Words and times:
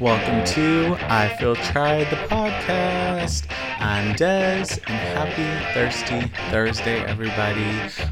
Welcome 0.00 0.44
to 0.54 0.96
I 1.08 1.36
Feel 1.40 1.56
Tried 1.56 2.08
the 2.08 2.16
podcast. 2.28 3.46
I'm 3.80 4.14
Dez, 4.14 4.78
and 4.86 4.96
happy 4.96 5.74
Thirsty 5.74 6.32
Thursday, 6.52 7.00
everybody. 7.00 7.64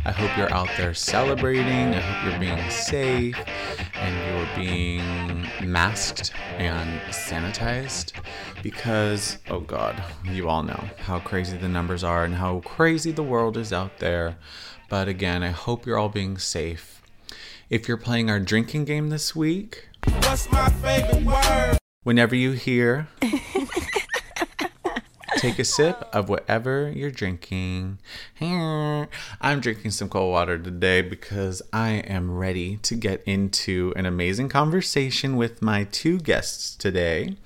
I 0.04 0.10
hope 0.10 0.36
you're 0.36 0.52
out 0.52 0.68
there 0.77 0.95
celebrating. 0.95 1.95
I 1.95 2.00
hope 2.00 2.32
you're 2.32 2.41
being 2.41 2.70
safe 2.70 3.36
and 3.95 4.36
you're 4.36 4.56
being 4.56 5.46
masked 5.62 6.32
and 6.59 7.00
sanitized 7.12 8.14
because, 8.64 9.38
oh 9.48 9.60
God, 9.60 10.02
you 10.24 10.48
all 10.48 10.64
know 10.64 10.88
how 10.98 11.20
crazy 11.20 11.56
the 11.56 11.68
numbers 11.68 12.02
are 12.02 12.24
and 12.24 12.34
how 12.34 12.62
crazy 12.62 13.12
the 13.12 13.23
world 13.23 13.56
is 13.56 13.73
out 13.73 13.98
there. 14.00 14.38
But 14.88 15.06
again, 15.06 15.45
I 15.45 15.50
hope 15.50 15.87
you're 15.87 15.98
all 15.98 16.09
being 16.09 16.37
safe. 16.37 17.00
If 17.70 17.87
you're 17.87 17.96
playing 17.96 18.28
our 18.28 18.41
drinking 18.41 18.87
game 18.87 19.10
this 19.10 19.37
week, 19.37 19.85
What's 20.06 20.51
my 20.51 20.69
favorite 20.69 21.24
word? 21.24 21.78
Whenever 22.02 22.34
you 22.34 22.52
hear, 22.52 23.09
take 25.38 25.59
a 25.59 25.64
sip 25.64 26.09
of 26.12 26.28
whatever 26.28 26.91
you're 26.95 27.10
drinking. 27.10 27.98
I'm 28.41 29.61
drinking 29.61 29.91
some 29.91 30.09
cold 30.09 30.33
water 30.33 30.59
today 30.59 31.02
because 31.02 31.62
I 31.73 31.91
am 32.06 32.37
ready 32.37 32.77
to 32.78 32.95
get 32.95 33.23
into 33.24 33.92
an 33.97 34.06
amazing 34.06 34.48
conversation 34.48 35.37
with 35.37 35.62
my 35.62 35.84
two 35.84 36.19
guests 36.19 36.77
today. 36.77 37.36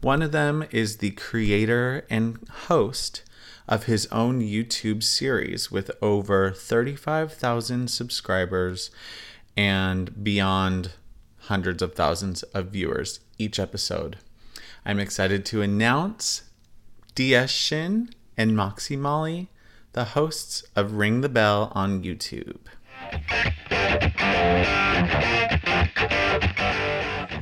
One 0.00 0.22
of 0.22 0.32
them 0.32 0.64
is 0.70 0.96
the 0.96 1.12
creator 1.12 2.04
and 2.10 2.38
host 2.66 3.22
of 3.68 3.84
his 3.84 4.06
own 4.06 4.40
YouTube 4.40 5.04
series 5.04 5.70
with 5.70 5.90
over 6.02 6.50
35,000 6.50 7.88
subscribers 7.88 8.90
and 9.56 10.24
beyond 10.24 10.92
hundreds 11.42 11.82
of 11.82 11.94
thousands 11.94 12.42
of 12.54 12.68
viewers 12.68 13.20
each 13.38 13.58
episode. 13.58 14.18
I'm 14.84 14.98
excited 14.98 15.44
to 15.46 15.62
announce 15.62 16.42
DS 17.14 17.50
Shin 17.50 18.10
and 18.36 18.56
Moxie 18.56 18.96
Mollie, 18.96 19.48
the 19.92 20.04
hosts 20.04 20.64
of 20.76 20.94
Ring 20.94 21.20
the 21.20 21.28
Belle 21.28 21.72
on 21.74 22.02
YouTube. 22.02 22.60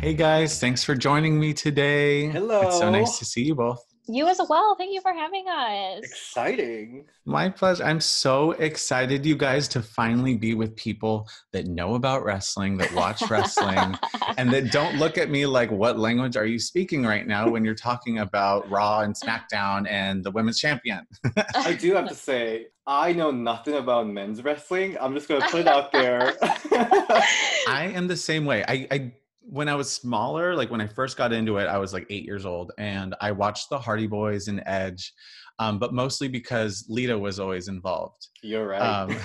Hey 0.00 0.14
guys, 0.14 0.58
thanks 0.58 0.82
for 0.82 0.94
joining 0.94 1.38
me 1.38 1.52
today. 1.52 2.28
Hello. 2.28 2.62
It's 2.62 2.78
so 2.78 2.90
nice 2.90 3.18
to 3.18 3.24
see 3.24 3.44
you 3.44 3.54
both. 3.54 3.89
You 4.06 4.26
as 4.28 4.40
well. 4.48 4.74
Thank 4.74 4.92
you 4.92 5.00
for 5.00 5.12
having 5.12 5.46
us. 5.48 6.02
Exciting. 6.02 7.04
My 7.24 7.48
pleasure. 7.48 7.84
I'm 7.84 8.00
so 8.00 8.52
excited, 8.52 9.24
you 9.24 9.36
guys, 9.36 9.68
to 9.68 9.82
finally 9.82 10.36
be 10.36 10.54
with 10.54 10.74
people 10.74 11.28
that 11.52 11.66
know 11.66 11.94
about 11.94 12.24
wrestling, 12.24 12.78
that 12.78 12.92
watch 12.92 13.22
wrestling, 13.30 13.96
and 14.36 14.52
that 14.52 14.72
don't 14.72 14.96
look 14.96 15.16
at 15.16 15.30
me 15.30 15.46
like, 15.46 15.70
what 15.70 15.98
language 15.98 16.36
are 16.36 16.46
you 16.46 16.58
speaking 16.58 17.04
right 17.04 17.26
now 17.26 17.48
when 17.48 17.64
you're 17.64 17.74
talking 17.74 18.18
about 18.18 18.68
Raw 18.70 19.00
and 19.00 19.14
SmackDown 19.14 19.88
and 19.88 20.24
the 20.24 20.30
women's 20.30 20.58
champion? 20.58 21.06
I 21.54 21.74
do 21.74 21.94
have 21.94 22.08
to 22.08 22.14
say, 22.30 22.66
I 22.86 23.12
know 23.12 23.30
nothing 23.30 23.74
about 23.74 24.08
men's 24.08 24.42
wrestling. 24.42 24.96
I'm 25.00 25.14
just 25.14 25.28
going 25.28 25.40
to 25.40 25.48
put 25.48 25.60
it 25.60 25.68
out 25.68 25.92
there. 25.92 26.34
I 26.42 27.92
am 27.94 28.08
the 28.08 28.16
same 28.16 28.44
way. 28.44 28.64
I, 28.66 28.88
I 28.90 29.12
when 29.50 29.68
I 29.68 29.74
was 29.74 29.90
smaller, 29.90 30.54
like 30.54 30.70
when 30.70 30.80
I 30.80 30.86
first 30.86 31.16
got 31.16 31.32
into 31.32 31.58
it, 31.58 31.66
I 31.66 31.76
was 31.76 31.92
like 31.92 32.06
eight 32.08 32.24
years 32.24 32.46
old, 32.46 32.70
and 32.78 33.16
I 33.20 33.32
watched 33.32 33.68
the 33.68 33.78
Hardy 33.78 34.06
Boys 34.06 34.46
and 34.46 34.62
Edge, 34.64 35.12
um, 35.58 35.80
but 35.80 35.92
mostly 35.92 36.28
because 36.28 36.86
Lita 36.88 37.18
was 37.18 37.40
always 37.40 37.66
involved. 37.66 38.28
You're 38.42 38.68
right. 38.68 38.80
Um, 38.80 39.16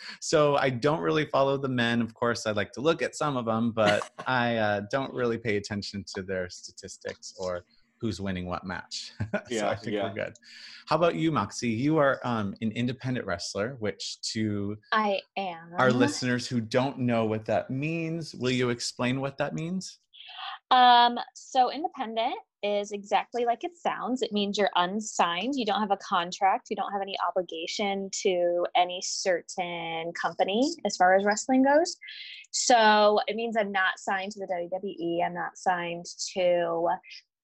so 0.20 0.56
I 0.56 0.70
don't 0.70 1.00
really 1.00 1.26
follow 1.26 1.56
the 1.56 1.68
men. 1.68 2.02
Of 2.02 2.14
course, 2.14 2.46
I 2.46 2.50
like 2.50 2.72
to 2.72 2.80
look 2.80 3.00
at 3.00 3.14
some 3.14 3.36
of 3.36 3.46
them, 3.46 3.70
but 3.70 4.10
I 4.26 4.56
uh, 4.56 4.80
don't 4.90 5.14
really 5.14 5.38
pay 5.38 5.56
attention 5.56 6.04
to 6.16 6.22
their 6.22 6.50
statistics 6.50 7.32
or 7.38 7.64
who's 8.00 8.20
winning 8.20 8.46
what 8.46 8.64
match. 8.64 9.12
so 9.32 9.40
Yeah, 9.50 9.70
I 9.70 9.76
think 9.76 9.94
yeah. 9.94 10.04
we're 10.04 10.14
good. 10.14 10.34
How 10.86 10.96
about 10.96 11.14
you, 11.14 11.32
Moxie? 11.32 11.70
You 11.70 11.96
are 11.98 12.20
um, 12.24 12.54
an 12.60 12.70
independent 12.72 13.26
wrestler, 13.26 13.76
which 13.78 14.20
to 14.32 14.76
I 14.92 15.20
am. 15.36 15.72
our 15.78 15.90
listeners 16.04 16.46
who 16.46 16.60
don't 16.60 16.98
know 16.98 17.24
what 17.24 17.46
that 17.46 17.70
means, 17.70 18.34
will 18.34 18.50
you 18.50 18.70
explain 18.70 19.20
what 19.20 19.38
that 19.38 19.54
means? 19.54 19.98
Um, 20.70 21.18
so 21.34 21.70
independent 21.70 22.34
is 22.62 22.92
exactly 22.92 23.44
like 23.44 23.62
it 23.62 23.76
sounds. 23.76 24.22
It 24.22 24.32
means 24.32 24.56
you're 24.56 24.70
unsigned. 24.74 25.54
You 25.54 25.66
don't 25.66 25.80
have 25.80 25.90
a 25.90 25.98
contract. 25.98 26.68
You 26.70 26.76
don't 26.76 26.90
have 26.92 27.02
any 27.02 27.14
obligation 27.28 28.08
to 28.22 28.66
any 28.74 29.00
certain 29.02 30.12
company 30.20 30.72
as 30.86 30.96
far 30.96 31.14
as 31.14 31.24
wrestling 31.24 31.62
goes. 31.62 31.96
So 32.50 33.20
it 33.26 33.36
means 33.36 33.56
I'm 33.56 33.70
not 33.70 33.98
signed 33.98 34.32
to 34.32 34.40
the 34.40 34.46
WWE. 34.46 35.24
I'm 35.26 35.34
not 35.34 35.56
signed 35.56 36.06
to 36.34 36.88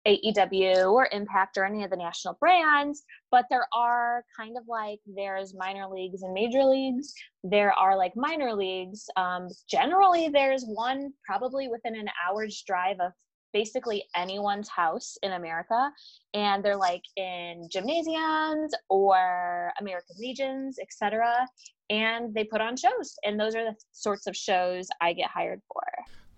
AEW 0.06 0.92
or 0.92 1.08
Impact 1.12 1.58
or 1.58 1.64
any 1.64 1.84
of 1.84 1.90
the 1.90 1.96
national 1.96 2.34
brands, 2.40 3.02
but 3.30 3.44
there 3.50 3.66
are 3.74 4.24
kind 4.36 4.56
of 4.56 4.64
like 4.68 5.00
there's 5.06 5.54
minor 5.54 5.86
leagues 5.88 6.22
and 6.22 6.32
major 6.32 6.64
leagues. 6.64 7.12
There 7.44 7.72
are 7.72 7.96
like 7.96 8.12
minor 8.16 8.54
leagues. 8.54 9.06
Um, 9.16 9.48
generally, 9.68 10.28
there's 10.28 10.64
one 10.64 11.12
probably 11.26 11.68
within 11.68 11.96
an 11.96 12.08
hour's 12.26 12.62
drive 12.66 12.98
of 13.00 13.12
basically 13.52 14.04
anyone's 14.14 14.68
house 14.68 15.16
in 15.22 15.32
America, 15.32 15.90
and 16.34 16.64
they're 16.64 16.76
like 16.76 17.02
in 17.16 17.68
gymnasiums 17.70 18.72
or 18.88 19.72
American 19.80 20.16
Legions, 20.18 20.78
etc. 20.80 21.46
And 21.90 22.32
they 22.34 22.44
put 22.44 22.60
on 22.60 22.76
shows, 22.76 23.16
and 23.24 23.38
those 23.38 23.54
are 23.54 23.64
the 23.64 23.76
sorts 23.92 24.26
of 24.26 24.36
shows 24.36 24.88
I 25.00 25.12
get 25.12 25.28
hired 25.28 25.60
for. 25.72 25.82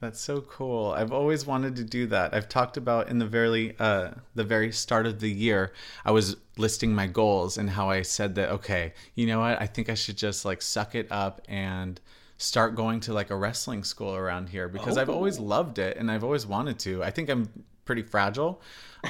That's 0.03 0.21
so 0.21 0.41
cool. 0.41 0.91
I've 0.91 1.13
always 1.13 1.47
wanted 1.47 1.77
to 1.77 1.85
do 1.85 2.09
that. 2.09 2.35
I've 2.35 2.49
talked 2.49 2.77
about 2.77 3.09
in 3.09 3.21
the 3.21 3.27
very 3.27 3.77
uh, 3.79 4.11
the 4.35 4.43
very 4.43 4.73
start 4.73 5.07
of 5.07 5.21
the 5.21 5.31
year, 5.31 5.73
I 6.05 6.11
was 6.11 6.37
listing 6.57 6.93
my 6.93 7.07
goals 7.07 7.57
and 7.57 7.71
how 7.71 7.89
I 7.89 8.03
said 8.03 8.35
that 8.35 8.51
okay, 8.51 8.95
you 9.15 9.29
know 9.29 9.39
what? 9.39 9.63
I 9.63 9.67
think 9.69 9.89
I 9.89 9.95
should 9.95 10.17
just 10.17 10.45
like 10.45 10.61
suck 10.61 10.97
it 10.97 11.07
up 11.13 11.41
and 11.47 12.01
start 12.37 12.75
going 12.75 12.99
to 12.99 13.13
like 13.13 13.31
a 13.31 13.37
wrestling 13.37 13.85
school 13.85 14.17
around 14.17 14.49
here 14.49 14.67
because 14.69 14.99
I've 14.99 15.09
always 15.09 15.39
loved 15.39 15.79
it 15.79 15.97
and 15.97 16.11
I've 16.11 16.25
always 16.25 16.49
wanted 16.49 16.81
to. 16.81 17.05
I 17.05 17.13
think 17.13 17.29
I'm 17.29 17.49
pretty 17.84 18.03
fragile. 18.03 18.61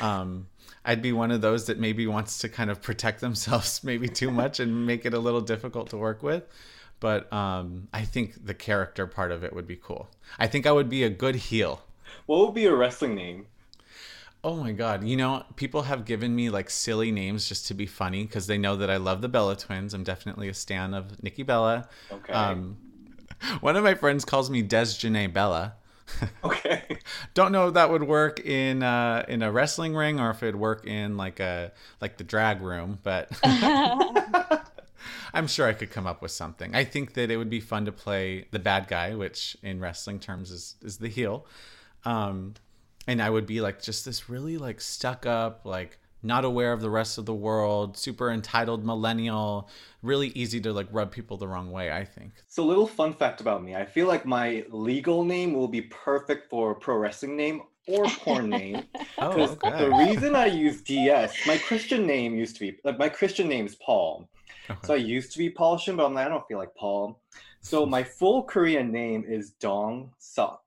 Um, 0.03 0.47
I'd 0.85 1.01
be 1.01 1.13
one 1.13 1.31
of 1.31 1.41
those 1.41 1.65
that 1.67 1.79
maybe 1.79 2.07
wants 2.07 2.37
to 2.41 2.51
kind 2.51 2.71
of 2.71 2.83
protect 2.83 3.23
themselves 3.23 3.83
maybe 3.85 4.09
too 4.09 4.31
much 4.31 4.61
and 4.61 4.87
make 4.87 5.07
it 5.07 5.15
a 5.15 5.19
little 5.19 5.41
difficult 5.41 5.89
to 5.89 5.97
work 5.97 6.23
with. 6.23 6.45
But 7.03 7.33
um, 7.33 7.89
I 7.93 8.05
think 8.05 8.47
the 8.47 8.55
character 8.55 9.09
part 9.09 9.33
of 9.33 9.43
it 9.43 9.53
would 9.53 9.67
be 9.67 9.75
cool. 9.75 10.09
I 10.39 10.47
think 10.47 10.69
I 10.69 10.71
would 10.71 10.89
be 10.89 11.03
a 11.03 11.11
good 11.11 11.35
heel. 11.35 11.83
what 12.27 12.39
would 12.39 12.55
be 12.55 12.61
your 12.61 12.77
wrestling 12.77 13.17
name? 13.17 13.47
Oh 14.45 14.55
my 14.55 14.71
god! 14.71 15.03
You 15.03 15.17
know, 15.17 15.45
people 15.57 15.83
have 15.83 16.05
given 16.05 16.33
me 16.37 16.49
like 16.49 16.71
silly 16.71 17.11
names 17.11 17.49
just 17.49 17.67
to 17.67 17.75
be 17.75 17.87
funny 17.87 18.23
because 18.23 18.47
they 18.47 18.57
know 18.57 18.77
that 18.77 18.89
I 18.89 18.99
love 18.99 19.21
the 19.21 19.29
Bella 19.29 19.57
twins. 19.57 19.95
I'm 19.95 20.05
definitely 20.05 20.49
a 20.49 20.55
stan 20.55 20.95
of 20.95 21.21
Nikki 21.25 21.43
Bella. 21.43 21.89
Okay. 22.13 22.33
Um, 22.33 22.77
one 23.61 23.75
of 23.75 23.83
my 23.83 23.95
friends 23.95 24.25
calls 24.25 24.49
me 24.49 24.63
Dez 24.63 24.97
Janae 24.97 25.33
Bella. 25.33 25.75
okay. 26.45 26.99
Don't 27.35 27.51
know 27.51 27.67
if 27.67 27.75
that 27.75 27.91
would 27.91 28.05
work 28.05 28.39
in 28.39 28.85
uh, 28.85 29.25
in 29.27 29.43
a 29.43 29.51
wrestling 29.51 29.97
ring 29.97 30.21
or 30.21 30.31
if 30.31 30.41
it'd 30.45 30.55
work 30.55 30.87
in 30.87 31.17
like 31.17 31.41
a 31.41 31.73
like 32.01 32.17
the 32.17 32.25
drag 32.25 32.63
room, 32.63 33.01
but 33.03 33.29
I'm 35.35 35.47
sure 35.47 35.67
I 35.67 35.73
could 35.73 35.91
come 35.91 36.07
up 36.07 36.23
with 36.23 36.31
something. 36.31 36.75
I 36.75 36.85
think 36.85 37.15
that 37.15 37.31
it 37.31 37.37
would 37.37 37.51
be 37.51 37.61
fun 37.61 37.85
to 37.87 37.93
play 37.93 38.47
the 38.51 38.59
bad 38.59 38.89
guy, 38.89 39.15
which 39.15 39.57
in 39.63 39.81
wrestling 39.81 40.21
terms 40.21 40.51
is 40.51 40.77
is 40.83 40.99
the 40.99 41.09
heel. 41.09 41.47
Um, 42.05 42.55
and 43.07 43.23
I 43.23 43.31
would 43.31 43.47
be 43.47 43.61
like 43.61 43.83
just 43.83 44.05
this 44.05 44.29
really 44.29 44.59
like 44.59 44.81
stuck 44.81 45.27
up, 45.27 45.63
like 45.65 45.99
not 46.23 46.45
aware 46.45 46.73
of 46.73 46.81
the 46.81 46.91
rest 46.91 47.19
of 47.19 47.27
the 47.27 47.35
world, 47.35 47.97
super 47.97 48.31
entitled 48.31 48.85
millennial, 48.85 49.69
really 50.03 50.29
easy 50.29 50.61
to 50.61 50.73
like 50.73 50.87
rub 50.93 51.11
people 51.11 51.37
the 51.37 51.49
wrong 51.49 51.71
way, 51.71 51.91
I 51.93 52.05
think. 52.05 52.33
So, 52.49 52.65
little 52.65 52.87
fun 52.87 53.13
fact 53.13 53.41
about 53.41 53.63
me 53.65 53.75
I 53.75 53.85
feel 53.85 54.07
like 54.07 54.25
my 54.25 54.65
legal 54.71 55.25
name 55.25 55.55
will 55.55 55.69
be 55.69 55.83
perfect 55.83 56.49
for 56.49 56.75
pro 56.75 56.97
wrestling 56.97 57.37
name 57.37 57.63
or 57.89 58.05
porn 58.05 58.51
name. 58.51 58.85
Oh, 59.19 59.29
Because 59.35 59.51
okay. 59.63 59.85
the 59.85 59.91
reason 59.91 60.35
I 60.35 60.47
use 60.47 60.81
DS, 60.81 61.47
my 61.47 61.59
Christian 61.59 62.07
name 62.07 62.35
used 62.35 62.57
to 62.57 62.61
be, 62.61 62.79
like, 62.83 62.99
my 62.99 63.09
Christian 63.09 63.47
name 63.49 63.67
is 63.67 63.75
Paul. 63.77 64.29
So 64.85 64.95
I 64.95 64.97
used 64.97 65.33
to 65.33 65.39
be 65.39 65.51
Paul 65.51 65.77
Shin, 65.79 65.97
but 65.97 66.05
I'm 66.07 66.15
like, 66.15 66.27
I 66.27 66.29
don't 66.29 66.47
feel 66.49 66.59
like 66.59 66.75
Paul. 66.75 67.21
So 67.61 67.85
my 67.87 68.03
full 68.19 68.43
Korean 68.45 68.91
name 68.93 69.25
is 69.27 69.51
Dong 69.53 70.11
Sok. 70.19 70.61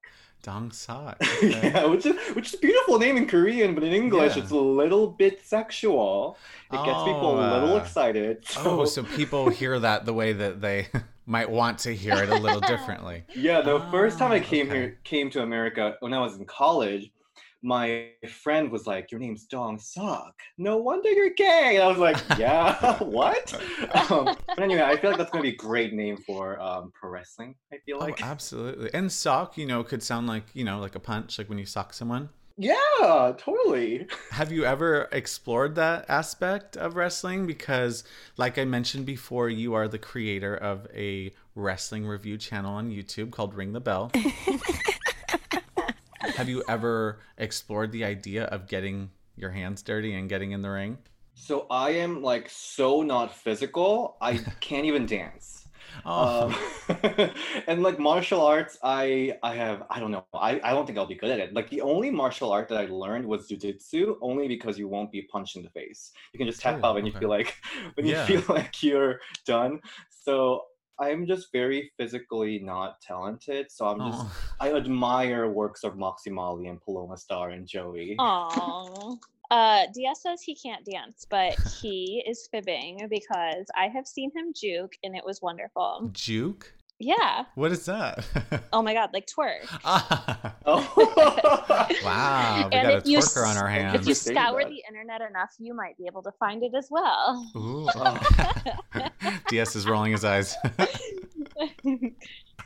Dong 0.43 0.71
Sok. 0.71 1.17
yeah, 1.41 1.85
which 1.85 2.05
is 2.05 2.15
which 2.35 2.47
is 2.49 2.53
a 2.53 2.57
beautiful 2.59 2.99
name 2.99 3.17
in 3.17 3.25
Korean, 3.27 3.73
but 3.73 3.83
in 3.83 3.93
English 3.93 4.35
Yeah. 4.37 4.43
it's 4.43 4.51
a 4.51 4.55
little 4.55 5.07
bit 5.07 5.43
sexual. 5.43 6.37
It 6.71 6.83
gets 6.85 7.01
people 7.03 7.39
a 7.39 7.41
little 7.53 7.69
Oh, 7.73 7.77
uh, 7.77 7.81
excited. 7.81 8.45
So, 8.45 8.81
Oh, 8.81 8.85
so 8.85 9.03
people 9.03 9.49
hear 9.61 9.79
that 9.79 10.05
the 10.05 10.13
way 10.13 10.33
that 10.33 10.61
they 10.61 10.87
might 11.25 11.49
want 11.49 11.79
to 11.79 11.95
hear 11.95 12.13
it 12.21 12.29
a 12.29 12.35
little 12.37 12.61
differently. 12.61 13.23
yeah, 13.35 13.61
the 13.61 13.79
first 13.91 14.19
time 14.19 14.31
I 14.31 14.39
Ah, 14.39 14.43
came 14.43 14.67
okay. 14.67 14.75
here 14.77 14.99
came 15.03 15.31
to 15.31 15.41
America 15.41 15.95
when 16.01 16.13
I 16.13 16.19
was 16.19 16.35
in 16.37 16.45
college, 16.45 17.09
my 17.63 18.09
friend 18.43 18.71
was 18.71 18.85
like, 18.85 19.11
"Your 19.11 19.19
name's 19.19 19.45
Dong 19.45 19.79
Sok. 19.79 20.33
No 20.57 20.77
wonder 20.77 21.09
you're 21.09 21.31
gay." 21.31 21.75
And 21.75 21.83
I 21.83 21.87
was 21.87 21.97
like, 21.97 22.17
"Yeah, 22.37 22.97
what?" 23.03 23.53
Um, 24.09 24.35
but 24.47 24.59
anyway, 24.59 24.81
I 24.81 24.97
feel 24.97 25.11
like 25.11 25.17
that's 25.17 25.31
gonna 25.31 25.43
be 25.43 25.49
a 25.49 25.55
great 25.55 25.93
name 25.93 26.17
for 26.17 26.59
um, 26.59 26.91
pro 26.93 27.09
wrestling. 27.09 27.55
I 27.73 27.77
feel 27.85 27.99
like. 27.99 28.21
oh, 28.21 28.25
absolutely. 28.25 28.93
And 28.93 29.11
sock, 29.11 29.57
you 29.57 29.65
know, 29.65 29.83
could 29.83 30.03
sound 30.03 30.27
like, 30.27 30.43
you 30.53 30.63
know, 30.63 30.79
like 30.79 30.95
a 30.95 30.99
punch, 30.99 31.37
like 31.37 31.49
when 31.49 31.57
you 31.57 31.65
sock 31.65 31.93
someone. 31.93 32.29
Yeah, 32.57 33.33
totally. 33.37 34.07
Have 34.31 34.51
you 34.51 34.63
ever 34.63 35.09
explored 35.11 35.75
that 35.75 36.05
aspect 36.07 36.77
of 36.77 36.95
wrestling? 36.95 37.47
Because, 37.47 38.05
like 38.37 38.57
I 38.57 38.63
mentioned 38.63 39.05
before, 39.05 39.49
you 39.49 39.73
are 39.73 39.89
the 39.89 39.99
creator 39.99 40.55
of 40.55 40.87
a 40.93 41.33
wrestling 41.53 42.05
review 42.05 42.37
channel 42.37 42.75
on 42.75 42.91
YouTube 42.91 43.31
called 43.31 43.55
Ring 43.55 43.73
the 43.73 43.81
Belle. 43.81 44.11
Have 46.35 46.49
you 46.49 46.63
ever 46.67 47.19
explored 47.37 47.91
the 47.91 48.05
idea 48.05 48.45
of 48.45 48.67
getting 48.67 49.11
your 49.35 49.51
hands 49.51 49.81
dirty 49.81 50.13
and 50.13 50.29
getting 50.29 50.51
in 50.51 50.61
the 50.61 50.69
ring? 50.69 50.99
So 51.33 51.67
I 51.69 51.91
am 51.91 52.21
like 52.21 52.49
so 52.49 53.01
not 53.01 53.33
physical. 53.35 54.17
I 54.21 54.45
can't 54.61 54.85
even 54.85 55.05
dance. 55.05 55.67
Oh, 56.05 56.15
Um, 56.15 56.55
and 57.67 57.83
like 57.83 57.99
martial 57.99 58.41
arts, 58.41 58.77
I 58.83 59.37
I 59.43 59.55
have 59.55 59.83
I 59.89 59.99
don't 59.99 60.11
know. 60.11 60.25
I, 60.33 60.61
I 60.63 60.71
don't 60.71 60.85
think 60.85 60.97
I'll 60.97 61.05
be 61.05 61.15
good 61.15 61.29
at 61.31 61.39
it. 61.39 61.53
Like 61.53 61.69
the 61.69 61.81
only 61.81 62.09
martial 62.09 62.51
art 62.51 62.69
that 62.69 62.77
I 62.77 62.85
learned 62.85 63.25
was 63.25 63.49
jujitsu, 63.49 64.15
only 64.21 64.47
because 64.47 64.79
you 64.79 64.87
won't 64.87 65.11
be 65.11 65.23
punched 65.23 65.57
in 65.57 65.63
the 65.63 65.69
face. 65.69 66.11
You 66.33 66.37
can 66.37 66.47
just 66.47 66.61
tap 66.61 66.79
Oh, 66.79 66.83
out 66.83 66.95
when 66.95 67.05
you 67.05 67.11
feel 67.11 67.29
like 67.29 67.53
when 67.95 68.05
Yeah. 68.05 68.05
you 68.05 68.15
feel 68.15 68.43
like 68.47 68.81
you're 68.81 69.19
done. 69.45 69.81
So 70.09 70.63
I'm 70.99 71.25
just 71.25 71.51
very 71.51 71.91
physically 71.97 72.59
not 72.59 73.01
talented. 73.01 73.71
So 73.71 73.85
I'm 73.87 74.11
just. 74.11 74.25
I 74.59 74.73
admire 74.73 75.49
works 75.49 75.83
of 75.83 75.97
Moxie 75.97 76.31
Mollie 76.31 76.67
and 76.67 76.81
Paloma 76.81 77.17
Star 77.17 77.49
and 77.49 77.67
Joey. 77.67 78.15
Aww. 78.19 79.17
Uh, 79.51 79.85
DS 79.93 80.23
says 80.23 80.41
he 80.41 80.55
can't 80.55 80.83
dance, 80.85 81.25
but 81.29 81.53
he 81.79 82.23
is 82.27 82.47
fibbing 82.51 83.07
because 83.09 83.65
I 83.75 83.87
have 83.89 84.07
seen 84.07 84.31
him 84.35 84.53
juke 84.55 84.93
and 85.03 85.15
it 85.15 85.23
was 85.23 85.41
wonderful. 85.41 86.09
juke. 86.13 86.73
Yeah. 86.99 87.43
What 87.55 87.71
is 87.71 87.85
that? 87.85 88.25
Oh 88.73 88.81
my 88.81 88.93
god, 88.93 89.09
like 89.13 89.27
twerk. 89.27 89.65
Ah, 89.83 90.55
Oh. 90.65 90.81
wow, 92.03 92.57
we 92.57 92.63
And 92.63 92.71
got 92.71 92.85
a 92.93 92.97
if 92.97 93.05
you 93.05 93.19
twerker 93.19 93.47
on 93.47 93.57
our 93.57 93.69
s- 93.69 93.95
if 93.95 94.01
If 94.01 94.07
you 94.07 94.13
scour 94.15 94.63
the 94.63 94.81
internet 94.87 95.21
enough, 95.21 95.51
you 95.59 95.73
might 95.73 95.97
be 95.97 96.05
able 96.07 96.23
to 96.23 96.31
find 96.39 96.63
it 96.63 96.73
as 96.75 96.87
well. 96.89 97.49
Ooh. 97.55 97.87
Oh. 97.95 99.09
DS 99.49 99.75
is 99.75 99.85
rolling 99.87 100.11
his 100.13 100.23
eyes. 100.25 100.55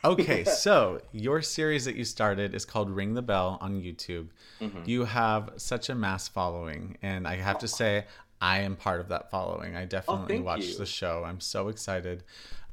okay, 0.04 0.44
so 0.46 1.02
your 1.12 1.42
series 1.42 1.86
that 1.86 1.96
you 1.96 2.04
started 2.04 2.54
is 2.56 2.66
called 2.66 2.90
Ring 2.90 3.14
the 3.14 3.22
Belle 3.22 3.58
on 3.62 3.82
YouTube. 3.82 4.28
Mhm. 4.62 4.88
You 4.88 5.06
have 5.06 5.52
such 5.58 5.90
a 5.90 5.96
mass 5.96 6.28
following, 6.28 6.98
and 7.02 7.28
I 7.28 7.36
have 7.38 7.60
to 7.60 7.68
say, 7.68 8.06
I 8.42 8.60
am 8.60 8.76
part 8.76 9.02
of 9.02 9.10
that 9.10 9.30
following. 9.30 9.76
I 9.76 9.86
definitely 9.86 10.36
thank 10.36 10.46
watched 10.46 10.70
you. 10.70 10.78
the 10.78 10.86
show. 10.86 11.24
I'm 11.26 11.40
so 11.40 11.68
excited. 11.68 12.24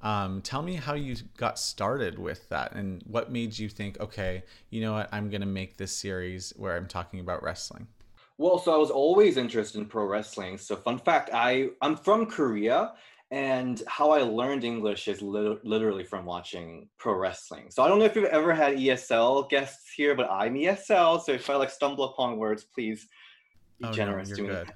Um, 0.02 0.42
tell 0.42 0.62
me 0.62 0.74
how 0.74 0.94
you 0.94 1.16
got 1.36 1.58
started 1.58 2.18
with 2.18 2.48
that 2.50 2.74
and 2.74 3.02
what 3.06 3.32
made 3.32 3.58
you 3.58 3.68
think, 3.68 3.98
okay, 3.98 4.44
you 4.70 4.80
know 4.80 4.92
what, 4.92 5.08
I'm 5.10 5.30
going 5.30 5.40
to 5.40 5.46
make 5.46 5.76
this 5.76 5.94
series 5.94 6.52
where 6.56 6.76
I'm 6.76 6.86
talking 6.86 7.18
about 7.18 7.42
wrestling. 7.42 7.88
Well, 8.38 8.58
so 8.58 8.72
I 8.74 8.76
was 8.76 8.90
always 8.90 9.38
interested 9.38 9.78
in 9.78 9.86
pro 9.86 10.04
wrestling. 10.04 10.58
So, 10.58 10.76
fun 10.76 10.98
fact, 10.98 11.30
I 11.32 11.70
I'm 11.80 11.96
from 11.96 12.26
Korea, 12.26 12.92
and 13.30 13.82
how 13.88 14.10
I 14.10 14.20
learned 14.20 14.62
English 14.62 15.08
is 15.08 15.22
lit- 15.22 15.64
literally 15.64 16.04
from 16.04 16.26
watching 16.26 16.88
pro 16.98 17.14
wrestling. 17.14 17.70
So, 17.70 17.82
I 17.82 17.88
don't 17.88 17.98
know 17.98 18.04
if 18.04 18.14
you've 18.14 18.26
ever 18.26 18.54
had 18.54 18.76
ESL 18.76 19.48
guests 19.48 19.90
here, 19.96 20.14
but 20.14 20.30
I'm 20.30 20.54
ESL. 20.54 21.22
So, 21.22 21.32
if 21.32 21.48
I 21.48 21.56
like 21.56 21.70
stumble 21.70 22.04
upon 22.04 22.36
words, 22.36 22.62
please 22.62 23.08
be 23.78 23.86
Oh, 23.86 23.92
generous 23.92 24.28
you're 24.30 24.38
to 24.38 24.42
good. 24.46 24.66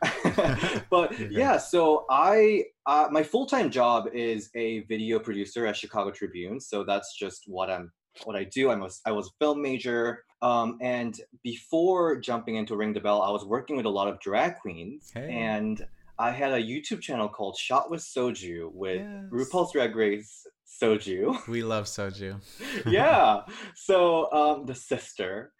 me. 0.74 0.80
but 0.90 1.18
yeah, 1.30 1.56
so 1.58 2.06
I 2.10 2.64
uh, 2.86 3.08
my 3.10 3.22
full 3.22 3.46
time 3.46 3.70
job 3.70 4.08
is 4.12 4.50
a 4.54 4.80
video 4.80 5.18
producer 5.18 5.66
at 5.66 5.76
Chicago 5.76 6.10
Tribune. 6.10 6.60
So 6.60 6.84
that's 6.84 7.16
just 7.18 7.44
what 7.46 7.70
I'm 7.70 7.90
what 8.24 8.36
I 8.36 8.44
do. 8.44 8.70
I'm 8.70 8.82
a, 8.82 8.90
I 9.06 9.12
was 9.12 9.28
a 9.28 9.30
film 9.44 9.62
major. 9.62 10.24
Um, 10.42 10.78
and 10.80 11.20
before 11.42 12.18
jumping 12.18 12.56
into 12.56 12.74
Ring 12.76 12.92
the 12.92 13.00
Belle, 13.00 13.22
I 13.22 13.30
was 13.30 13.44
working 13.44 13.76
with 13.76 13.84
a 13.86 13.90
lot 13.90 14.08
of 14.08 14.18
drag 14.20 14.56
queens, 14.58 15.10
Hey. 15.12 15.28
and 15.30 15.86
I 16.18 16.30
had 16.30 16.52
a 16.52 16.62
YouTube 16.62 17.00
channel 17.02 17.28
called 17.28 17.56
Shot 17.56 17.90
with 17.90 18.00
Soju 18.00 18.72
with 18.72 19.00
Yes. 19.00 19.24
RuPaul's 19.30 19.72
Drag 19.72 19.94
Race 19.94 20.46
Soju. 20.82 21.46
We 21.46 21.62
love 21.62 21.84
Soju. 21.84 22.40
yeah, 22.86 23.40
so 23.74 24.30
um, 24.32 24.66
the 24.66 24.74
sister. 24.74 25.52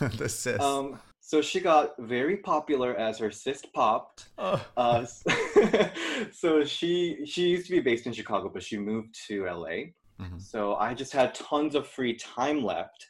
the 0.00 0.28
sis. 0.28 0.60
Um, 0.60 0.98
so 1.26 1.40
she 1.40 1.58
got 1.58 1.92
very 1.98 2.36
popular 2.36 2.94
as 2.94 3.18
her 3.18 3.30
cyst 3.30 3.72
popped. 3.72 4.28
Uh, 4.76 5.06
so 6.32 6.64
she 6.64 7.24
she 7.24 7.48
used 7.48 7.66
to 7.66 7.72
be 7.72 7.80
based 7.80 8.06
in 8.06 8.12
Chicago, 8.12 8.50
but 8.52 8.62
she 8.62 8.76
moved 8.76 9.16
to 9.28 9.46
LA. 9.46 9.94
Mhm. 10.20 10.38
So 10.38 10.74
I 10.74 10.92
just 10.92 11.12
had 11.14 11.34
tons 11.34 11.74
of 11.74 11.88
free 11.88 12.14
time 12.14 12.62
left. 12.62 13.06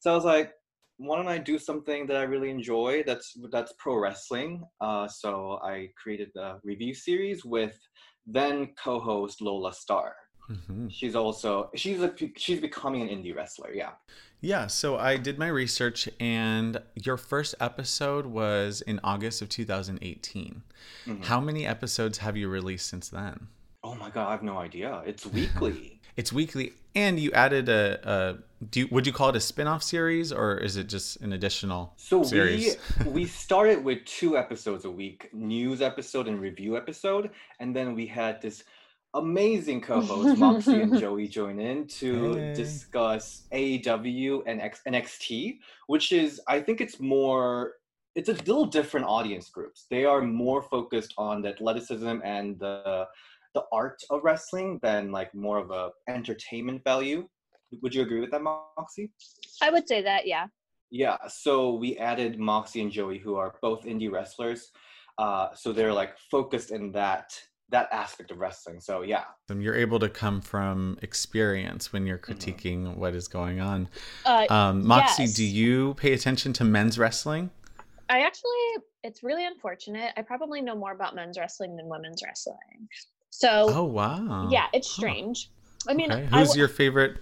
So 0.00 0.10
I 0.10 0.14
was 0.16 0.24
like, 0.24 0.50
why 0.96 1.16
don't 1.16 1.28
I 1.28 1.38
do 1.38 1.56
something 1.56 2.04
that 2.08 2.16
I 2.16 2.24
really 2.24 2.50
enjoy? 2.50 3.04
That's 3.06 3.36
that's 3.52 3.72
pro 3.78 3.96
wrestling. 3.96 4.64
Uh, 4.80 5.06
so 5.06 5.60
I 5.62 5.90
created 6.02 6.30
a 6.36 6.58
review 6.64 6.94
series 6.94 7.44
with 7.44 7.78
then 8.26 8.74
co-host 8.82 9.40
Lola 9.40 9.72
Star. 9.72 10.16
Mhm. 10.52 10.90
She's 10.92 11.14
also 11.14 11.70
she's 11.74 12.00
a 12.02 12.12
she's 12.36 12.60
becoming 12.60 13.02
an 13.02 13.08
indie 13.08 13.34
wrestler. 13.34 13.72
Yeah. 13.72 13.90
Yeah, 14.44 14.66
so 14.66 14.96
I 14.98 15.18
did 15.18 15.38
my 15.38 15.46
research, 15.46 16.08
and 16.18 16.82
your 16.96 17.16
first 17.16 17.54
episode 17.60 18.26
was 18.26 18.80
in 18.80 18.98
August 19.04 19.40
of 19.40 19.48
2018. 19.48 20.62
Mhm. 21.06 21.24
How 21.24 21.40
many 21.40 21.64
episodes 21.66 22.18
have 22.18 22.36
you 22.36 22.48
released 22.48 22.88
since 22.88 23.08
then? 23.08 23.46
Oh 23.84 23.94
my 23.94 24.10
god, 24.10 24.28
I 24.28 24.30
have 24.32 24.42
no 24.42 24.58
idea. 24.58 25.02
It's 25.06 25.26
weekly. 25.26 25.98
It's 26.14 26.30
weekly, 26.30 26.74
and 26.94 27.18
you 27.18 27.32
added 27.32 27.70
a. 27.70 27.98
a 28.04 28.64
do 28.70 28.80
you, 28.80 28.88
would 28.90 29.06
you 29.06 29.14
call 29.14 29.30
it 29.30 29.36
a 29.36 29.40
spin-off 29.40 29.82
series, 29.82 30.30
or 30.30 30.58
is 30.58 30.76
it 30.76 30.86
just 30.86 31.16
an 31.22 31.32
additional 31.32 31.94
So 31.96 32.22
series? 32.22 32.76
we 33.06 33.10
we 33.20 33.24
started 33.24 33.82
with 33.82 34.04
two 34.04 34.36
episodes 34.36 34.84
a 34.84 34.90
week, 34.90 35.30
news 35.32 35.80
episode 35.80 36.28
and 36.28 36.38
review 36.38 36.76
episode, 36.76 37.30
and 37.60 37.74
then 37.74 37.94
we 37.94 38.04
had 38.06 38.42
this 38.42 38.62
amazing 39.14 39.80
co-hosts 39.80 40.38
Moxie 40.38 40.80
and 40.80 40.98
Joey 41.02 41.28
join 41.28 41.58
in 41.60 41.86
to 42.00 42.34
Hey. 42.36 42.52
discuss 42.54 43.46
AEW 43.52 44.42
and 44.46 44.60
X- 44.60 44.82
NXT, 44.86 45.58
which 45.86 46.12
is 46.12 46.40
I 46.48 46.60
think 46.60 46.80
it's 46.80 46.98
more 47.00 47.74
it's 48.14 48.28
a 48.28 48.34
little 48.34 48.66
different 48.66 49.06
audience 49.06 49.48
groups. 49.48 49.86
They 49.90 50.04
are 50.04 50.20
more 50.20 50.62
focused 50.62 51.14
on 51.16 51.42
the 51.42 51.48
athleticism 51.50 52.18
and 52.24 52.58
the 52.58 53.06
the 53.54 53.64
art 53.72 54.02
of 54.10 54.22
wrestling 54.24 54.78
than 54.82 55.12
like 55.12 55.34
more 55.34 55.58
of 55.58 55.70
a 55.70 55.90
entertainment 56.08 56.82
value. 56.84 57.28
Would 57.82 57.94
you 57.94 58.02
agree 58.02 58.20
with 58.20 58.30
that, 58.30 58.42
Moxie? 58.42 59.10
I 59.62 59.70
would 59.70 59.86
say 59.88 60.02
that, 60.02 60.26
yeah. 60.26 60.46
Yeah, 60.90 61.16
so 61.28 61.74
we 61.74 61.96
added 61.96 62.38
Moxie 62.38 62.82
and 62.82 62.92
Joey, 62.92 63.18
who 63.18 63.36
are 63.36 63.54
both 63.62 63.84
indie 63.84 64.10
wrestlers. 64.10 64.70
Uh, 65.18 65.48
so 65.54 65.72
they're 65.72 65.92
like 65.92 66.18
focused 66.30 66.70
in 66.70 66.92
that 66.92 67.32
that 67.72 67.88
aspect 67.92 68.30
of 68.30 68.38
wrestling. 68.38 68.80
So 68.80 69.02
yeah, 69.02 69.24
Um, 69.50 69.60
You're 69.60 69.74
able 69.74 69.98
to 69.98 70.08
come 70.08 70.40
from 70.40 70.98
experience 71.02 71.92
when 71.92 72.06
you're 72.06 72.18
Mm-hmm. 72.18 72.32
critiquing 72.32 72.96
what 72.96 73.14
is 73.14 73.28
going 73.28 73.60
on. 73.60 73.88
Uh, 74.24 74.46
Um, 74.48 74.86
Moxie, 74.86 75.24
yes. 75.24 75.34
do 75.34 75.44
you 75.44 75.94
pay 75.94 76.12
attention 76.12 76.52
to 76.54 76.64
men's 76.64 76.98
wrestling? 76.98 77.50
I 78.08 78.20
actually, 78.20 78.84
it's 79.02 79.22
really 79.22 79.46
unfortunate. 79.46 80.12
I 80.16 80.22
probably 80.22 80.60
know 80.60 80.74
more 80.76 80.92
about 80.92 81.14
men's 81.14 81.38
wrestling 81.38 81.76
than 81.76 81.88
women's 81.88 82.22
wrestling. 82.22 82.88
So, 83.30 83.68
Oh 83.74 83.84
wow! 83.84 84.48
yeah, 84.50 84.66
it's 84.72 84.88
Huh. 84.88 84.92
strange. 85.00 85.50
I 85.88 85.94
mean, 85.94 86.12
Okay. 86.12 86.26
Who's 86.26 86.48
w- 86.48 86.58
your 86.58 86.68
favorite 86.68 87.16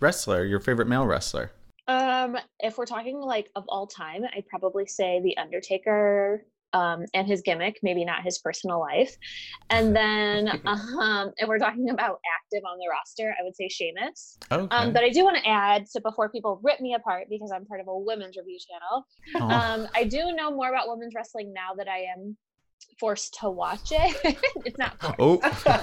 wrestler? 0.00 0.44
Your 0.44 0.60
favorite 0.60 0.86
male 0.86 1.06
wrestler? 1.06 1.50
Um, 1.88 2.36
if 2.60 2.78
we're 2.78 2.86
talking 2.86 3.18
like 3.20 3.50
of 3.56 3.64
all 3.68 3.86
time, 3.86 4.22
I'd 4.36 4.46
probably 4.48 4.86
say 4.86 5.20
The 5.22 5.36
Undertaker 5.38 6.44
um, 6.74 7.06
and 7.14 7.26
his 7.26 7.40
gimmick, 7.40 7.78
maybe 7.82 8.04
not 8.04 8.22
his 8.22 8.38
personal 8.38 8.80
life. 8.80 9.16
And 9.70 9.96
then 9.96 10.48
um, 10.66 11.32
if 11.38 11.48
we're 11.48 11.58
talking 11.58 11.88
about 11.88 12.20
active 12.36 12.64
on 12.64 12.78
the 12.78 12.88
roster, 12.90 13.34
I 13.40 13.44
would 13.44 13.56
say 13.56 13.68
Sheamus. 13.68 14.36
Okay. 14.52 14.76
Um, 14.76 14.92
but 14.92 15.02
I 15.02 15.08
do 15.08 15.24
want 15.24 15.38
to 15.38 15.48
add, 15.48 15.88
so 15.88 16.00
before 16.00 16.28
people 16.28 16.60
rip 16.62 16.80
me 16.80 16.94
apart 16.94 17.28
because 17.30 17.50
I'm 17.52 17.64
part 17.64 17.80
of 17.80 17.88
a 17.88 17.96
women's 17.96 18.36
review 18.36 18.58
channel, 18.58 19.06
Aw. 19.36 19.74
um, 19.74 19.88
I 19.94 20.04
do 20.04 20.32
know 20.32 20.50
more 20.50 20.68
about 20.68 20.88
women's 20.88 21.14
wrestling 21.14 21.52
now 21.54 21.74
that 21.76 21.88
I 21.88 22.06
am 22.16 22.36
forced 22.98 23.38
to 23.40 23.50
watch 23.50 23.92
it. 23.92 24.36
it's 24.64 24.78
not 24.78 25.00
forced 25.00 25.16
oh, 25.20 25.38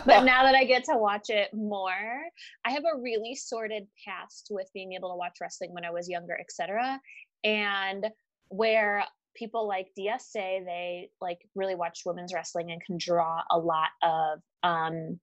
but 0.06 0.24
now 0.24 0.44
that 0.44 0.56
I 0.56 0.66
get 0.66 0.84
to 0.86 0.98
watch 0.98 1.30
it 1.30 1.54
more, 1.54 2.22
I 2.66 2.72
have 2.72 2.84
a 2.84 3.00
really 3.02 3.36
sorted 3.36 3.88
past 4.06 4.48
with 4.52 4.68
being 4.74 4.94
able 4.94 5.10
to 5.10 5.16
watch 5.16 5.38
wrestling 5.40 5.74
when 5.74 5.86
I 5.86 5.92
was 5.92 6.10
younger, 6.10 6.38
etc. 6.40 7.00
And 7.44 8.08
where 8.50 9.06
people 9.36 9.68
like 9.68 9.88
DS 9.96 10.32
say 10.32 10.62
they 10.66 11.10
like 11.22 11.40
really 11.56 11.76
watch 11.76 12.02
women's 12.06 12.34
wrestling 12.34 12.72
and 12.72 12.82
can 12.84 12.98
draw 12.98 13.42
a 13.52 13.58
lot 13.58 13.90
of 14.04 14.40
um 14.64 15.20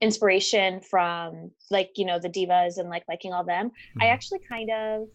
inspiration 0.00 0.80
from 0.80 1.50
like 1.70 1.90
you 1.96 2.04
know 2.04 2.18
the 2.18 2.28
divas 2.28 2.78
and 2.78 2.88
like 2.88 3.02
liking 3.08 3.32
all 3.32 3.44
them 3.44 3.70
i 4.00 4.04
Mhm. 4.04 4.12
actually 4.12 4.38
kind 4.48 4.70
of 4.70 5.08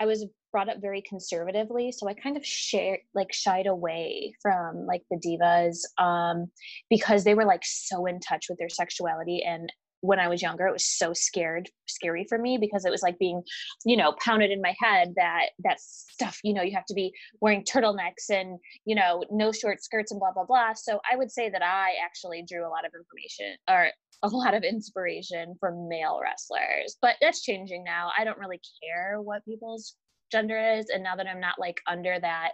i 0.00 0.06
was 0.06 0.26
brought 0.52 0.68
up 0.68 0.80
very 0.80 1.02
conservatively 1.02 1.90
so 1.90 2.08
i 2.08 2.14
kind 2.14 2.36
of 2.36 2.44
shared 2.46 3.00
like 3.14 3.32
shied 3.32 3.66
away 3.66 4.32
from 4.40 4.86
like 4.86 5.02
the 5.10 5.16
divas 5.18 5.78
um 6.02 6.46
because 6.88 7.24
they 7.24 7.34
were 7.34 7.44
like 7.44 7.64
so 7.64 8.06
in 8.06 8.20
touch 8.20 8.46
with 8.48 8.58
their 8.58 8.68
sexuality 8.68 9.42
and 9.42 9.72
when 10.02 10.18
I 10.18 10.28
was 10.28 10.42
younger, 10.42 10.66
it 10.66 10.72
was 10.72 10.84
so 10.84 11.12
scared, 11.12 11.70
scary 11.86 12.26
for 12.28 12.36
me 12.36 12.58
because 12.60 12.84
it 12.84 12.90
was 12.90 13.02
like 13.02 13.18
being, 13.18 13.42
you 13.86 13.96
know, 13.96 14.14
pounded 14.22 14.50
in 14.50 14.60
my 14.60 14.74
head 14.78 15.14
that 15.16 15.50
that 15.64 15.80
stuff, 15.80 16.38
you 16.42 16.52
know, 16.52 16.62
you 16.62 16.74
have 16.74 16.84
to 16.86 16.94
be 16.94 17.12
wearing 17.40 17.64
turtlenecks 17.64 18.28
and, 18.28 18.58
you 18.84 18.94
know, 18.94 19.24
no 19.30 19.52
short 19.52 19.82
skirts 19.82 20.10
and 20.10 20.20
blah 20.20 20.32
blah 20.32 20.44
blah. 20.44 20.74
So 20.74 21.00
I 21.10 21.16
would 21.16 21.30
say 21.30 21.48
that 21.48 21.62
I 21.62 21.92
actually 22.04 22.44
drew 22.46 22.66
a 22.66 22.68
lot 22.68 22.84
of 22.84 22.92
information 22.94 23.56
or 23.70 23.90
a 24.24 24.28
lot 24.28 24.54
of 24.54 24.64
inspiration 24.64 25.54
from 25.58 25.88
male 25.88 26.20
wrestlers. 26.22 26.96
But 27.00 27.16
that's 27.20 27.42
changing 27.42 27.84
now. 27.84 28.10
I 28.18 28.24
don't 28.24 28.38
really 28.38 28.60
care 28.82 29.20
what 29.20 29.44
people's 29.44 29.94
gender 30.32 30.58
is 30.58 30.88
and 30.88 31.02
now 31.02 31.14
that 31.14 31.26
I'm 31.28 31.40
not 31.40 31.58
like 31.60 31.76
under 31.86 32.18
that 32.18 32.52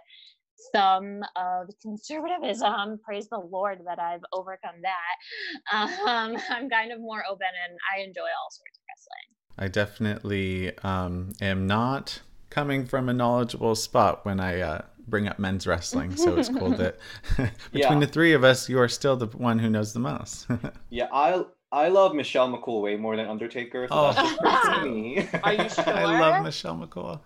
thumb 0.73 1.21
of 1.35 1.69
conservatism. 1.81 2.99
Praise 3.05 3.27
the 3.29 3.39
Lord 3.39 3.79
that 3.85 3.99
I've 3.99 4.21
overcome 4.33 4.81
that. 4.83 5.75
Um, 5.75 6.37
I'm 6.49 6.69
kind 6.69 6.91
of 6.91 6.99
more 6.99 7.23
open 7.29 7.47
and 7.67 7.77
I 7.95 8.01
enjoy 8.01 8.21
all 8.21 8.49
sorts 8.51 8.77
of 8.77 8.83
wrestling. 8.87 9.35
I 9.57 9.67
definitely 9.67 10.77
um, 10.79 11.33
am 11.41 11.67
not 11.67 12.21
coming 12.49 12.85
from 12.85 13.09
a 13.09 13.13
knowledgeable 13.13 13.75
spot 13.75 14.25
when 14.25 14.39
I 14.39 14.59
uh, 14.61 14.81
bring 15.07 15.27
up 15.27 15.37
men's 15.37 15.67
wrestling. 15.67 16.15
So 16.15 16.37
it's 16.37 16.49
cool 16.49 16.71
that 16.71 16.97
between 17.37 17.51
Yeah. 17.73 17.99
the 17.99 18.07
three 18.07 18.33
of 18.33 18.43
us, 18.43 18.69
you 18.69 18.79
are 18.79 18.87
still 18.87 19.15
the 19.17 19.27
one 19.27 19.59
who 19.59 19.69
knows 19.69 19.93
the 19.93 19.99
most. 19.99 20.47
Yeah, 20.89 21.07
I 21.11 21.43
I 21.71 21.89
love 21.89 22.15
Michelle 22.15 22.51
McCool 22.51 22.81
way 22.81 22.95
more 22.95 23.15
than 23.15 23.27
Undertaker. 23.27 23.87
So 23.87 23.93
Oh. 23.95 24.11
that's 24.13 24.37
just 24.41 24.79
oh. 24.81 24.85
me. 24.85 25.27
Are 25.43 25.53
you 25.53 25.69
sure? 25.69 25.87
I 25.87 26.05
love 26.05 26.43
Michelle 26.43 26.75
McCool. 26.75 27.19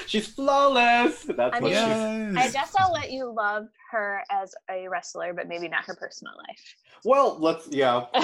she's 0.06 0.26
flawless. 0.26 1.22
That's 1.22 1.56
I 1.56 1.60
what 1.60 1.72
mean, 1.72 2.34
she's. 2.34 2.44
I 2.44 2.50
guess 2.50 2.74
I'll 2.76 2.92
let 2.92 3.12
you 3.12 3.32
love 3.32 3.68
her 3.92 4.22
as 4.30 4.54
a 4.70 4.88
wrestler, 4.88 5.32
but 5.32 5.46
maybe 5.48 5.68
not 5.68 5.84
her 5.84 5.94
personal 5.94 6.32
life. 6.48 6.76
Well, 7.04 7.36
let's 7.38 7.68
yeah. 7.70 8.06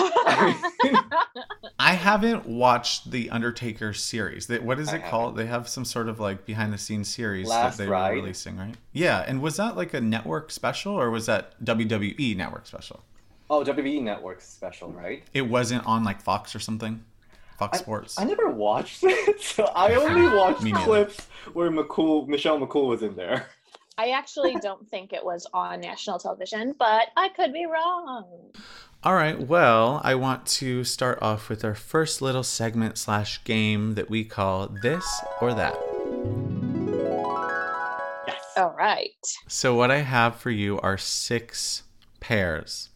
I 1.79 1.93
haven't 1.95 2.47
watched 2.47 3.11
the 3.11 3.31
Undertaker 3.31 3.93
series. 3.93 4.47
They, 4.47 4.59
what 4.59 4.79
is 4.81 4.89
I 4.89 4.97
it 4.97 5.05
called? 5.05 5.37
They 5.37 5.47
have 5.47 5.69
some 5.69 5.85
sort 5.85 6.09
of 6.09 6.19
like 6.21 6.47
behind 6.47 6.73
the 6.73 6.79
scenes 6.79 7.09
series 7.15 7.49
Last 7.49 7.77
that 7.77 7.85
they 7.85 7.89
Ride? 7.91 8.11
were 8.11 8.23
releasing, 8.23 8.57
right? 8.57 8.75
Yeah, 8.93 9.25
and 9.27 9.41
was 9.43 9.57
that 9.57 9.77
like 9.77 9.95
a 9.95 10.01
network 10.01 10.51
special 10.51 10.95
or 10.95 11.11
was 11.11 11.27
that 11.27 11.63
WWE 11.65 12.37
network 12.37 12.67
special? 12.67 13.05
Oh, 13.51 13.65
WWE 13.65 14.03
Network 14.03 14.41
special, 14.41 14.93
right? 14.93 15.23
It 15.33 15.43
wasn't 15.43 15.87
on 15.87 16.05
like 16.05 16.21
Fox 16.21 16.55
or 16.55 16.59
something. 16.59 17.05
Fox 17.59 17.79
Sports. 17.79 18.19
I 18.19 18.25
never 18.25 18.49
watched 18.51 19.01
it, 19.03 19.41
so 19.41 19.65
I 19.65 19.95
only 19.95 20.29
watched 20.37 20.73
clips 20.85 21.27
where 21.53 21.71
McCool, 21.71 22.29
Michelle 22.29 22.59
McCool 22.61 22.89
was 22.89 23.03
in 23.03 23.17
there. 23.17 23.47
I 23.99 24.11
actually 24.11 24.55
don't 24.63 24.89
think 24.89 25.13
it 25.13 25.25
was 25.25 25.47
on 25.53 25.81
national 25.81 26.21
television, 26.21 26.75
but 26.79 27.09
I 27.17 27.29
could 27.31 27.53
be 27.53 27.67
wrong. 27.67 28.53
All 29.03 29.15
right. 29.15 29.39
Well, 29.39 30.01
I 30.05 30.15
want 30.15 30.47
to 30.47 30.85
start 30.85 31.19
off 31.21 31.49
with 31.49 31.65
our 31.65 31.75
first 31.75 32.23
little 32.23 32.43
segment 32.43 32.97
slash 32.99 33.43
game 33.45 33.95
that 33.95 34.09
we 34.09 34.25
call 34.25 34.69
this 34.83 35.07
or 35.41 35.55
that. 35.55 35.75
Yes. 38.27 38.43
All 38.57 38.75
right. 38.77 39.11
So 39.47 39.75
what 39.75 39.91
I 39.91 39.99
have 39.99 40.37
for 40.37 40.51
you 40.51 40.79
are 40.81 40.99
six 40.99 41.85
pairs, 42.21 42.88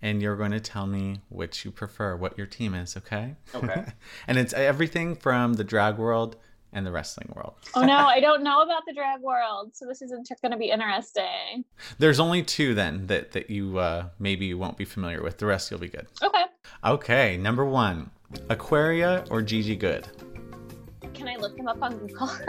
and 0.00 0.22
you're 0.22 0.36
going 0.36 0.52
to 0.52 0.60
tell 0.60 0.86
me 0.86 1.20
which 1.28 1.64
you 1.64 1.70
prefer, 1.70 2.16
what 2.16 2.38
your 2.38 2.46
team 2.46 2.74
is. 2.74 2.96
Okay. 2.96 3.36
Okay. 3.54 3.84
and 4.26 4.38
it's 4.38 4.52
everything 4.52 5.16
from 5.16 5.54
the 5.54 5.64
drag 5.64 5.98
world 5.98 6.36
and 6.72 6.86
the 6.86 6.90
wrestling 6.90 7.32
world. 7.34 7.54
Oh 7.74 7.82
no, 7.82 7.96
I 7.96 8.20
don't 8.20 8.42
know 8.42 8.62
about 8.62 8.82
the 8.86 8.92
drag 8.92 9.20
world, 9.20 9.74
so 9.74 9.86
this 9.86 10.02
isn't 10.02 10.28
going 10.42 10.52
to 10.52 10.58
be 10.58 10.70
interesting. 10.70 11.64
There's 11.98 12.20
only 12.20 12.42
two 12.42 12.74
then 12.74 13.06
that 13.06 13.32
that 13.32 13.50
you 13.50 13.78
uh, 13.78 14.08
maybe 14.18 14.46
you 14.46 14.58
won't 14.58 14.76
be 14.76 14.84
familiar 14.84 15.22
with. 15.22 15.38
The 15.38 15.46
rest 15.46 15.70
you'll 15.70 15.80
be 15.80 15.88
good. 15.88 16.06
Okay. 16.22 16.44
Okay. 16.84 17.36
Number 17.36 17.64
one, 17.64 18.10
Aquaria 18.48 19.24
or 19.30 19.42
Gigi 19.42 19.76
Goode. 19.76 20.06
Can 21.14 21.26
I 21.26 21.36
look 21.36 21.56
them 21.56 21.66
up 21.66 21.82
on 21.82 21.98
Google? 21.98 22.28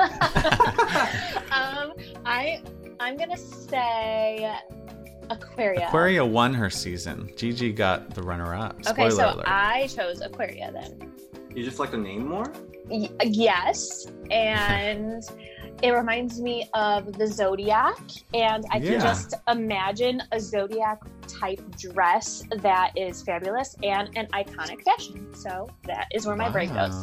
um, 1.51 1.93
I 2.25 2.61
I'm 2.99 3.17
gonna 3.17 3.37
say 3.37 4.53
Aquaria. 5.29 5.87
Aquaria 5.87 6.25
won 6.25 6.53
her 6.53 6.69
season. 6.69 7.29
Gigi 7.37 7.71
got 7.71 8.11
the 8.11 8.21
runner-up. 8.23 8.83
Spoiler 8.85 9.07
Okay, 9.07 9.15
so 9.15 9.33
alert. 9.35 9.45
I 9.47 9.87
chose 9.87 10.21
Aquaria 10.21 10.71
then. 10.71 11.11
You 11.55 11.63
just 11.63 11.79
like 11.79 11.91
the 11.91 11.97
name 11.97 12.27
more? 12.27 12.51
Y- 12.87 13.09
yes, 13.23 14.07
and 14.31 15.23
it 15.83 15.91
reminds 15.91 16.41
me 16.41 16.69
of 16.73 17.13
the 17.13 17.25
Zodiac, 17.27 17.99
and 18.33 18.65
I 18.71 18.77
Yeah. 18.77 18.91
can 18.91 18.99
just 19.01 19.33
imagine 19.47 20.21
a 20.31 20.39
Zodiac 20.39 20.99
type 21.27 21.61
dress 21.77 22.43
that 22.57 22.91
is 22.95 23.21
fabulous 23.21 23.75
and 23.83 24.09
an 24.17 24.25
iconic 24.33 24.81
fashion. 24.83 25.31
So 25.35 25.69
that 25.85 26.07
is 26.11 26.25
where 26.25 26.35
my 26.35 26.49
brain 26.49 26.73
goes. 26.73 26.93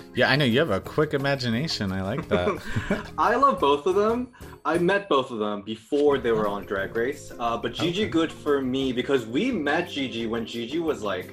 Yeah, 0.14 0.30
I 0.30 0.34
know 0.36 0.44
you 0.44 0.58
have 0.58 0.70
a 0.70 0.80
quick 0.80 1.14
imagination. 1.14 1.92
I 1.92 2.02
like 2.02 2.26
that. 2.28 3.12
I 3.18 3.36
love 3.36 3.60
both 3.60 3.86
of 3.86 3.94
them. 3.94 4.28
I 4.68 4.76
met 4.76 5.08
both 5.08 5.30
of 5.30 5.38
them 5.38 5.62
before 5.62 6.18
they 6.18 6.30
were 6.30 6.46
on 6.46 6.66
Drag 6.66 6.94
Race. 6.94 7.32
Uh, 7.38 7.56
but 7.56 7.72
Gigi 7.72 8.02
Okay. 8.02 8.10
good 8.10 8.30
for 8.30 8.60
me 8.60 8.92
because 8.92 9.24
we 9.26 9.50
met 9.50 9.88
Gigi 9.88 10.26
when 10.26 10.44
Gigi 10.44 10.78
was 10.78 11.02
like 11.02 11.28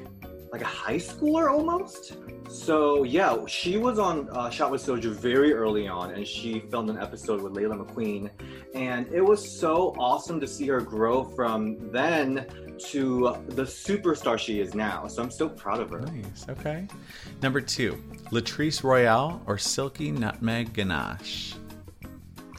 like 0.54 0.62
a 0.62 0.74
high 0.86 0.96
schooler 0.96 1.51
almost. 1.51 2.15
So 2.50 3.04
yeah, 3.04 3.46
she 3.46 3.75
was 3.75 4.00
on 4.00 4.30
uh, 4.30 4.50
Shot 4.50 4.72
with 4.72 4.82
Soju 4.86 5.12
very 5.32 5.51
early 5.54 5.86
on, 5.86 6.12
and 6.12 6.25
she 6.25 6.62
filmed 6.72 6.89
an 6.89 6.98
episode 6.98 7.42
with 7.42 7.51
Layla 7.58 7.75
McQueen, 7.86 8.30
and 8.74 9.06
it 9.10 9.20
was 9.32 9.42
so 9.60 9.94
awesome 10.00 10.39
to 10.39 10.48
see 10.48 10.68
her 10.68 10.80
grow 10.80 11.25
from 11.38 11.92
then 11.92 12.48
to 12.92 13.36
the 13.50 13.63
superstar 13.63 14.39
she 14.39 14.62
is 14.62 14.74
now. 14.74 15.08
So 15.08 15.22
I'm 15.24 15.32
so 15.32 15.50
proud 15.50 15.82
of 15.82 15.89
her. 15.89 16.00
nice. 16.00 16.46
Okay. 16.48 16.88
Number 17.42 17.60
two, 17.60 17.92
Latrice 18.32 18.82
Royale 18.82 19.42
or 19.46 19.58
Silky 19.58 20.10
Nutmeg 20.10 20.72
Ganache. 20.72 21.56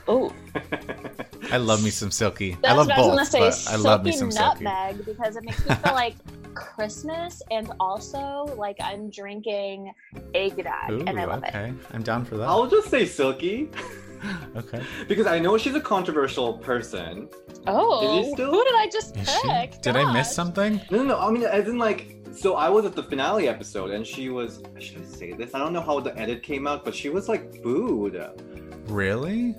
Oh, 0.09 0.33
I 1.53 1.57
love 1.57 1.83
me 1.83 1.91
some 1.91 2.11
Silky. 2.11 2.57
that's 2.63 2.73
I 2.73 2.77
love 2.77 2.87
what 2.89 2.97
both, 2.97 3.07
I 3.13 3.15
was 3.23 3.29
gonna 3.31 3.53
say. 3.53 3.71
but 3.71 3.73
I 3.73 3.77
love 3.77 4.05
me 4.05 4.13
Silky 4.13 4.19
some 4.33 4.43
Silky. 4.59 4.65
nutmeg 4.65 5.05
because 5.05 5.37
it 5.37 5.45
makes 5.45 5.67
me 5.69 5.75
feel 5.75 5.95
like 5.95 6.15
Christmas 6.55 7.43
and 7.51 7.73
also 7.81 8.55
like 8.57 8.77
I'm 8.81 9.11
drinking 9.11 9.93
eggnog, 10.35 10.91
Ooh, 10.91 11.05
and 11.07 11.19
I 11.21 11.25
love 11.25 11.43
it. 11.45 11.49
okay. 11.49 11.73
I'm 11.93 12.03
down 12.03 12.25
for 12.25 12.37
that. 12.37 12.49
I'll 12.49 12.67
just 12.69 12.89
say 12.89 13.05
Silky 13.07 13.69
Okay. 14.57 14.83
because 15.09 15.27
I 15.27 15.39
know 15.39 15.59
she's 15.59 15.75
a 15.75 15.81
controversial 15.81 16.55
person. 16.55 17.29
Oh, 17.67 18.21
Is 18.21 18.27
he 18.29 18.33
still- 18.33 18.51
who 18.53 18.65
did 18.65 18.75
I 18.77 18.89
just 18.91 19.17
Is 19.17 19.29
she? 19.29 19.49
pick? 19.49 19.83
Did 19.83 19.97
I 19.97 20.11
miss 20.13 20.33
something? 20.35 20.81
No, 20.91 20.99
no, 20.99 21.05
no. 21.05 21.19
I 21.19 21.31
mean, 21.31 21.43
as 21.45 21.69
in 21.69 21.79
like, 21.79 22.17
so 22.35 22.55
I 22.55 22.69
was 22.69 22.85
at 22.87 22.95
the 22.95 23.03
finale 23.03 23.49
episode, 23.49 23.91
and 23.91 24.07
she 24.07 24.29
was. 24.31 24.63
Should 24.79 25.03
I 25.03 25.05
say 25.05 25.33
this? 25.33 25.55
I 25.55 25.59
don't 25.59 25.73
know 25.73 25.81
how 25.81 26.01
the 26.01 26.17
edit 26.19 26.43
came 26.43 26.67
out, 26.67 26.85
but 26.85 26.95
she 26.95 27.09
was 27.09 27.29
like 27.29 27.63
booed. 27.63 28.23
Really? 28.87 29.55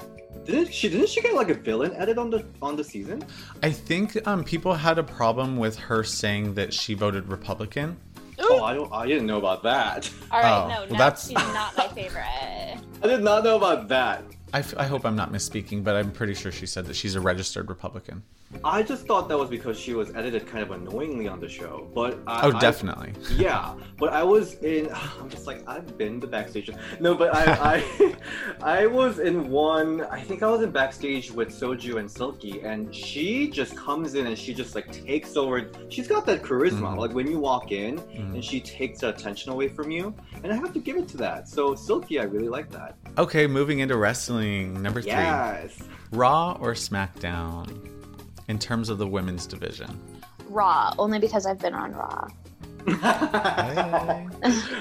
Didn't 0.48 0.74
she? 0.74 0.90
Didn't 0.90 1.10
she 1.10 1.22
get 1.22 1.34
like 1.36 1.50
a 1.50 1.54
villain 1.54 1.94
edit 1.96 2.18
on 2.18 2.30
the 2.30 2.46
on 2.62 2.76
the 2.78 2.84
season? 2.84 3.24
I 3.62 3.70
think 3.72 4.26
um, 4.28 4.44
people 4.44 4.74
had 4.74 4.98
a 4.98 5.04
problem 5.04 5.58
with 5.58 5.78
her 5.78 6.04
saying 6.04 6.54
that 6.56 6.74
she 6.74 6.94
voted 6.94 7.28
Republican. 7.28 7.98
Oh, 8.40 8.64
I 8.64 8.74
don't. 8.74 8.92
I 8.94 9.06
didn't 9.06 9.26
know 9.28 9.38
about 9.40 9.64
that. 9.64 10.10
All 10.32 10.40
right, 10.40 10.64
Oh, 10.64 10.68
no, 10.68 10.80
well, 10.82 10.90
no, 10.92 10.98
that's- 10.98 11.26
she's 11.28 11.34
not 11.36 11.76
my 11.78 11.88
favorite. 11.90 12.24
I 13.04 13.08
did 13.08 13.22
not 13.24 13.44
know 13.44 13.58
about 13.58 13.88
that. 13.90 14.24
I, 14.54 14.60
f- 14.60 14.76
I 14.78 14.86
hope 14.86 15.06
I'm 15.06 15.16
not 15.18 15.32
misspeaking, 15.34 15.84
but 15.84 15.96
I'm 15.98 16.12
pretty 16.12 16.34
sure 16.34 16.52
she 16.54 16.66
said 16.66 16.86
that 16.86 16.96
she's 16.96 17.16
a 17.16 17.20
registered 17.20 17.68
Republican. 17.68 18.24
I 18.64 18.82
just 18.82 19.06
thought 19.06 19.28
that 19.28 19.38
was 19.38 19.50
because 19.50 19.78
she 19.78 19.94
was 19.94 20.16
edited 20.16 20.48
kind 20.48 20.64
of 20.64 20.72
annoyingly 20.72 21.28
on 21.28 21.42
the 21.42 21.50
show. 21.50 21.90
But 21.94 22.18
I, 22.26 22.48
Oh, 22.48 22.56
I- 22.56 22.60
definitely. 22.60 23.14
yeah, 23.36 23.74
but 23.98 24.14
I 24.14 24.24
was 24.24 24.54
in. 24.56 24.90
I'm 25.20 25.30
just 25.30 25.46
like 25.48 25.68
I've 25.68 25.98
been 25.98 26.22
to 26.22 26.28
backstage. 26.28 26.70
No, 27.02 27.14
but 27.14 27.36
I, 27.36 27.76
I, 27.76 28.16
I 28.82 28.88
was 28.88 29.20
in 29.20 29.50
one. 29.50 30.02
I 30.06 30.22
think 30.22 30.44
I 30.44 30.48
was 30.50 30.62
in 30.62 30.72
backstage 30.72 31.30
with 31.30 31.50
Soju 31.50 31.98
and 32.00 32.10
Silky, 32.10 32.62
and 32.62 32.94
she 32.96 33.50
just 33.50 33.76
comes 33.76 34.16
in 34.16 34.28
and 34.28 34.38
she 34.38 34.54
just 34.54 34.76
like 34.76 34.92
takes 34.94 35.36
over. 35.36 35.70
She's 35.90 36.08
got 36.08 36.26
that 36.28 36.42
charisma. 36.42 36.94
Mhm. 36.94 36.98
Like 36.98 37.14
when 37.14 37.28
you 37.30 37.40
walk 37.40 37.72
in, 37.74 37.98
Mhm. 38.00 38.34
and 38.36 38.44
she 38.46 38.62
takes 38.62 39.02
the 39.02 39.10
attention 39.10 39.52
away 39.52 39.68
from 39.68 39.92
you, 39.92 40.16
and 40.44 40.54
I 40.54 40.56
have 40.56 40.72
to 40.74 40.80
give 40.80 40.96
it 40.96 41.10
to 41.10 41.18
that. 41.18 41.50
So 41.50 41.76
Silky, 41.76 42.18
I 42.20 42.24
really 42.24 42.50
like 42.50 42.70
that. 42.72 42.96
Okay, 43.18 43.46
moving 43.46 43.80
into 43.80 43.98
wrestling. 43.98 44.82
Number 44.82 45.02
three 45.02 45.12
Yes. 45.12 45.78
Raw 46.12 46.58
or 46.62 46.74
SmackDown 46.74 47.68
in 48.48 48.60
terms 48.60 48.90
of 48.90 48.98
the 48.98 49.08
women's 49.08 49.46
division? 49.46 50.00
Raw, 50.50 50.94
only 50.98 51.20
because 51.20 51.46
I've 51.46 51.60
been 51.60 51.74
on 51.74 51.94
Raw. 51.94 52.28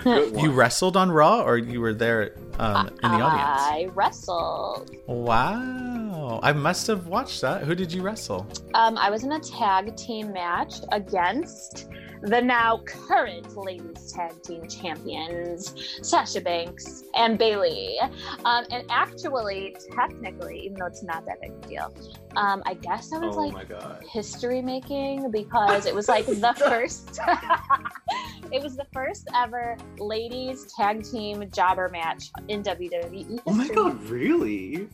Hey. 0.05 0.31
You 0.41 0.53
wrestled 0.53 0.97
on 0.97 1.11
Raw 1.11 1.43
or 1.43 1.59
you 1.59 1.81
were 1.81 1.93
there 1.93 2.37
um, 2.59 2.89
in 2.89 3.11
the 3.11 3.21
audience? 3.21 3.63
I 3.63 3.89
wrestled. 3.95 4.97
Wow. 5.07 6.41
I 6.43 6.53
must 6.53 6.87
have 6.87 7.07
watched 7.07 7.41
that. 7.43 7.65
Who 7.65 7.75
did 7.75 7.93
you 7.93 8.03
wrestle? 8.03 8.47
Um, 8.75 8.97
I 8.99 9.11
was 9.11 9.25
in 9.25 9.33
a 9.33 9.41
tag 9.41 9.97
team 9.97 10.33
match 10.33 10.77
against 10.93 11.89
the 12.23 12.41
now 12.41 12.83
current 12.87 13.57
ladies 13.57 14.13
tag 14.13 14.43
team 14.43 14.67
champions, 14.69 15.75
Sasha 16.03 16.41
Banks 16.41 17.05
and 17.15 17.39
Bayley. 17.39 17.99
Um, 18.45 18.65
and 18.71 18.85
actually, 18.91 19.77
technically, 19.95 20.61
even 20.61 20.79
though 20.79 20.87
it's 20.87 21.03
not 21.03 21.25
that 21.27 21.41
big 21.41 21.53
a 21.53 21.69
deal, 21.69 21.95
um, 22.37 22.63
I 22.67 22.75
guess 22.75 23.13
I 23.13 23.19
was 23.19 23.37
oh 23.37 23.41
like 23.41 24.03
history 24.05 24.63
making 24.63 25.31
because 25.31 25.87
it 25.87 25.95
was 25.95 26.09
like 26.09 26.27
the 26.27 26.55
first 26.59 27.19
it 28.53 28.63
was 28.63 28.77
the 28.77 28.87
first 28.93 29.29
ever 29.35 29.77
ladies 29.99 30.73
tag 30.75 31.03
team 31.05 31.49
jobber 31.51 31.89
match 31.89 32.31
in 32.49 32.63
WWE. 32.63 33.41
Oh 33.47 33.53
my 33.53 33.69
god, 33.69 34.03
really? 34.05 34.89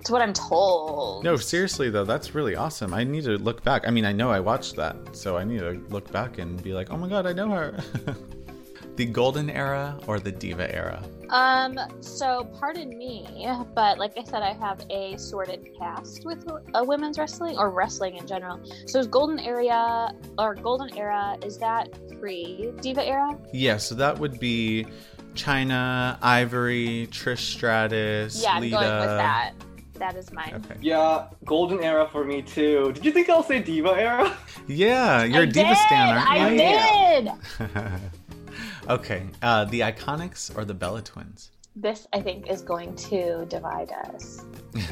It's 0.00 0.10
what 0.10 0.22
I'm 0.22 0.32
told. 0.32 1.24
No, 1.24 1.36
seriously 1.36 1.90
though, 1.90 2.04
that's 2.04 2.34
really 2.34 2.56
awesome. 2.56 2.94
I 2.94 3.04
need 3.04 3.24
to 3.24 3.38
look 3.38 3.62
back. 3.64 3.86
I 3.86 3.90
mean, 3.90 4.04
I 4.04 4.12
know 4.12 4.30
I 4.30 4.40
watched 4.40 4.76
that, 4.76 4.96
so 5.16 5.36
I 5.36 5.44
need 5.44 5.60
to 5.60 5.82
look 5.88 6.10
back 6.12 6.38
and 6.38 6.62
be 6.62 6.72
like, 6.72 6.90
oh 6.90 6.96
my 6.96 7.08
god, 7.08 7.26
I 7.26 7.32
know 7.32 7.50
her. 7.50 7.78
the 8.96 9.06
golden 9.06 9.50
era 9.50 9.98
or 10.06 10.20
the 10.20 10.30
diva 10.30 10.72
era? 10.74 11.02
Um, 11.30 11.78
so 12.00 12.44
pardon 12.60 12.96
me, 12.96 13.26
but 13.74 13.98
like 13.98 14.16
I 14.16 14.24
said, 14.24 14.42
I 14.42 14.52
have 14.52 14.84
a 14.90 15.16
sordid 15.16 15.74
past 15.78 16.24
with 16.24 16.46
uh, 16.48 16.84
women's 16.84 17.18
wrestling 17.18 17.58
or 17.58 17.70
wrestling 17.70 18.16
in 18.16 18.26
general. 18.26 18.60
So 18.86 19.00
is 19.00 19.06
Golden 19.06 19.40
Area 19.40 20.12
or 20.38 20.54
Golden 20.54 20.96
Era 20.96 21.36
is 21.42 21.58
that 21.58 21.88
pre 22.20 22.72
Diva 22.80 23.04
era? 23.04 23.38
Yeah, 23.52 23.78
so 23.78 23.94
that 23.96 24.18
would 24.18 24.38
be 24.38 24.86
Chyna, 25.34 26.18
Ivory, 26.22 27.08
Trish 27.10 27.38
Stratus, 27.38 28.42
Yeah, 28.42 28.52
I'm 28.54 28.62
Lita. 28.62 28.76
going 28.76 28.98
with 29.00 29.06
that. 29.08 29.52
That 29.94 30.16
is 30.16 30.32
mine. 30.32 30.60
Okay. 30.64 30.76
Yeah, 30.82 31.28
golden 31.44 31.80
era 31.82 32.08
for 32.10 32.24
me 32.24 32.42
too. 32.42 32.90
Did 32.92 33.04
you 33.04 33.12
think 33.12 33.28
I'll 33.30 33.42
say 33.44 33.60
diva 33.62 33.90
era? 33.96 34.36
Yeah, 34.66 35.24
you're 35.24 35.40
I 35.40 35.44
a 35.44 35.46
diva 35.46 35.68
did, 35.68 35.76
stan, 35.76 36.16
I 36.16 36.38
aren't 36.40 37.28
you? 37.28 37.68
did. 37.68 38.88
okay, 38.90 39.22
uh, 39.42 39.66
the 39.66 39.80
Iconics 39.80 40.56
or 40.56 40.64
the 40.64 40.72
Bella 40.72 41.02
Twins? 41.02 41.50
This 41.76 42.06
I 42.14 42.20
think 42.20 42.48
is 42.48 42.62
going 42.62 42.94
to 43.10 43.44
divide 43.46 43.90
us 43.92 44.42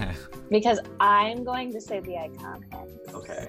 because 0.51 0.79
I'm 1.01 1.43
going 1.43 1.73
to 1.73 1.81
say 1.81 2.01
the 2.01 2.13
Iconics. 2.13 3.15
Okay. 3.15 3.49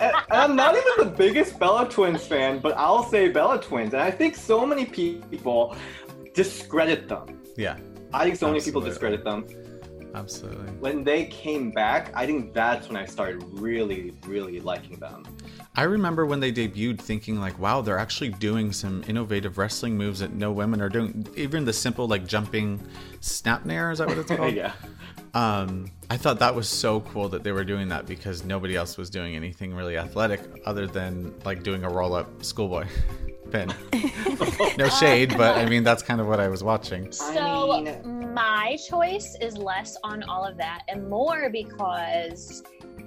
And 0.00 0.12
I'm 0.30 0.56
not 0.56 0.74
even 0.76 1.08
the 1.10 1.14
biggest 1.16 1.58
Bella 1.58 1.88
Twins 1.88 2.26
fan, 2.26 2.58
but 2.58 2.76
I'll 2.76 3.04
say 3.04 3.28
Bella 3.28 3.60
Twins. 3.62 3.92
And 3.94 4.02
I 4.02 4.10
think 4.10 4.34
so 4.36 4.66
many 4.66 4.84
people 4.84 5.76
discredit 6.34 7.08
them. 7.08 7.40
yeah, 7.56 7.78
I 8.12 8.24
think 8.24 8.36
so 8.36 8.48
many 8.48 8.60
people 8.60 8.80
discredit 8.80 9.24
them. 9.24 9.46
absolutely. 10.14 10.66
When 10.80 11.04
they 11.04 11.26
came 11.26 11.70
back, 11.70 12.10
I 12.14 12.26
think 12.26 12.52
that's 12.52 12.88
when 12.88 12.96
I 12.96 13.04
started 13.06 13.42
really, 13.58 14.12
really 14.26 14.60
liking 14.60 14.98
them. 14.98 15.24
I 15.76 15.82
remember 15.82 16.24
when 16.24 16.40
they 16.40 16.50
debuted 16.52 16.98
thinking 17.00 17.38
like, 17.38 17.58
wow, 17.58 17.82
they're 17.82 17.98
actually 17.98 18.30
doing 18.30 18.72
some 18.72 19.04
innovative 19.08 19.58
wrestling 19.58 19.96
moves 19.96 20.20
that 20.20 20.32
no 20.32 20.50
women 20.50 20.80
are 20.80 20.88
doing. 20.88 21.26
Even 21.36 21.64
the 21.66 21.72
simple 21.72 22.08
like 22.08 22.26
jumping 22.26 22.80
snapmare, 23.20 23.92
is 23.92 23.98
that 23.98 24.08
what 24.08 24.16
it's 24.18 24.30
called? 24.36 24.54
yeah. 24.54 24.72
Um, 25.34 25.90
I 26.08 26.16
thought 26.16 26.38
that 26.38 26.54
was 26.54 26.68
so 26.68 27.00
cool 27.00 27.28
that 27.30 27.42
they 27.42 27.52
were 27.52 27.64
doing 27.64 27.88
that 27.88 28.06
because 28.06 28.44
nobody 28.44 28.76
else 28.76 28.96
was 28.96 29.10
doing 29.10 29.34
anything 29.34 29.74
really 29.74 29.96
athletic 29.96 30.40
other 30.64 30.86
than 30.86 31.34
like 31.44 31.62
doing 31.64 31.82
a 31.84 31.88
roll 31.88 32.14
up 32.14 32.44
schoolboy 32.44 32.86
pin. 33.50 33.72
no 34.78 34.88
shade, 34.88 35.36
but 35.36 35.56
I 35.56 35.66
mean 35.66 35.82
that's 35.82 36.02
kind 36.02 36.20
of 36.20 36.28
what 36.28 36.38
I 36.38 36.48
was 36.48 36.62
watching. 36.62 37.10
So 37.10 37.82
my 38.34 38.76
choice 38.88 39.36
is 39.40 39.56
less 39.56 39.96
on 40.04 40.22
all 40.24 40.44
of 40.44 40.56
that 40.58 40.82
and 40.88 41.08
more 41.08 41.50
because 41.50 42.62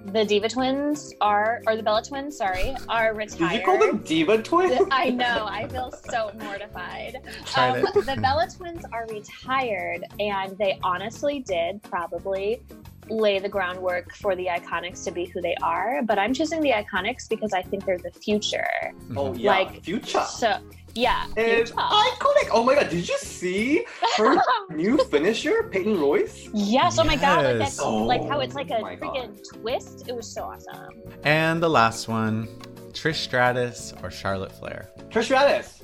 the 0.06 0.26
Diva 0.26 0.50
twins 0.50 1.14
are, 1.22 1.62
or 1.68 1.76
the 1.76 1.84
Bella 1.84 2.04
twins, 2.04 2.38
sorry, 2.38 2.76
are 2.88 3.14
retired. 3.14 3.52
Did 3.52 3.60
you 3.60 3.66
call 3.66 3.78
them 3.78 3.98
Diva 4.00 4.42
Twins? 4.42 4.88
I 4.92 5.10
know. 5.10 5.46
I 5.48 5.68
feel 5.68 5.92
so 6.10 6.32
mortified. 6.40 7.18
Um, 7.58 7.82
the 7.82 8.18
Bella 8.22 8.48
twins 8.56 8.84
are 8.92 9.06
retired, 9.10 10.06
and 10.20 10.58
they 10.58 10.80
honestly 10.84 11.40
did 11.40 11.84
probably 11.84 12.62
lay 13.10 13.40
the 13.40 13.50
groundwork 13.50 14.14
for 14.16 14.36
the 14.36 14.46
Iconics 14.48 15.04
to 15.06 15.12
be 15.12 15.26
who 15.26 15.42
they 15.42 15.56
are. 15.64 16.02
But 16.04 16.20
I'm 16.20 16.34
choosing 16.34 16.62
the 16.62 16.72
Iconics 16.72 17.28
because 17.30 17.54
I 17.54 17.62
think 17.62 17.86
they're 17.86 17.98
the 17.98 18.12
future. 18.12 18.68
Oh 19.16 19.34
yeah, 19.34 19.52
Like, 19.52 19.84
Future. 19.84 20.24
So 20.30 20.58
yeah, 20.96 21.26
And 21.38 21.68
future. 21.68 21.74
iconic. 21.76 22.50
Oh 22.52 22.64
my 22.64 22.76
god, 22.76 22.90
did 22.90 23.08
you 23.08 23.18
see 23.18 23.86
her 24.18 24.38
new 24.70 24.98
finisher, 25.06 25.64
Peyton 25.72 26.00
Royce? 26.00 26.50
Yes. 26.54 26.98
Oh 27.00 27.04
my 27.04 27.16
god. 27.16 27.46
Like 27.46 27.60
Yes. 27.60 27.78
that's 27.78 27.82
like 27.86 28.28
how 28.28 28.40
it's 28.40 28.56
like 28.56 28.70
a 28.72 28.78
Oh 28.78 28.82
my 28.82 28.96
God. 28.96 29.14
freaking 29.16 29.44
twist. 29.62 30.08
It 30.08 30.16
was 30.16 30.28
so 30.28 30.44
awesome. 30.44 31.02
And 31.24 31.62
the 31.62 31.70
last 31.70 32.08
one, 32.08 32.48
Trish 32.92 33.16
Stratus 33.18 33.94
or 34.02 34.10
Charlotte 34.12 34.52
Flair. 34.52 34.90
Trish 35.10 35.26
Stratus. 35.26 35.82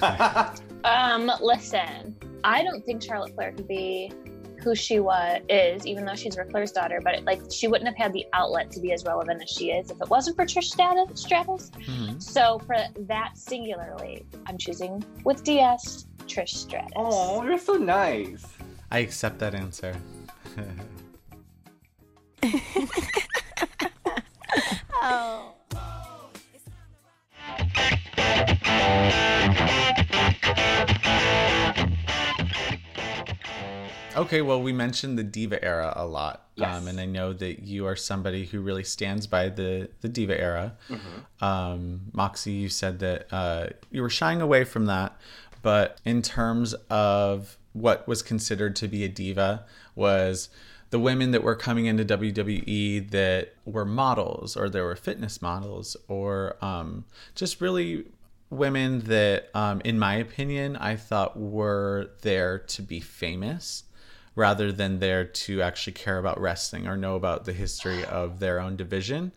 Um, 0.84 1.32
listen, 1.42 2.14
I 2.44 2.62
don't 2.62 2.84
think 2.84 3.02
Charlotte 3.02 3.34
Flair 3.34 3.50
could 3.50 3.66
be 3.66 4.12
who 4.66 4.74
she 4.74 4.98
was 4.98 5.40
is, 5.48 5.86
even 5.86 6.04
though 6.04 6.16
she's 6.16 6.36
Ric 6.36 6.50
Flair's 6.50 6.72
daughter. 6.72 7.00
But 7.00 7.22
like, 7.22 7.40
she 7.52 7.68
wouldn't 7.68 7.86
have 7.86 7.96
had 7.96 8.12
the 8.12 8.26
outlet 8.32 8.68
to 8.72 8.80
be 8.80 8.92
as 8.92 9.04
relevant 9.04 9.40
as 9.40 9.48
she 9.48 9.70
is 9.70 9.92
if 9.92 10.00
it 10.00 10.10
wasn't 10.10 10.34
for 10.34 10.44
Trish 10.44 10.64
Stratus. 10.64 11.20
Stratus. 11.20 11.70
Mhm. 11.70 12.20
So 12.20 12.58
for 12.66 12.76
that 13.06 13.38
singularly, 13.38 14.26
I'm 14.46 14.58
choosing 14.58 15.04
with 15.22 15.44
DS 15.44 16.06
Trish 16.26 16.48
Stratus. 16.48 16.90
oh, 16.96 17.44
you're 17.44 17.58
so 17.58 17.74
nice. 17.74 18.44
I 18.90 18.98
accept 18.98 19.38
that 19.38 19.54
answer. 19.54 19.94
Oh. 25.08 25.52
Okay, 34.16 34.40
well, 34.40 34.62
we 34.62 34.72
mentioned 34.72 35.18
the 35.18 35.22
diva 35.24 35.62
era 35.62 35.92
a 35.94 36.06
lot, 36.06 36.46
Yes. 36.54 36.74
um, 36.74 36.88
and 36.88 36.98
I 36.98 37.04
know 37.04 37.32
that 37.34 37.64
you 37.64 37.86
are 37.86 37.96
somebody 37.96 38.46
who 38.46 38.60
really 38.60 38.84
stands 38.84 39.26
by 39.26 39.50
the 39.50 39.90
the 40.00 40.08
diva 40.08 40.40
era. 40.40 40.74
Um, 41.40 42.02
Moxie, 42.12 42.52
you 42.52 42.68
said 42.68 42.98
that 43.00 43.26
uh, 43.32 43.66
you 43.90 44.00
were 44.02 44.08
shying 44.10 44.40
away 44.40 44.64
from 44.64 44.86
that, 44.86 45.16
but 45.62 46.00
in 46.04 46.22
terms 46.22 46.72
of 46.88 47.58
what 47.74 48.08
was 48.08 48.22
considered 48.22 48.74
to 48.76 48.88
be 48.88 49.04
a 49.04 49.08
diva 49.08 49.64
was 49.94 50.48
the 50.90 50.98
women 50.98 51.32
that 51.32 51.42
were 51.42 51.56
coming 51.56 51.84
into 51.86 52.04
WWE 52.04 53.10
that 53.10 53.54
were 53.66 53.84
models 53.84 54.56
or 54.56 54.70
they 54.70 54.80
were 54.80 54.96
fitness 54.96 55.42
models 55.42 55.94
or 56.08 56.56
um, 56.64 57.04
just 57.34 57.60
really 57.60 58.06
women 58.48 59.00
that, 59.00 59.50
um, 59.54 59.82
in 59.84 59.98
my 59.98 60.14
opinion, 60.14 60.76
I 60.76 60.94
thought 60.96 61.36
were 61.38 62.10
there 62.22 62.58
to 62.60 62.80
be 62.82 63.00
famous 63.00 63.82
rather 64.36 64.70
than 64.70 65.00
there 65.00 65.24
to 65.24 65.62
actually 65.62 65.94
care 65.94 66.18
about 66.18 66.40
wrestling 66.40 66.86
or 66.86 66.96
know 66.96 67.16
about 67.16 67.44
the 67.44 67.52
history 67.52 68.04
of 68.04 68.38
their 68.38 68.60
own 68.60 68.76
division. 68.76 69.32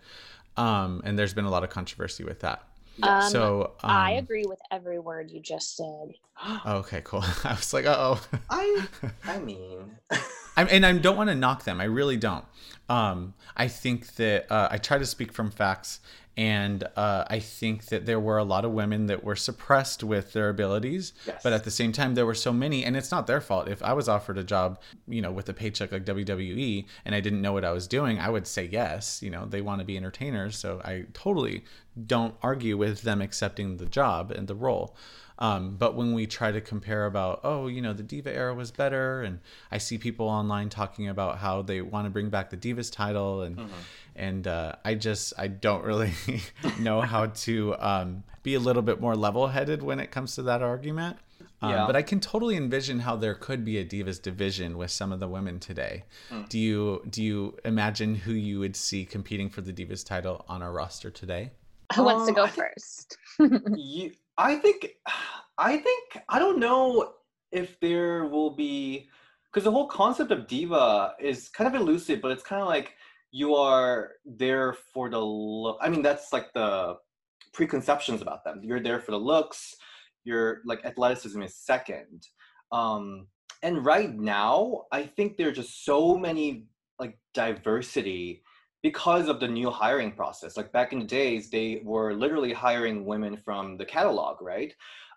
Um, 0.57 1.01
and 1.03 1.17
there's 1.17 1.33
been 1.33 1.45
a 1.45 1.49
lot 1.49 1.63
of 1.63 1.69
controversy 1.71 2.23
with 2.23 2.41
that. 2.41 2.63
Um, 3.01 3.29
so 3.29 3.71
um, 3.81 3.89
I 3.89 4.11
agree 4.11 4.45
with 4.45 4.59
every 4.71 4.99
word 4.99 5.31
you 5.31 5.39
just 5.39 5.75
said. 5.75 6.13
Okay, 6.65 7.01
cool. 7.03 7.23
I 7.43 7.53
was 7.53 7.73
like, 7.73 7.85
oh. 7.85 8.21
I 8.49 8.87
I 9.25 9.39
mean 9.49 9.91
I'm, 10.55 10.67
and 10.69 10.85
I 10.85 10.91
don't 10.93 11.17
want 11.17 11.29
to 11.29 11.35
knock 11.35 11.63
them. 11.63 11.79
I 11.79 11.85
really 11.85 12.17
don't. 12.17 12.45
Um, 12.89 13.33
I 13.55 13.67
think 13.67 14.15
that 14.15 14.51
uh, 14.51 14.67
I 14.71 14.77
try 14.77 14.97
to 14.97 15.05
speak 15.05 15.31
from 15.31 15.51
facts, 15.51 16.01
and 16.39 16.85
uh, 16.95 17.25
I 17.27 17.39
think 17.39 17.87
that 17.87 18.05
there 18.05 18.19
were 18.19 18.37
a 18.37 18.45
lot 18.45 18.63
of 18.63 18.71
women 18.71 19.07
that 19.07 19.25
were 19.25 19.35
suppressed 19.35 20.05
with 20.05 20.31
their 20.31 20.47
abilities, 20.47 21.11
Yes. 21.27 21.41
but 21.43 21.51
at 21.51 21.65
the 21.65 21.71
same 21.71 21.91
time, 21.91 22.15
there 22.15 22.25
were 22.25 22.33
so 22.47 22.53
many, 22.53 22.85
and 22.85 22.95
it's 22.95 23.11
not 23.11 23.27
their 23.27 23.41
fault. 23.41 23.67
If 23.67 23.83
I 23.83 23.91
was 23.91 24.07
offered 24.07 24.37
a 24.37 24.43
job, 24.43 24.79
you 25.05 25.21
know, 25.21 25.31
with 25.33 25.49
a 25.49 25.53
paycheck 25.53 25.91
like 25.91 26.05
WWE, 26.05 26.85
and 27.03 27.13
I 27.13 27.19
didn't 27.19 27.41
know 27.41 27.51
what 27.51 27.65
I 27.65 27.71
was 27.71 27.87
doing, 27.87 28.19
I 28.19 28.29
would 28.29 28.47
say 28.47 28.69
yes. 28.71 29.21
You 29.21 29.31
know, 29.31 29.45
they 29.45 29.59
want 29.61 29.79
to 29.81 29.85
be 29.85 29.97
entertainers, 29.97 30.57
so 30.57 30.79
I 30.85 31.05
totally 31.13 31.65
don't 32.07 32.35
argue 32.41 32.77
with 32.77 33.01
them 33.01 33.21
accepting 33.21 33.75
the 33.75 33.85
job 33.85 34.31
and 34.31 34.47
the 34.47 34.55
role. 34.55 34.95
Um, 35.39 35.77
but 35.77 35.95
when 35.95 36.13
we 36.13 36.27
try 36.27 36.51
to 36.51 36.59
compare 36.61 37.05
about, 37.05 37.39
oh, 37.45 37.67
you 37.67 37.81
know, 37.81 37.93
the 37.93 38.03
Diva 38.03 38.33
era 38.35 38.53
was 38.53 38.71
better, 38.71 39.21
and 39.21 39.39
I 39.71 39.77
see 39.77 39.97
people 39.97 40.27
online 40.27 40.67
talking 40.69 41.07
about 41.07 41.37
how 41.37 41.61
they 41.61 41.81
want 41.81 42.05
to 42.05 42.09
bring 42.09 42.29
back 42.29 42.49
the 42.49 42.57
Divas 42.57 42.91
title, 42.91 43.41
and 43.43 43.69
and 44.15 44.45
uh, 44.47 44.73
I 44.83 44.95
just 44.95 45.33
I 45.37 45.47
don't 45.47 45.83
really 45.85 46.11
know 46.79 46.99
how 47.01 47.27
to 47.27 47.75
um, 47.79 48.23
be 48.43 48.55
a 48.55 48.59
little 48.59 48.81
bit 48.81 48.99
more 48.99 49.15
level-headed 49.15 49.81
when 49.81 49.99
it 50.01 50.11
comes 50.11 50.35
to 50.35 50.41
that 50.43 50.61
argument. 50.61 51.17
Um, 51.61 51.71
Yeah. 51.71 51.85
But 51.87 51.95
I 51.95 52.01
can 52.01 52.19
totally 52.19 52.57
envision 52.57 52.99
how 52.99 53.15
there 53.15 53.33
could 53.35 53.63
be 53.63 53.77
a 53.77 53.85
Divas 53.85 54.21
division 54.21 54.77
with 54.77 54.91
some 54.91 55.13
of 55.13 55.19
the 55.21 55.27
women 55.29 55.59
today. 55.59 56.03
Do 56.49 56.59
you 56.59 57.01
do 57.09 57.23
you 57.23 57.57
imagine 57.63 58.15
who 58.15 58.33
you 58.33 58.59
would 58.59 58.75
see 58.75 59.05
competing 59.05 59.49
for 59.49 59.61
the 59.61 59.71
Divas 59.71 60.05
title 60.05 60.43
on 60.49 60.61
our 60.61 60.71
roster 60.73 61.09
today? 61.09 61.51
Who 61.95 62.03
wants 62.03 62.25
to 62.25 62.29
Um, 62.31 62.35
go 62.35 62.43
I 62.43 62.49
think- 62.49 62.67
first? 62.75 63.17
you, 63.77 64.11
I 64.39 64.55
think 64.55 64.87
I 65.57 65.75
think 65.77 66.23
I 66.29 66.39
don't 66.39 66.59
know 66.59 67.13
if 67.51 67.77
there 67.81 68.25
will 68.25 68.51
be 68.51 69.09
because 69.45 69.65
the 69.65 69.71
whole 69.71 69.87
concept 69.87 70.31
of 70.31 70.47
diva 70.47 71.13
is 71.19 71.49
kind 71.49 71.67
of 71.67 71.79
elusive, 71.79 72.21
but 72.21 72.31
it's 72.31 72.43
kind 72.43 72.61
of 72.61 72.67
like 72.69 72.93
you 73.31 73.53
are 73.55 74.13
there 74.25 74.73
for 74.93 75.09
the 75.09 75.19
look. 75.19 75.77
I 75.81 75.89
mean, 75.89 76.01
that's 76.01 76.31
like 76.31 76.53
the 76.53 76.95
preconceptions 77.53 78.21
about 78.21 78.45
them. 78.45 78.61
You're 78.63 78.79
there 78.79 79.01
for 79.01 79.11
the 79.11 79.19
looks. 79.19 79.75
Your 80.23 80.61
like 80.65 80.85
athleticism 80.85 81.41
is 81.41 81.55
second. 81.57 82.25
Um, 82.71 83.27
and 83.61 83.83
right 83.83 84.15
now, 84.17 84.83
I 84.93 85.03
think 85.03 85.35
there 85.35 85.49
are 85.49 85.51
just 85.51 85.83
so 85.83 86.17
many 86.17 86.67
like 86.97 87.17
diversity 87.33 88.43
because 88.81 89.27
of 89.27 89.39
the 89.39 89.47
new 89.47 89.69
hiring 89.69 90.11
process. 90.11 90.57
Like 90.57 90.71
back 90.71 90.93
in 90.93 90.99
the 90.99 91.05
days, 91.05 91.49
they 91.49 91.81
were 91.83 92.13
literally 92.13 92.53
hiring 92.53 93.05
women 93.05 93.37
from 93.37 93.77
the 93.77 93.85
catalog, 93.85 94.41
right? 94.41 94.73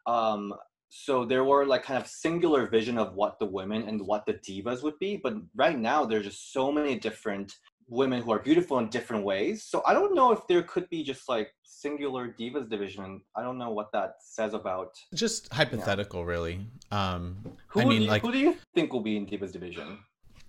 Um, 0.07 0.55
so 0.89 1.25
there 1.25 1.45
were 1.45 1.65
like 1.65 1.85
kind 1.85 1.99
of 1.99 2.07
singular 2.07 2.67
vision 2.67 2.99
of 2.99 3.15
what 3.15 3.39
the 3.39 3.47
women 3.47 3.89
and 3.89 4.01
what 4.07 4.27
the 4.27 4.35
divas 4.35 4.83
would 4.83 4.99
be. 4.99 5.17
But 5.17 5.37
right 5.55 5.79
now, 5.79 6.05
there's 6.05 6.27
just 6.27 6.53
so 6.53 6.71
many 6.71 6.99
different 6.99 7.55
women 7.89 8.23
who 8.23 8.33
are 8.33 8.39
beautiful 8.39 8.79
in 8.79 8.89
different 8.89 9.25
ways. 9.25 9.65
So 9.65 9.83
I 9.87 9.95
don't 9.95 10.15
know 10.15 10.33
if 10.33 10.47
there 10.49 10.63
could 10.63 10.89
be 10.91 11.03
just 11.03 11.29
like 11.29 11.51
singular 11.63 12.35
divas 12.39 12.69
division. 12.69 13.23
I 13.37 13.43
don't 13.43 13.59
know 13.59 13.71
what 13.71 13.93
that 13.93 14.17
says 14.21 14.55
about 14.55 14.91
Just 15.15 15.53
hypothetical, 15.53 16.25
really. 16.25 16.61
Um, 16.91 17.39
who. 17.69 17.81
I 17.81 17.85
mean, 17.85 18.03
you, 18.03 18.09
like, 18.09 18.23
who 18.23 18.33
do 18.33 18.39
you 18.39 18.57
think 18.75 18.93
will 18.93 19.01
be 19.01 19.17
in 19.17 19.27
divas 19.27 19.53
division? 19.53 19.99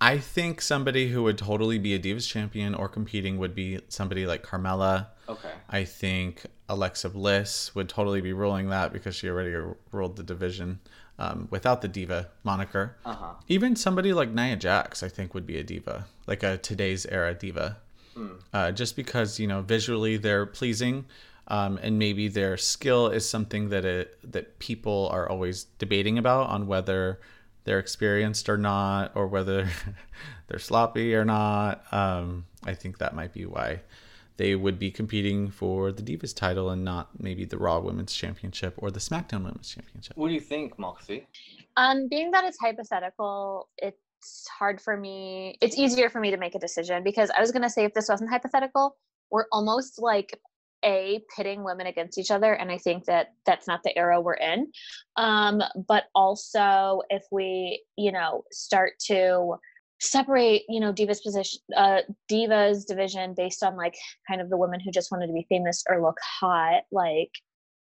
I 0.03 0.17
think 0.17 0.61
somebody 0.61 1.07
who 1.07 1.23
would 1.23 1.37
totally 1.37 1.79
be 1.79 1.93
a 1.93 1.99
Divas 1.99 2.27
champion 2.27 2.75
or 2.75 2.89
competing 2.89 3.37
would 3.37 3.55
be 3.55 3.79
somebody 3.87 4.25
like 4.25 4.43
Carmella. 4.43 5.07
Okay. 5.29 5.51
I 5.69 5.85
think 5.85 6.45
Alexa 6.67 7.09
Bliss 7.09 7.73
would 7.73 7.87
totally 7.87 8.19
be 8.19 8.33
ruling 8.33 8.67
that 8.67 8.91
because 8.91 9.15
she 9.15 9.29
already 9.29 9.55
ruled 9.93 10.17
the 10.17 10.23
division 10.23 10.81
um, 11.19 11.47
without 11.51 11.81
the 11.81 11.87
diva 11.87 12.27
moniker. 12.43 12.97
Uh 13.05 13.13
huh. 13.13 13.33
Even 13.47 13.77
somebody 13.77 14.11
like 14.11 14.29
Nia 14.29 14.57
Jax, 14.57 15.03
I 15.03 15.07
think, 15.07 15.33
would 15.33 15.47
be 15.47 15.57
a 15.57 15.63
diva, 15.63 16.05
like 16.27 16.43
a 16.43 16.57
today's 16.57 17.05
era 17.05 17.33
diva, 17.33 17.77
uh, 18.51 18.71
just 18.73 18.97
because 18.97 19.39
you 19.39 19.47
know 19.47 19.61
visually 19.61 20.17
they're 20.17 20.45
pleasing, 20.45 21.05
um, 21.47 21.79
and 21.81 21.97
maybe 21.97 22.27
their 22.27 22.57
skill 22.57 23.07
is 23.07 23.29
something 23.29 23.69
that 23.69 23.85
it 23.85 24.31
that 24.33 24.59
people 24.59 25.07
are 25.13 25.29
always 25.29 25.63
debating 25.77 26.17
about 26.17 26.49
on 26.49 26.67
whether 26.67 27.21
they're 27.63 27.79
experienced 27.79 28.49
or 28.49 28.57
not, 28.57 29.11
or 29.15 29.27
whether 29.27 29.69
they're 30.47 30.59
sloppy 30.59 31.15
or 31.15 31.25
not. 31.25 31.83
Um, 31.91 32.45
I 32.65 32.73
think 32.73 32.97
that 32.97 33.15
might 33.15 33.33
be 33.33 33.45
why 33.45 33.81
they 34.37 34.55
would 34.55 34.79
be 34.79 34.91
competing 34.91 35.49
for 35.49 35.91
the 35.91 36.01
Divas 36.01 36.35
title 36.35 36.69
and 36.69 36.83
not 36.83 37.09
maybe 37.19 37.45
the 37.45 37.57
Raw 37.57 37.79
Women's 37.79 38.13
Championship 38.13 38.73
or 38.77 38.89
the 38.89 38.99
SmackDown 38.99 39.43
Women's 39.43 39.69
Championship. 39.69 40.17
What 40.17 40.29
do 40.29 40.33
you 40.33 40.39
think, 40.39 40.79
Moxie? 40.79 41.27
Um, 41.77 42.07
being 42.09 42.31
that 42.31 42.43
it's 42.43 42.57
hypothetical, 42.59 43.69
it's 43.77 44.47
hard 44.47 44.81
for 44.81 44.97
me. 44.97 45.57
It's 45.61 45.77
easier 45.77 46.09
for 46.09 46.19
me 46.19 46.31
to 46.31 46.37
make 46.37 46.55
a 46.55 46.59
decision 46.59 47.03
because 47.03 47.29
I 47.35 47.41
was 47.41 47.51
gonna 47.51 47.69
say 47.69 47.85
if 47.85 47.93
this 47.93 48.09
wasn't 48.09 48.29
hypothetical, 48.29 48.97
we're 49.29 49.45
almost 49.51 50.01
like 50.01 50.39
a 50.83 51.21
pitting 51.35 51.63
women 51.63 51.87
against 51.87 52.17
each 52.17 52.31
other, 52.31 52.53
and 52.53 52.71
I 52.71 52.77
think 52.77 53.05
that 53.05 53.33
that's 53.45 53.67
not 53.67 53.81
the 53.83 53.97
era 53.97 54.19
we're 54.21 54.33
in. 54.33 54.71
Um, 55.17 55.61
but 55.87 56.05
also 56.15 57.01
if 57.09 57.23
we, 57.31 57.83
you 57.97 58.11
know, 58.11 58.43
start 58.51 58.93
to 59.07 59.55
separate 60.03 60.63
you 60.67 60.81
know 60.81 60.91
divas 60.91 61.23
position 61.23 61.59
uh 61.77 61.99
divas 62.29 62.85
division 62.85 63.33
based 63.37 63.63
on 63.63 63.77
like 63.77 63.95
kind 64.27 64.41
of 64.41 64.49
the 64.49 64.57
women 64.57 64.79
who 64.79 64.91
just 64.91 65.11
wanted 65.11 65.27
to 65.27 65.33
be 65.33 65.45
famous 65.47 65.81
or 65.89 66.01
look 66.01 66.17
hot 66.41 66.83
like 66.91 67.31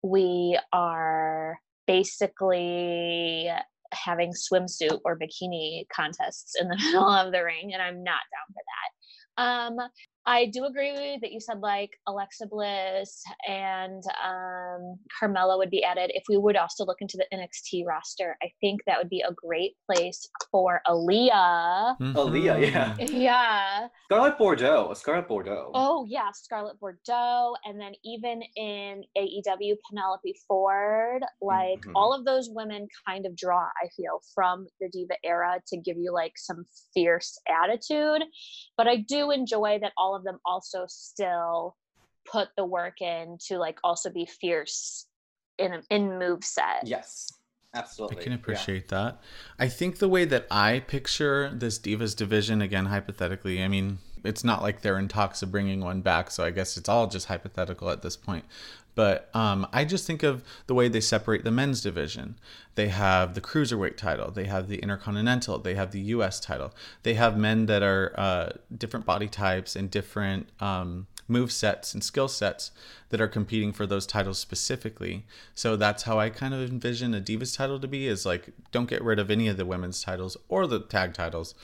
we 0.03 0.57
are 0.71 1.57
basically 1.87 3.49
having 3.91 4.31
swimsuit 4.31 4.99
or 5.03 5.17
bikini 5.17 5.83
contests 5.93 6.53
in 6.59 6.67
the 6.67 6.77
middle 6.85 7.09
of 7.09 7.31
the 7.31 7.43
ring 7.43 7.73
and 7.73 7.81
i'm 7.81 8.03
not 8.03 8.21
down 8.31 8.53
for 8.53 8.63
that 8.69 9.81
um 9.81 9.89
i 10.25 10.45
do 10.45 10.65
agree 10.65 11.17
that 11.21 11.31
you 11.31 11.39
said 11.39 11.59
like 11.59 11.91
alexa 12.07 12.45
bliss 12.47 13.23
and 13.47 14.03
um 14.23 14.95
carmella 15.21 15.57
would 15.57 15.69
be 15.69 15.83
added 15.83 16.11
if 16.13 16.23
we 16.29 16.37
would 16.37 16.55
also 16.55 16.85
look 16.85 16.97
into 17.01 17.17
the 17.17 17.25
nxt 17.37 17.83
roster 17.85 18.37
i 18.43 18.47
think 18.61 18.81
that 18.85 18.97
would 18.97 19.09
be 19.09 19.21
a 19.21 19.33
great 19.33 19.73
place 19.89 20.27
for 20.51 20.81
aliyah 20.87 21.97
Aliyah, 21.99 22.71
yeah. 22.71 22.95
yeah 22.99 23.87
Scarlett 24.11 24.37
Bordeaux. 24.37 24.93
Scarlett 24.93 25.27
Bordeaux. 25.29 25.71
Oh 25.73 26.05
yeah, 26.09 26.31
Scarlett 26.33 26.77
Bordeaux, 26.81 27.55
and 27.63 27.79
then 27.79 27.93
even 28.03 28.41
in 28.57 29.03
AEW, 29.17 29.75
Penelope 29.89 30.35
Ford. 30.45 31.23
Like 31.41 31.79
Mhm. 31.85 31.93
all 31.95 32.13
of 32.13 32.25
those 32.25 32.49
women 32.51 32.87
kind 33.07 33.25
of 33.25 33.37
draw, 33.37 33.63
I 33.81 33.87
feel, 33.95 34.19
from 34.35 34.67
the 34.81 34.89
diva 34.89 35.13
era 35.23 35.61
to 35.67 35.77
give 35.77 35.97
you 35.97 36.11
like 36.11 36.33
some 36.35 36.65
fierce 36.93 37.39
attitude. 37.47 38.23
But 38.75 38.87
I 38.89 38.97
do 38.97 39.31
enjoy 39.31 39.79
that 39.79 39.93
all 39.97 40.10
of 40.15 40.23
them 40.23 40.39
also 40.45 40.85
still 40.87 41.75
put 42.25 42.49
the 42.55 42.65
work 42.65 43.01
in 43.01 43.37
to 43.47 43.57
like 43.57 43.79
also 43.83 44.09
be 44.09 44.25
fierce 44.25 45.07
in 45.57 45.73
a, 45.73 45.81
in 45.89 46.19
move 46.19 46.43
set. 46.43 46.85
Yes, 46.85 47.31
absolutely. 47.73 48.17
I 48.17 48.23
can 48.23 48.31
yeah. 48.31 48.37
appreciate 48.37 48.87
that. 48.89 49.21
I 49.59 49.67
think 49.67 49.99
the 49.99 50.09
way 50.09 50.25
that 50.25 50.47
I 50.51 50.79
picture 50.79 51.51
this 51.53 51.79
Divas 51.79 52.15
division, 52.15 52.61
again, 52.61 52.87
hypothetically, 52.87 53.63
I 53.63 53.67
mean, 53.67 53.99
it's 54.23 54.43
not 54.43 54.61
like 54.61 54.81
they're 54.81 54.99
in 54.99 55.07
talks 55.07 55.41
of 55.41 55.51
bringing 55.51 55.81
one 55.81 56.01
back, 56.01 56.31
so 56.31 56.43
I 56.43 56.51
guess 56.51 56.77
it's 56.77 56.89
all 56.89 57.07
just 57.07 57.27
hypothetical 57.27 57.89
at 57.89 58.01
this 58.01 58.15
point. 58.15 58.45
But 58.93 59.29
um, 59.33 59.67
I 59.71 59.85
just 59.85 60.05
think 60.05 60.21
of 60.21 60.43
the 60.67 60.73
way 60.73 60.87
they 60.87 60.99
separate 60.99 61.43
the 61.43 61.51
men's 61.51 61.81
division. 61.81 62.37
They 62.75 62.89
have 62.89 63.35
the 63.35 63.41
cruiserweight 63.41 63.97
title, 63.97 64.31
they 64.31 64.45
have 64.45 64.67
the 64.67 64.79
intercontinental, 64.79 65.59
they 65.59 65.75
have 65.75 65.91
the 65.91 65.99
U.S. 66.01 66.39
title. 66.39 66.73
They 67.03 67.13
have 67.13 67.37
men 67.37 67.67
that 67.67 67.83
are 67.83 68.13
uh, 68.17 68.49
different 68.75 69.05
body 69.05 69.27
types 69.27 69.75
and 69.75 69.89
different 69.89 70.49
um, 70.59 71.07
move 71.27 71.51
sets 71.51 71.93
and 71.93 72.03
skill 72.03 72.27
sets 72.27 72.71
that 73.09 73.21
are 73.21 73.27
competing 73.27 73.71
for 73.71 73.87
those 73.87 74.05
titles 74.05 74.39
specifically. 74.39 75.25
So 75.55 75.75
that's 75.75 76.03
how 76.03 76.19
I 76.19 76.29
kind 76.29 76.53
of 76.53 76.69
envision 76.69 77.13
a 77.13 77.21
Divas 77.21 77.55
title 77.55 77.79
to 77.79 77.87
be: 77.87 78.07
is 78.07 78.25
like 78.25 78.49
don't 78.71 78.89
get 78.89 79.03
rid 79.03 79.19
of 79.19 79.31
any 79.31 79.47
of 79.47 79.57
the 79.57 79.65
women's 79.65 80.03
titles 80.03 80.35
or 80.49 80.67
the 80.67 80.81
tag 80.81 81.13
titles 81.13 81.55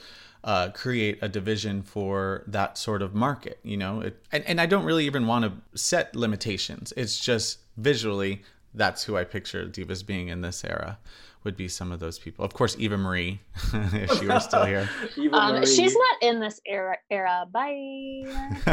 uh, 0.48 0.70
create 0.70 1.18
a 1.20 1.28
division 1.28 1.82
for 1.82 2.42
that 2.46 2.78
sort 2.78 3.02
of 3.02 3.14
market, 3.14 3.58
you 3.62 3.76
know. 3.76 4.00
It, 4.00 4.16
and, 4.32 4.42
and 4.46 4.58
I 4.60 4.66
don't 4.66 4.84
really 4.84 5.04
even 5.04 5.26
want 5.26 5.44
to 5.44 5.52
set 5.78 6.16
limitations. 6.16 6.92
It's 6.96 7.18
just 7.20 7.58
visually, 7.76 8.42
that's 8.72 9.04
who 9.04 9.16
I 9.16 9.24
picture 9.24 9.66
divas 9.66 10.04
being 10.06 10.28
in 10.28 10.40
this 10.40 10.64
era. 10.64 10.98
Would 11.44 11.56
be 11.56 11.68
some 11.68 11.92
of 11.92 12.00
those 12.00 12.18
people. 12.18 12.44
Of 12.44 12.52
course, 12.54 12.74
Eva 12.78 12.96
Marie, 12.98 13.40
if 13.72 14.10
she 14.18 14.26
were 14.26 14.40
still 14.40 14.64
here. 14.64 14.88
Eva 15.16 15.36
Um, 15.36 15.54
Marie. 15.56 15.66
she's 15.66 15.94
not 15.94 16.16
in 16.30 16.40
this 16.40 16.60
era. 16.66 16.96
Era. 17.10 17.46
Bye. 17.50 18.24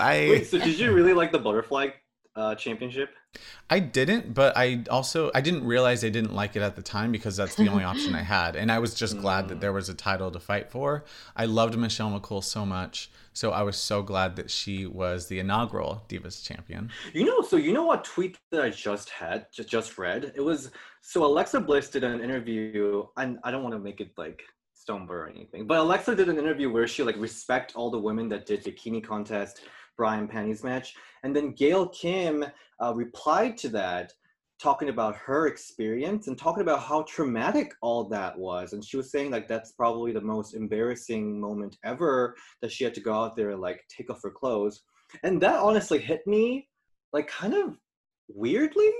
I 0.00 0.26
Wait, 0.30 0.46
so 0.46 0.58
did 0.58 0.78
you 0.78 0.92
really 0.92 1.12
like 1.14 1.32
the 1.32 1.38
butterfly 1.38 1.88
uh, 2.36 2.54
championship? 2.54 3.10
I 3.70 3.78
didn't, 3.78 4.34
but 4.34 4.56
I 4.56 4.84
also 4.90 5.30
I 5.34 5.40
didn't 5.40 5.64
realize 5.64 6.04
I 6.04 6.10
didn't 6.10 6.34
like 6.34 6.54
it 6.54 6.62
at 6.62 6.76
the 6.76 6.82
time 6.82 7.12
because 7.12 7.36
that's 7.36 7.54
the 7.54 7.68
only 7.68 7.84
option 7.84 8.14
I 8.14 8.22
had, 8.22 8.56
and 8.56 8.70
I 8.70 8.78
was 8.78 8.94
just 8.94 9.18
glad 9.18 9.48
that 9.48 9.60
there 9.60 9.72
was 9.80 9.88
a 9.88 9.94
title 9.94 10.30
to 10.30 10.40
fight 10.40 10.70
for. 10.70 11.04
I 11.34 11.46
loved 11.46 11.78
Michelle 11.78 12.18
McCool 12.18 12.44
so 12.44 12.66
much, 12.66 13.10
so 13.32 13.50
I 13.50 13.62
was 13.62 13.76
so 13.76 14.02
glad 14.02 14.36
that 14.36 14.50
she 14.50 14.84
was 14.84 15.28
the 15.28 15.38
inaugural 15.38 16.04
Divas 16.08 16.44
champion. 16.44 16.90
You 17.14 17.24
know, 17.24 17.40
so 17.40 17.56
you 17.56 17.72
know 17.72 17.84
what 17.84 18.04
tweet 18.04 18.38
that 18.50 18.62
I 18.62 18.68
just 18.68 19.08
had, 19.08 19.46
just, 19.52 19.68
just 19.68 19.96
read? 19.96 20.32
It 20.36 20.42
was 20.42 20.70
so 21.00 21.24
Alexa 21.24 21.60
Bliss 21.60 21.88
did 21.88 22.04
an 22.04 22.20
interview, 22.20 23.04
and 23.16 23.38
I 23.44 23.50
don't 23.50 23.62
want 23.62 23.74
to 23.74 23.78
make 23.78 24.02
it 24.02 24.10
like 24.18 24.42
Stonebur 24.76 25.10
or 25.10 25.28
anything, 25.28 25.66
but 25.66 25.78
Alexa 25.78 26.14
did 26.14 26.28
an 26.28 26.38
interview 26.38 26.70
where 26.70 26.86
she 26.86 27.02
like 27.02 27.16
respect 27.16 27.72
all 27.74 27.90
the 27.90 27.98
women 27.98 28.28
that 28.28 28.44
did 28.44 28.62
bikini 28.62 29.02
contest, 29.02 29.62
Bra 29.96 30.12
and 30.12 30.30
Panties 30.30 30.64
match, 30.64 30.94
and 31.22 31.34
then 31.34 31.52
Gail 31.52 31.88
Kim 31.88 32.44
uh, 32.82 32.94
replied 32.94 33.56
to 33.58 33.68
that, 33.70 34.12
talking 34.60 34.90
about 34.90 35.16
her 35.16 35.48
experience 35.48 36.28
and 36.28 36.38
talking 36.38 36.62
about 36.62 36.80
how 36.80 37.02
traumatic 37.02 37.74
all 37.82 38.04
that 38.04 38.38
was, 38.38 38.72
and 38.72 38.84
she 38.84 38.96
was 38.96 39.10
saying 39.10 39.30
like 39.30 39.48
that's 39.48 39.72
probably 39.72 40.12
the 40.12 40.20
most 40.20 40.54
embarrassing 40.54 41.40
moment 41.40 41.76
ever 41.84 42.36
that 42.60 42.70
she 42.70 42.84
had 42.84 42.94
to 42.94 43.00
go 43.00 43.12
out 43.12 43.34
there 43.36 43.50
and 43.50 43.60
like 43.60 43.82
take 43.88 44.08
off 44.10 44.22
her 44.22 44.30
clothes, 44.30 44.82
and 45.24 45.40
that 45.40 45.56
honestly 45.60 45.98
hit 45.98 46.24
me 46.26 46.68
like 47.12 47.28
kind 47.28 47.54
of 47.54 47.76
weirdly 48.28 48.90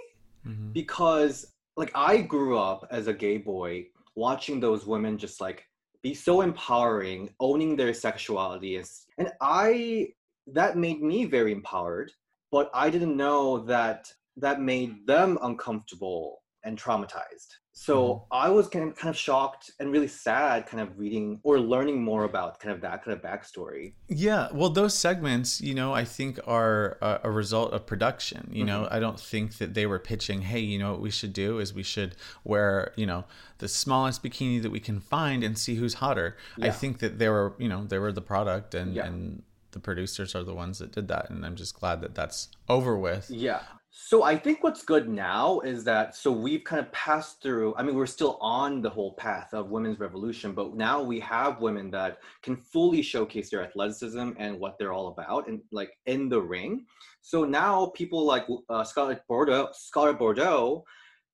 Mhm. 0.46 0.72
because 0.72 1.54
like 1.76 1.92
I 1.94 2.18
grew 2.20 2.58
up 2.58 2.86
as 2.90 3.06
a 3.06 3.14
gay 3.14 3.38
boy 3.38 3.86
watching 4.16 4.60
those 4.60 4.84
women 4.86 5.16
just 5.16 5.40
like 5.40 5.64
be 6.02 6.14
so 6.14 6.40
empowering, 6.40 7.30
owning 7.38 7.76
their 7.76 7.94
sexuality 7.94 8.76
and 9.18 9.30
I 9.40 10.08
that 10.52 10.76
made 10.76 11.02
me 11.02 11.24
very 11.24 11.52
empowered, 11.52 12.12
but 12.50 12.70
I 12.74 12.90
didn't 12.90 13.16
know 13.16 13.58
that 13.64 14.12
that 14.36 14.60
made 14.60 15.06
them 15.06 15.38
uncomfortable 15.42 16.42
and 16.64 16.78
traumatized. 16.78 17.48
So 17.74 17.96
mm-hmm. 18.04 18.24
I 18.32 18.50
was 18.50 18.68
kind 18.68 18.90
of, 18.90 18.96
kind 18.96 19.08
of 19.08 19.16
shocked 19.16 19.70
and 19.80 19.90
really 19.90 20.06
sad 20.06 20.66
kind 20.66 20.82
of 20.82 20.98
reading 20.98 21.40
or 21.42 21.58
learning 21.58 22.02
more 22.02 22.24
about 22.24 22.60
kind 22.60 22.74
of 22.74 22.82
that 22.82 23.02
kind 23.02 23.16
of 23.16 23.22
backstory. 23.22 23.94
Yeah, 24.08 24.48
well, 24.52 24.68
those 24.68 24.96
segments, 24.96 25.60
you 25.60 25.74
know, 25.74 25.94
I 25.94 26.04
think 26.04 26.38
are 26.46 26.98
a, 27.00 27.20
a 27.24 27.30
result 27.30 27.72
of 27.72 27.86
production. 27.86 28.50
You 28.52 28.64
know, 28.64 28.82
mm-hmm. 28.82 28.94
I 28.94 29.00
don't 29.00 29.18
think 29.18 29.56
that 29.58 29.72
they 29.74 29.86
were 29.86 29.98
pitching, 29.98 30.42
hey, 30.42 30.60
you 30.60 30.78
know 30.78 30.92
what 30.92 31.00
we 31.00 31.10
should 31.10 31.32
do 31.32 31.58
is 31.58 31.72
we 31.72 31.82
should 31.82 32.14
wear, 32.44 32.92
you 32.94 33.06
know, 33.06 33.24
the 33.58 33.68
smallest 33.68 34.22
bikini 34.22 34.60
that 34.62 34.70
we 34.70 34.80
can 34.80 35.00
find 35.00 35.42
and 35.42 35.56
see 35.56 35.76
who's 35.76 35.94
hotter. 35.94 36.36
I 36.60 36.70
think 36.70 36.98
that 36.98 37.18
they 37.18 37.28
were, 37.28 37.54
you 37.58 37.68
know, 37.68 37.84
they 37.84 37.98
were 37.98 38.12
the 38.12 38.22
product 38.22 38.74
and 38.74 38.94
Yeah. 38.94 39.06
and 39.06 39.42
the 39.72 39.80
producers 39.80 40.34
are 40.34 40.44
the 40.44 40.54
ones 40.54 40.78
that 40.78 40.92
did 40.92 41.08
that, 41.08 41.30
and 41.30 41.44
I'm 41.44 41.56
just 41.56 41.78
glad 41.78 42.00
that 42.02 42.14
that's 42.14 42.48
over 42.68 42.96
with. 42.96 43.30
Yeah. 43.30 43.62
So 43.94 44.22
I 44.22 44.38
think 44.38 44.64
what's 44.64 44.82
good 44.82 45.06
now 45.06 45.60
is 45.60 45.84
that 45.84 46.16
so 46.16 46.32
we've 46.32 46.64
kind 46.64 46.80
of 46.80 46.90
passed 46.92 47.42
through. 47.42 47.74
I 47.76 47.82
mean, 47.82 47.94
we're 47.94 48.06
still 48.06 48.38
on 48.40 48.80
the 48.80 48.88
whole 48.88 49.12
path 49.14 49.52
of 49.52 49.70
women's 49.70 50.00
revolution, 50.00 50.52
but 50.52 50.74
now 50.74 51.02
we 51.02 51.20
have 51.20 51.60
women 51.60 51.90
that 51.90 52.18
can 52.42 52.56
fully 52.56 53.02
showcase 53.02 53.50
their 53.50 53.62
athleticism 53.62 54.30
and 54.38 54.58
what 54.58 54.78
they're 54.78 54.94
all 54.94 55.08
about, 55.08 55.46
and 55.46 55.60
like 55.72 55.90
in 56.06 56.30
the 56.30 56.40
ring. 56.40 56.86
So 57.20 57.44
now 57.44 57.92
people 57.94 58.24
like 58.24 58.46
uh, 58.70 58.82
Scarlett 58.82 59.26
Bordeaux, 59.28 59.68
Scarlett 59.72 60.18
Bordeaux, 60.18 60.84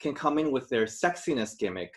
can 0.01 0.13
come 0.15 0.39
in 0.39 0.51
with 0.51 0.69
their 0.69 0.87
sexiness 0.87 1.57
gimmick, 1.57 1.95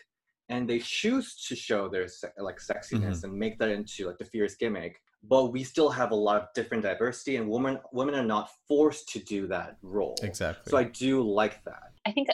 and 0.49 0.69
they 0.69 0.77
choose 0.77 1.43
to 1.47 1.56
show 1.56 1.89
their 1.89 2.08
like 2.38 2.60
sexiness 2.60 3.23
and 3.23 3.34
make 3.34 3.58
that 3.58 3.69
into 3.69 4.06
like 4.06 4.19
the 4.19 4.25
fierce 4.25 4.54
gimmick 4.54 5.01
but 5.23 5.47
we 5.47 5.63
still 5.63 5.89
have 5.89 6.12
a 6.12 6.15
lot 6.15 6.41
of 6.41 6.47
different 6.55 6.84
diversity 6.84 7.36
and 7.36 7.49
women 7.49 7.79
women 7.91 8.15
are 8.15 8.23
not 8.25 8.49
forced 8.67 9.07
to 9.10 9.19
do 9.19 9.47
that 9.47 9.77
role 9.81 10.15
Exactly. 10.23 10.69
so 10.69 10.77
i 10.77 10.84
do 10.84 11.21
like 11.21 11.63
that 11.63 11.91
I 12.05 12.12
think 12.12 12.29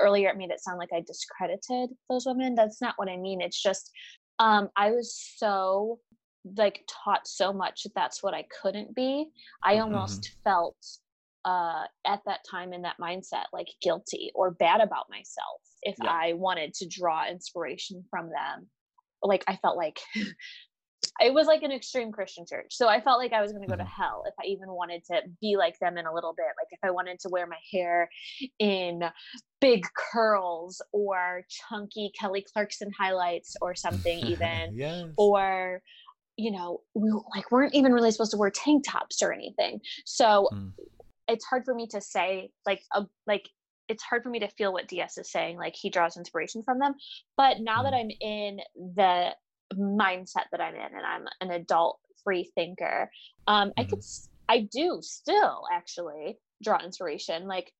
earlier 0.00 0.28
it 0.28 0.36
made 0.36 0.50
it 0.50 0.60
sound 0.60 0.78
like 0.78 0.92
I 0.94 1.00
discredited 1.04 1.90
those 2.08 2.24
women. 2.24 2.54
That's 2.54 2.80
not 2.80 2.94
what 2.98 3.08
I 3.08 3.16
mean. 3.16 3.40
It's 3.40 3.60
just 3.60 3.90
um, 4.38 4.68
I 4.76 4.92
was 4.92 5.12
so 5.36 5.98
like 6.56 6.84
taught 7.04 7.26
so 7.26 7.52
much 7.52 7.82
that 7.82 7.92
that's 7.96 8.22
what 8.22 8.32
I 8.32 8.44
couldn't 8.62 8.94
be. 8.94 9.26
I 9.64 9.78
almost 9.78 10.30
felt 10.44 10.76
uh, 11.44 11.82
at 12.06 12.20
that 12.26 12.40
time 12.48 12.72
in 12.72 12.82
that 12.82 12.94
mindset 13.00 13.46
like 13.52 13.66
guilty 13.82 14.30
or 14.36 14.52
bad 14.52 14.80
about 14.80 15.10
myself 15.10 15.60
if 15.82 15.96
Yeah. 16.00 16.10
I 16.12 16.34
wanted 16.34 16.74
to 16.74 16.86
draw 16.86 17.26
inspiration 17.28 18.04
from 18.08 18.26
them. 18.30 18.68
Like 19.22 19.42
I 19.48 19.56
felt 19.56 19.76
like 19.76 19.98
it 21.20 21.32
was 21.34 21.46
like 21.46 21.62
an 21.62 21.72
extreme 21.72 22.12
Christian 22.12 22.44
church. 22.48 22.66
So 22.70 22.88
I 22.88 23.00
felt 23.00 23.18
like 23.18 23.32
I 23.32 23.40
was 23.42 23.52
going 23.52 23.62
to 23.62 23.68
go 23.68 23.76
to 23.76 23.82
Mhm. 23.82 23.88
hell 23.88 24.24
if 24.26 24.34
I 24.40 24.46
even 24.46 24.68
wanted 24.70 25.04
to 25.06 25.22
be 25.40 25.56
like 25.56 25.78
them 25.80 25.98
in 25.98 26.06
a 26.06 26.12
little 26.14 26.32
bit. 26.32 26.46
Like 26.56 26.68
if 26.70 26.78
I 26.82 26.90
wanted 26.90 27.18
to 27.20 27.28
wear 27.28 27.46
my 27.46 27.58
hair 27.72 28.08
in 28.58 29.02
big 29.60 29.84
curls 29.96 30.80
or 30.92 31.44
chunky 31.48 32.12
Kelly 32.18 32.44
Clarkson 32.52 32.92
highlights 32.96 33.56
or 33.60 33.74
something 33.74 34.18
even 34.26 34.76
yes. 34.76 35.08
or 35.16 35.82
you 36.36 36.52
know 36.52 36.82
we 36.94 37.10
like 37.34 37.50
weren't 37.50 37.74
even 37.74 37.92
really 37.92 38.12
supposed 38.12 38.30
to 38.30 38.36
wear 38.36 38.50
tank 38.50 38.84
tops 38.86 39.22
or 39.22 39.32
anything. 39.32 39.80
So 40.04 40.48
Mm. 40.52 40.72
it's 41.26 41.44
hard 41.44 41.64
for 41.64 41.74
me 41.74 41.86
to 41.88 42.00
say 42.00 42.50
like 42.64 42.82
a 42.92 43.06
like 43.26 43.48
it's 43.88 44.02
hard 44.02 44.22
for 44.22 44.28
me 44.28 44.38
to 44.38 44.48
feel 44.48 44.72
what 44.72 44.86
DS 44.86 45.18
is 45.18 45.32
saying 45.32 45.56
like 45.58 45.74
he 45.74 45.88
draws 45.90 46.16
inspiration 46.16 46.62
from 46.62 46.78
them 46.78 46.94
but 47.36 47.60
now 47.60 47.82
that 47.82 47.92
Mm. 47.94 48.00
I'm 48.00 48.10
in 48.20 48.60
the 48.94 49.34
mindset 49.74 50.46
that 50.52 50.60
I'm 50.60 50.74
in 50.74 50.80
and 50.80 51.06
I'm 51.06 51.26
an 51.40 51.50
adult 51.50 51.98
free 52.24 52.50
thinker. 52.54 53.10
Um 53.46 53.72
I 53.76 53.84
could 53.84 54.02
I 54.48 54.68
do 54.72 54.98
still 55.02 55.64
actually 55.72 56.38
draw 56.62 56.82
inspiration. 56.82 57.46
Like 57.46 57.72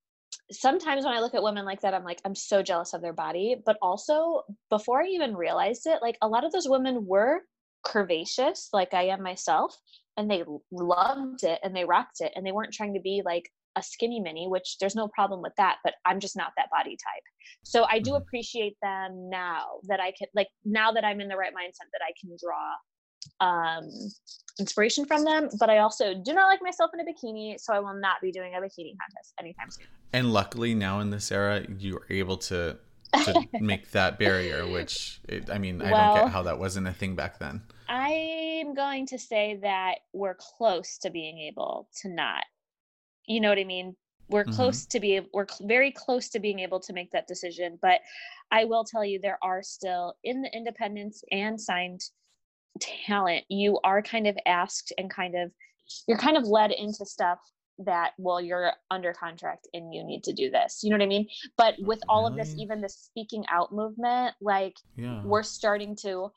sometimes 0.52 1.04
when 1.04 1.14
I 1.14 1.20
look 1.20 1.34
at 1.34 1.42
women 1.42 1.64
like 1.64 1.80
that 1.82 1.94
I'm 1.94 2.04
like 2.04 2.20
I'm 2.24 2.34
so 2.34 2.62
jealous 2.62 2.94
of 2.94 3.02
their 3.02 3.12
body. 3.12 3.56
But 3.64 3.76
also 3.82 4.42
before 4.70 5.02
I 5.02 5.06
even 5.06 5.36
realized 5.36 5.86
it 5.86 6.02
like 6.02 6.18
a 6.22 6.28
lot 6.28 6.44
of 6.44 6.52
those 6.52 6.68
women 6.68 7.06
were 7.06 7.42
curvaceous 7.86 8.68
like 8.72 8.92
I 8.92 9.04
am 9.04 9.22
myself 9.22 9.76
and 10.16 10.30
they 10.30 10.42
loved 10.72 11.44
it 11.44 11.60
and 11.62 11.74
they 11.74 11.84
rocked 11.84 12.20
it 12.20 12.32
and 12.34 12.44
they 12.44 12.52
weren't 12.52 12.72
trying 12.72 12.94
to 12.94 13.00
be 13.00 13.22
like 13.24 13.50
a 13.78 13.82
skinny 13.82 14.20
mini 14.26 14.44
which 14.54 14.68
there's 14.80 14.96
no 15.02 15.06
problem 15.18 15.40
with 15.46 15.52
that 15.56 15.76
but 15.84 15.94
i'm 16.08 16.20
just 16.26 16.36
not 16.42 16.50
that 16.58 16.68
body 16.76 16.96
type 17.06 17.26
so 17.62 17.78
i 17.94 17.98
do 17.98 18.12
Mhm. 18.12 18.20
appreciate 18.22 18.76
them 18.82 19.30
now 19.30 19.64
that 19.90 20.00
i 20.00 20.10
can 20.18 20.28
like 20.34 20.48
now 20.64 20.88
that 20.96 21.04
i'm 21.04 21.20
in 21.24 21.28
the 21.28 21.36
right 21.42 21.54
mindset 21.60 21.88
that 21.94 22.02
i 22.08 22.12
can 22.20 22.30
draw 22.44 22.66
um 23.40 23.84
inspiration 24.58 25.04
from 25.04 25.24
them 25.24 25.48
but 25.60 25.70
i 25.70 25.78
also 25.78 26.14
do 26.14 26.32
not 26.32 26.46
like 26.46 26.60
myself 26.62 26.90
in 26.94 27.00
a 27.00 27.04
bikini 27.10 27.58
so 27.58 27.72
i 27.72 27.80
will 27.80 27.98
not 28.08 28.16
be 28.20 28.30
doing 28.32 28.52
a 28.54 28.58
bikini 28.58 28.92
contest 29.02 29.32
anytime 29.40 29.70
soon 29.70 29.86
And 30.12 30.32
luckily 30.32 30.74
now 30.74 31.00
in 31.00 31.10
this 31.10 31.30
era, 31.30 31.66
you 31.78 31.98
are 31.98 32.06
able 32.10 32.38
to 32.50 32.78
to 33.24 33.46
make 33.60 33.90
that 33.92 34.18
barrier, 34.18 34.66
which 34.66 35.20
it, 35.28 35.50
I 35.50 35.58
mean, 35.58 35.82
I 35.82 35.90
don't 35.90 36.14
get 36.14 36.28
how 36.32 36.42
that 36.44 36.58
wasn't 36.58 36.86
a 36.88 36.92
thing 37.00 37.14
back 37.14 37.38
then. 37.38 37.56
i'm 37.88 38.74
going 38.74 39.04
to 39.12 39.18
say 39.18 39.58
that 39.62 39.96
we're 40.14 40.36
close 40.56 40.98
to 41.02 41.10
being 41.10 41.38
able 41.50 41.88
to 42.00 42.08
not 42.08 42.44
you 43.28 43.40
know 43.40 43.48
what 43.50 43.58
i 43.58 43.64
mean 43.64 43.94
we're 44.30 44.44
Mhm. 44.44 44.52
close 44.54 44.86
to 44.86 45.00
be 45.00 45.20
we're 45.32 45.46
cl- 45.48 45.68
very 45.68 45.92
close 45.92 46.28
to 46.30 46.40
being 46.40 46.58
able 46.58 46.80
to 46.80 46.92
make 46.92 47.10
that 47.12 47.26
decision 47.28 47.78
but 47.80 48.00
i 48.50 48.64
will 48.64 48.84
tell 48.84 49.04
you 49.04 49.18
there 49.20 49.38
are 49.42 49.62
still 49.62 50.16
in 50.24 50.42
the 50.42 50.50
independents 50.56 51.22
and 51.30 51.60
signed 51.60 52.00
talent 52.80 53.44
you 53.48 53.78
are 53.84 54.02
kind 54.02 54.26
of 54.26 54.36
asked 54.46 54.92
and 54.98 55.10
kind 55.10 55.34
of 55.34 55.50
you're 56.06 56.18
kind 56.18 56.36
of 56.36 56.44
led 56.44 56.70
into 56.70 57.04
stuff 57.04 57.38
that 57.78 58.12
well 58.18 58.40
you're 58.40 58.72
under 58.90 59.12
contract 59.12 59.68
and 59.72 59.94
you 59.94 60.02
need 60.04 60.22
to 60.24 60.32
do 60.32 60.50
this 60.50 60.80
you 60.82 60.90
know 60.90 60.94
what 60.96 61.02
i 61.02 61.06
mean 61.06 61.26
but 61.56 61.74
with 61.80 62.00
all 62.08 62.26
of 62.26 62.34
this 62.36 62.54
even 62.58 62.80
the 62.80 62.88
speaking 62.88 63.44
out 63.50 63.72
movement 63.72 64.34
like 64.40 64.74
Yeah. 64.96 65.22
we're 65.24 65.42
starting 65.44 65.94
to 65.96 66.30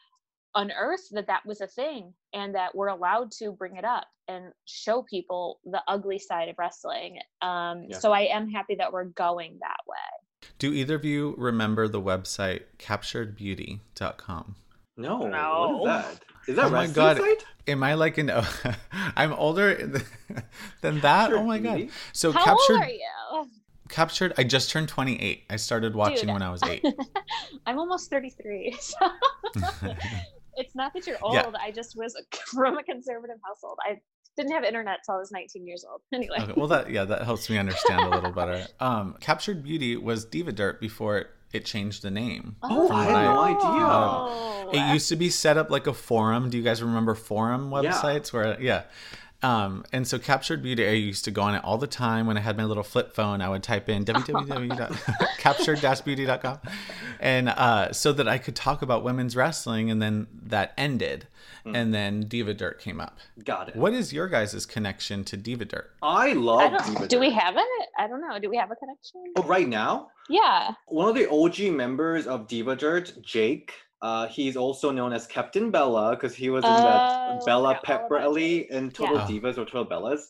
unearth 0.55 1.07
that 1.11 1.27
that 1.27 1.45
was 1.45 1.61
a 1.61 1.67
thing 1.67 2.13
and 2.33 2.53
that 2.55 2.73
we're 2.75 2.87
allowed 2.87 3.31
to 3.31 3.51
bring 3.51 3.75
it 3.77 3.85
up 3.85 4.05
and 4.27 4.51
show 4.65 5.01
people 5.03 5.59
the 5.65 5.81
ugly 5.87 6.19
side 6.19 6.49
of 6.49 6.55
wrestling 6.57 7.19
um 7.41 7.85
Yeah. 7.89 7.99
so 7.99 8.11
i 8.11 8.21
am 8.21 8.49
happy 8.49 8.75
that 8.75 8.91
we're 8.91 9.05
going 9.05 9.57
that 9.61 9.77
way 9.87 10.49
Do 10.59 10.73
either 10.73 10.95
of 10.95 11.05
you 11.05 11.35
remember 11.37 11.87
the 11.87 12.01
website 12.01 12.63
capturedbeauty.com? 12.79 14.55
no, 14.97 15.27
No. 15.27 15.77
what 15.81 15.99
is 15.99 16.05
that 16.05 16.21
is 16.47 16.55
that 16.55 16.65
Oh 16.65 16.69
my 16.71 16.87
God. 16.87 17.17
site? 17.17 17.45
Am 17.67 17.83
I 17.83 17.93
like 17.93 18.17
an 18.17 18.31
I'm 19.15 19.31
older 19.33 19.75
than 20.81 20.99
that? 21.01 21.31
Oh 21.31 21.43
my 21.43 21.59
god. 21.59 21.75
Beauty? 21.77 21.91
So 22.13 22.31
how 22.31 22.43
captured 22.43 22.73
old 22.73 22.81
are 22.83 22.89
you 22.89 23.49
captured 23.89 24.33
I 24.37 24.43
just 24.43 24.71
turned 24.71 24.87
28. 24.89 25.43
I 25.49 25.55
started 25.57 25.95
watching 25.95 26.21
Dude. 26.27 26.33
when 26.33 26.41
I 26.41 26.49
was 26.49 26.63
8. 26.63 26.83
i'm 27.67 27.77
almost 27.77 28.09
33 28.09 28.75
so 28.79 28.95
it's 30.55 30.75
not 30.75 30.93
that 30.93 31.05
you're 31.07 31.17
old 31.21 31.33
Yeah. 31.35 31.51
i 31.59 31.71
just 31.71 31.95
was 31.97 32.15
from 32.51 32.77
a 32.77 32.83
conservative 32.83 33.37
household 33.45 33.77
i 33.87 33.99
didn't 34.37 34.51
have 34.53 34.63
internet 34.63 34.99
till 35.05 35.15
i 35.15 35.17
was 35.17 35.31
19 35.31 35.67
years 35.67 35.85
old 35.89 36.01
anyway 36.13 36.37
Okay, 36.41 36.53
well 36.55 36.67
that 36.67 36.89
yeah, 36.89 37.03
that 37.05 37.23
helps 37.23 37.49
me 37.49 37.57
understand 37.57 38.01
a 38.01 38.09
little 38.09 38.31
better. 38.31 38.65
Um 38.79 39.15
Captured 39.19 39.63
Beauty 39.63 39.95
was 39.97 40.25
Diva 40.25 40.51
Dirt 40.51 40.79
before 40.79 41.17
it, 41.17 41.27
it 41.53 41.65
changed 41.65 42.01
the 42.01 42.11
name. 42.11 42.55
Oh, 42.63 42.87
I 42.89 43.05
what 43.05 43.09
had 43.09 43.23
no 43.25 43.41
idea. 43.41 43.59
Oh. 43.61 44.69
It 44.73 44.93
used 44.93 45.09
to 45.09 45.17
be 45.17 45.29
set 45.29 45.57
up 45.57 45.69
like 45.69 45.85
a 45.85 45.93
forum. 45.93 46.49
Do 46.49 46.57
you 46.57 46.63
guys 46.63 46.81
remember 46.81 47.13
forum 47.13 47.71
Yeah. 47.71 47.91
websites 47.91 48.31
where 48.31 48.59
yeah. 48.61 48.83
Um, 49.43 49.83
and 49.91 50.07
so 50.07 50.19
Captured 50.19 50.61
Beauty, 50.61 50.87
I 50.87 50.91
used 50.91 51.25
to 51.25 51.31
go 51.31 51.41
on 51.41 51.55
it 51.55 51.63
all 51.63 51.77
the 51.77 51.87
time. 51.87 52.27
When 52.27 52.37
I 52.37 52.41
had 52.41 52.57
my 52.57 52.63
little 52.63 52.83
flip 52.83 53.13
phone, 53.13 53.41
I 53.41 53.49
would 53.49 53.63
type 53.63 53.89
in 53.89 54.05
www.captured-beauty.com, 55.41 56.59
and 57.19 57.49
uh, 57.49 57.91
so 57.91 58.13
that 58.13 58.27
I 58.27 58.37
could 58.37 58.55
talk 58.55 58.81
about 58.81 59.03
women's 59.03 59.35
wrestling. 59.35 59.89
And 59.89 60.01
then 60.01 60.27
that 60.43 60.73
ended, 60.77 61.27
Hmm. 61.63 61.75
and 61.75 61.93
then 61.93 62.21
Diva 62.21 62.55
Dirt 62.55 62.79
came 62.79 62.99
up. 62.99 63.19
got 63.43 63.69
it 63.69 63.75
What 63.75 63.93
is 63.93 64.11
your 64.11 64.27
guys' 64.27 64.65
connection 64.65 65.23
to 65.25 65.37
Diva 65.37 65.65
Dirt? 65.65 65.91
i 66.01 66.29
I 66.29 66.33
love 66.33 66.71
don't, 66.71 66.85
Diva 66.87 67.07
do 67.07 67.19
we 67.19 67.29
have 67.31 67.55
it 67.55 67.63
i 67.99 68.07
don't 68.07 68.19
know 68.21 68.39
do 68.39 68.49
we 68.49 68.57
have 68.57 68.71
a 68.71 68.75
connection 68.75 69.25
oh 69.37 69.43
right 69.43 69.67
now 69.67 70.07
yeah 70.27 70.71
one 70.87 71.07
of 71.07 71.13
the 71.13 71.29
OG 71.29 71.71
members 71.75 72.25
of 72.25 72.47
Diva 72.47 72.75
Dirt, 72.75 73.13
Jake. 73.21 73.73
Uh, 74.01 74.27
he's 74.27 74.57
also 74.57 74.91
known 74.91 75.13
as 75.13 75.27
Captain 75.27 75.69
Bella 75.69 76.11
because 76.15 76.33
he 76.33 76.49
was 76.49 76.63
in 76.63 76.71
Oh, 76.71 76.83
that 76.83 77.45
Bella 77.45 77.69
I 77.69 77.75
forgot 77.75 77.75
all 77.75 77.99
Pepper 77.99 78.15
about 78.17 78.37
in 78.37 78.89
Total 78.91 79.17
Yeah. 79.17 79.27
Divas 79.27 79.57
or 79.57 79.65
Total 79.65 79.85
Bellas. 79.85 80.21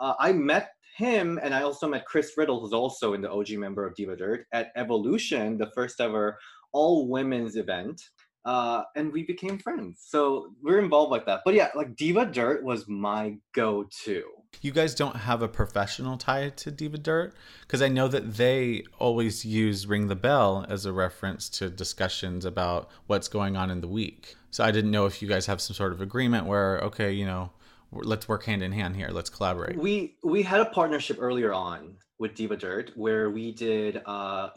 Uh, 0.00 0.14
I 0.18 0.32
met 0.32 0.70
him 0.96 1.38
and 1.42 1.54
I 1.54 1.62
also 1.62 1.88
met 1.88 2.04
Chris 2.04 2.32
Riddle, 2.36 2.60
who's 2.60 2.72
also 2.72 3.14
in 3.14 3.22
the 3.22 3.30
OG 3.30 3.50
member 3.52 3.86
of 3.86 3.94
Diva 3.94 4.16
Dirt 4.16 4.46
at 4.52 4.72
Evolution, 4.76 5.56
the 5.56 5.70
first 5.74 6.00
ever 6.00 6.38
all 6.72 7.08
women's 7.08 7.56
event. 7.56 8.02
Uh, 8.44 8.82
and 8.96 9.12
we 9.12 9.22
became 9.22 9.56
friends. 9.58 10.04
So 10.04 10.52
we're 10.60 10.80
involved 10.80 11.12
like 11.12 11.24
that. 11.26 11.42
But 11.44 11.54
yeah, 11.54 11.68
like 11.76 11.94
Diva 11.94 12.26
Dirt 12.26 12.64
was 12.64 12.88
my 12.88 13.36
go 13.54 13.84
to. 14.04 14.24
You 14.62 14.70
guys 14.70 14.94
don't 14.94 15.16
have 15.16 15.42
a 15.42 15.48
professional 15.48 16.16
tie 16.16 16.50
to 16.50 16.70
Diva 16.70 16.96
Dirt 16.96 17.34
because 17.62 17.82
I 17.82 17.88
know 17.88 18.06
that 18.06 18.34
they 18.34 18.84
always 19.00 19.44
use 19.44 19.88
Ring 19.88 20.06
the 20.06 20.14
Belle 20.14 20.64
as 20.68 20.86
a 20.86 20.92
reference 20.92 21.48
to 21.50 21.68
discussions 21.68 22.44
about 22.44 22.88
what's 23.08 23.26
going 23.26 23.56
on 23.56 23.72
in 23.72 23.80
the 23.80 23.88
week. 23.88 24.36
So 24.52 24.62
I 24.62 24.70
didn't 24.70 24.92
know 24.92 25.06
if 25.06 25.20
you 25.20 25.26
guys 25.26 25.46
have 25.46 25.60
some 25.60 25.74
sort 25.74 25.92
of 25.92 26.00
agreement 26.00 26.46
where, 26.46 26.78
okay, 26.78 27.10
you 27.10 27.26
know, 27.26 27.50
let's 27.90 28.28
work 28.28 28.44
hand 28.44 28.62
in 28.62 28.70
hand 28.70 28.94
here, 28.94 29.08
let's 29.08 29.30
collaborate. 29.30 29.76
We 29.76 30.16
we 30.22 30.42
had 30.42 30.60
a 30.60 30.66
partnership 30.66 31.16
earlier 31.20 31.52
on 31.52 31.96
with 32.20 32.36
Diva 32.36 32.56
Dirt 32.56 32.92
where 32.94 33.30
we 33.30 33.50
did 33.50 34.00
uh 34.06 34.50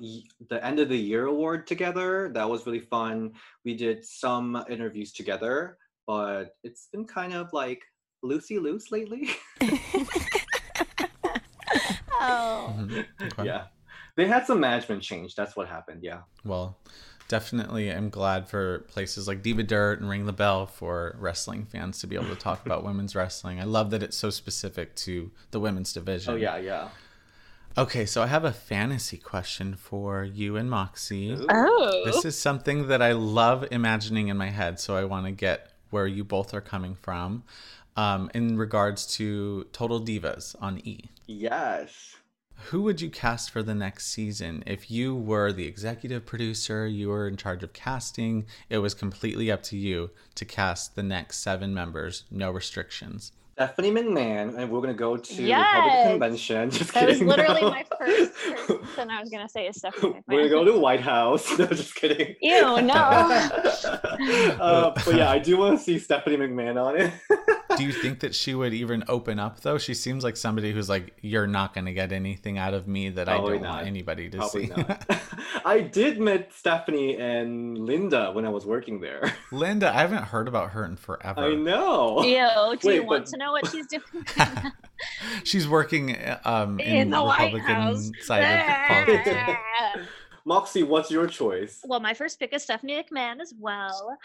the 0.49 0.63
end 0.63 0.79
of 0.79 0.87
the 0.87 0.97
year 0.97 1.25
award 1.25 1.65
together. 1.65 2.29
That 2.31 2.47
was 2.47 2.67
really 2.67 2.79
fun. 2.79 3.33
We 3.63 3.75
did 3.75 4.05
some 4.05 4.63
interviews 4.69 5.11
together, 5.13 5.79
but 6.05 6.55
it's 6.63 6.89
been 6.91 7.05
kind 7.05 7.33
of 7.33 7.51
like 7.53 7.81
loosey 8.25 8.61
loose 8.61 8.91
lately. 8.91 9.29
Oh. 12.27 12.73
Mhm. 12.77 13.05
Okay. 13.21 13.45
yeah. 13.45 13.65
They 14.15 14.27
had 14.27 14.47
some 14.47 14.59
management 14.59 15.03
change. 15.03 15.35
That's 15.35 15.55
what 15.55 15.67
happened. 15.67 16.03
Yeah. 16.03 16.21
Well, 16.43 16.77
definitely 17.27 17.91
I'm 17.91 18.09
glad 18.09 18.47
for 18.47 18.79
places 18.87 19.27
like 19.27 19.41
Diva 19.43 19.63
Dirt 19.63 19.99
and 19.99 20.09
Ring 20.09 20.25
the 20.25 20.33
Belle 20.33 20.65
for 20.65 21.15
wrestling 21.19 21.65
fans 21.65 21.99
to 21.99 22.07
be 22.07 22.15
able 22.15 22.29
to 22.29 22.35
talk 22.35 22.65
about 22.65 22.83
women's 22.89 23.15
wrestling. 23.15 23.59
I 23.59 23.63
love 23.65 23.91
that 23.91 24.01
it's 24.01 24.17
so 24.17 24.29
specific 24.29 24.95
to 24.97 25.31
the 25.51 25.59
women's 25.59 25.93
division. 25.93 26.33
Oh 26.33 26.37
yeah, 26.37 26.57
yeah. 26.57 26.89
Okay, 27.77 28.05
so 28.05 28.23
I 28.23 28.27
have 28.27 28.45
a 28.45 28.53
fantasy 28.53 29.17
question 29.17 29.75
for 29.75 30.23
you 30.23 30.55
and 30.55 30.69
Moxie. 30.69 31.37
Oh. 31.49 32.03
This 32.05 32.23
is 32.23 32.39
something 32.39 32.87
that 32.87 33.01
I 33.01 33.11
love 33.11 33.67
imagining 33.69 34.29
in 34.29 34.37
my 34.37 34.49
head, 34.49 34.79
so 34.79 34.95
I 34.95 35.03
want 35.03 35.25
to 35.25 35.31
get 35.33 35.71
where 35.89 36.07
you 36.07 36.23
both 36.23 36.53
are 36.53 36.61
coming 36.61 36.95
from 36.95 37.43
um, 37.95 38.29
in 38.33 38.57
regards 38.57 39.05
to 39.17 39.65
Total 39.71 39.99
Divas 40.01 40.55
on 40.61 40.79
E. 40.83 41.09
Yes. 41.27 42.15
Who 42.69 42.83
would 42.83 43.01
you 43.01 43.09
cast 43.09 43.51
for 43.51 43.61
the 43.61 43.75
next 43.75 44.07
season? 44.07 44.63
If 44.65 44.89
you 44.89 45.13
were 45.13 45.51
the 45.51 45.67
executive 45.67 46.25
producer, 46.25 46.87
you 46.87 47.09
were 47.09 47.27
in 47.27 47.35
charge 47.35 47.63
of 47.63 47.73
casting, 47.73 48.45
it 48.69 48.77
was 48.77 48.93
completely 48.93 49.51
up 49.51 49.61
to 49.63 49.77
you 49.77 50.11
to 50.35 50.45
cast 50.45 50.95
the 50.95 51.03
next 51.03 51.39
seven 51.39 51.73
members, 51.73 52.23
no 52.31 52.51
restrictions. 52.51 53.33
Stephanie 53.53 53.91
McMahon, 53.91 54.57
and 54.57 54.69
we're 54.69 54.81
gonna 54.81 54.93
go 54.93 55.15
to 55.15 55.35
the 55.35 55.43
Yes! 55.43 55.75
Republican 55.75 56.11
convention. 56.11 56.69
Just 56.71 56.93
That 56.93 57.07
was 57.07 57.13
kidding. 57.19 57.27
literally 57.29 57.61
no. 57.61 57.69
my 57.69 57.85
first 57.99 58.33
person 58.67 59.09
I 59.09 59.21
was 59.21 59.29
gonna 59.29 59.47
say 59.47 59.67
is 59.67 59.77
Stephanie 59.77 60.21
We're 60.27 60.49
gonna 60.49 60.65
go 60.65 60.73
to 60.73 60.77
White 60.79 60.99
House. 61.01 61.49
No, 61.57 61.65
just 61.67 61.95
kidding. 61.95 62.35
Ew, 62.41 62.81
no. 62.81 62.93
uh, 62.93 64.91
but 65.05 65.15
yeah, 65.15 65.29
I 65.29 65.39
do 65.39 65.57
want 65.57 65.77
to 65.77 65.83
see 65.83 65.99
Stephanie 65.99 66.37
McMahon 66.37 66.81
on 66.81 66.97
it. 66.99 67.13
Do 67.77 67.83
you 67.83 67.91
think 67.91 68.19
that 68.21 68.33
she 68.35 68.53
would 68.55 68.73
even 68.73 69.03
open 69.07 69.39
up 69.39 69.61
though? 69.61 69.77
She 69.77 69.93
seems 69.93 70.23
like 70.23 70.37
somebody 70.37 70.71
who's 70.71 70.89
like, 70.89 71.13
you're 71.21 71.47
not 71.47 71.73
going 71.73 71.85
to 71.85 71.93
get 71.93 72.11
anything 72.11 72.57
out 72.57 72.73
of 72.73 72.87
me 72.87 73.09
that 73.09 73.27
I 73.29 73.37
don't 73.37 73.61
not. 73.61 73.75
want 73.75 73.87
anybody 73.87 74.29
to 74.29 74.37
Probably 74.37 74.67
see. 74.67 74.73
not. 74.75 75.05
I 75.65 75.81
did 75.81 76.19
meet 76.19 76.53
Stephanie 76.53 77.17
and 77.17 77.77
Linda 77.77 78.31
when 78.31 78.45
I 78.45 78.49
was 78.49 78.65
working 78.65 78.99
there. 78.99 79.33
Linda, 79.51 79.89
I 79.89 79.99
haven't 80.01 80.23
heard 80.23 80.47
about 80.47 80.71
her 80.71 80.85
in 80.85 80.95
forever. 80.95 81.41
I 81.41 81.55
know. 81.55 82.23
Ew, 82.23 82.77
do 82.77 82.93
you 82.93 83.01
Wait, 83.01 83.05
want 83.05 83.25
to 83.27 83.37
know 83.37 83.51
what 83.51 83.67
she's 83.69 83.87
doing? 83.87 84.03
She's 85.43 85.67
working 85.67 86.17
um, 86.45 86.79
in, 86.79 86.95
In 86.95 87.09
the 87.09 87.23
White 87.23 87.53
Republican 87.53 87.75
House. 87.75 88.11
side 88.21 88.41
of 88.41 89.05
politics. 89.07 90.09
Moxie, 90.45 90.83
what's 90.83 91.09
your 91.09 91.27
choice? 91.27 91.81
well, 91.85 91.99
my 91.99 92.13
first 92.13 92.39
pick 92.39 92.53
is 92.53 92.63
Stephanie 92.63 93.03
McMahon 93.03 93.41
as 93.41 93.53
well. 93.59 94.15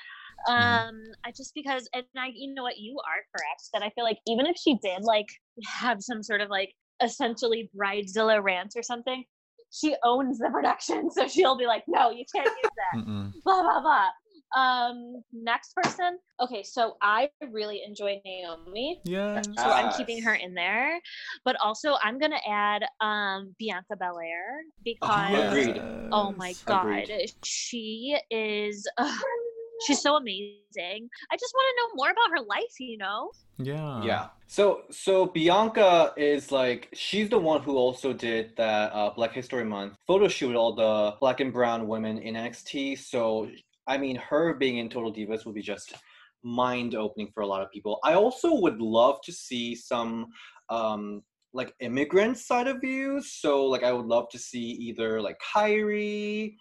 Um, 0.48 1.00
I 1.24 1.33
just 1.37 1.53
because, 1.55 1.88
and 1.92 2.05
I, 2.16 2.31
you 2.35 2.55
know 2.55 2.62
what, 2.62 2.79
you 2.79 2.98
are 2.98 3.22
correct 3.37 3.68
that 3.72 3.83
I 3.83 3.90
feel 3.90 4.05
like 4.05 4.18
even 4.26 4.46
if 4.46 4.57
she 4.57 4.79
did 4.83 5.03
like 5.03 5.26
have 5.66 5.98
some 6.00 6.22
sort 6.22 6.40
of 6.40 6.48
like 6.48 6.74
essentially 7.03 7.70
bridezilla 7.76 8.42
rant 8.42 8.72
or 8.76 8.83
something, 8.83 9.24
she 9.70 9.94
owns 10.05 10.38
the 10.38 10.50
production, 10.50 11.11
so 11.14 11.29
she'll 11.29 11.59
be 11.59 11.66
like, 11.66 11.85
no, 11.88 12.11
you 12.11 12.24
can't 12.35 12.46
use 12.46 12.72
that. 12.94 13.05
Blah 13.44 13.62
blah 13.62 13.81
blah. 13.81 14.09
Um, 14.57 15.22
next 15.33 15.74
person. 15.74 16.18
Okay, 16.40 16.64
so 16.64 16.96
I 17.00 17.29
really 17.53 17.83
enjoy 17.87 18.20
Naomi. 18.24 19.00
Yeah. 19.05 19.42
So 19.42 19.70
I'm 19.70 19.92
keeping 19.92 20.22
her 20.22 20.35
in 20.35 20.55
there, 20.55 21.00
but 21.44 21.57
also 21.62 21.94
I'm 22.03 22.18
gonna 22.18 22.40
add 22.48 22.85
um 23.00 23.55
Bianca 23.59 23.96
Belair 23.98 24.62
because 24.85 25.53
Agreed. 25.53 25.81
oh 26.12 26.33
my 26.37 26.55
god, 26.66 27.05
Agreed. 27.05 27.33
she 27.44 28.18
is 28.31 28.88
ugh, 28.98 29.20
she's 29.87 30.01
so 30.01 30.16
amazing. 30.16 31.09
I 31.31 31.37
just 31.38 31.55
want 31.55 31.66
to 31.69 31.83
know 31.83 31.88
more 31.95 32.11
about 32.11 32.31
her 32.31 32.45
life, 32.47 32.79
you 32.79 32.99
know. 32.99 33.31
Yeah. 33.59 34.03
Yeah. 34.05 34.29
So 34.47 34.83
so 34.90 35.27
Bianca 35.27 36.12
is 36.16 36.51
like 36.51 36.88
she's 36.93 37.29
the 37.29 37.38
one 37.38 37.62
who 37.62 37.77
also 37.77 38.12
did 38.12 38.57
that 38.57 38.93
uh, 38.93 39.11
Black 39.14 39.33
History 39.33 39.64
Month 39.64 39.97
photo 40.07 40.29
shoot 40.29 40.49
with 40.49 40.57
all 40.57 40.75
the 40.75 41.16
black 41.21 41.40
and 41.40 41.53
brown 41.53 41.87
women 41.87 42.19
in 42.19 42.35
NXT. 42.35 42.99
So 42.99 43.49
I 43.87 43.99
mean, 43.99 44.16
her 44.16 44.55
being 44.55 44.79
in 44.79 44.88
Total 44.88 45.12
Divas 45.12 45.45
would 45.45 45.55
be 45.55 45.62
just 45.62 45.95
mind 46.43 46.95
opening 46.95 47.31
for 47.35 47.43
a 47.43 47.47
lot 47.47 47.62
of 47.62 47.71
people. 47.71 47.99
I 48.05 48.14
also 48.14 48.55
would 48.55 48.81
love 48.81 49.21
to 49.25 49.33
see 49.33 49.75
some 49.75 50.27
um 50.69 51.23
like 51.53 51.75
immigrant 51.81 52.38
side 52.38 52.69
of 52.69 52.81
views. 52.81 53.33
So 53.33 53.66
like 53.66 53.83
I 53.83 53.93
would 53.93 54.07
love 54.07 54.29
to 54.31 54.38
see 54.38 54.61
either 54.61 55.21
like 55.21 55.37
Kairi, 55.55 56.55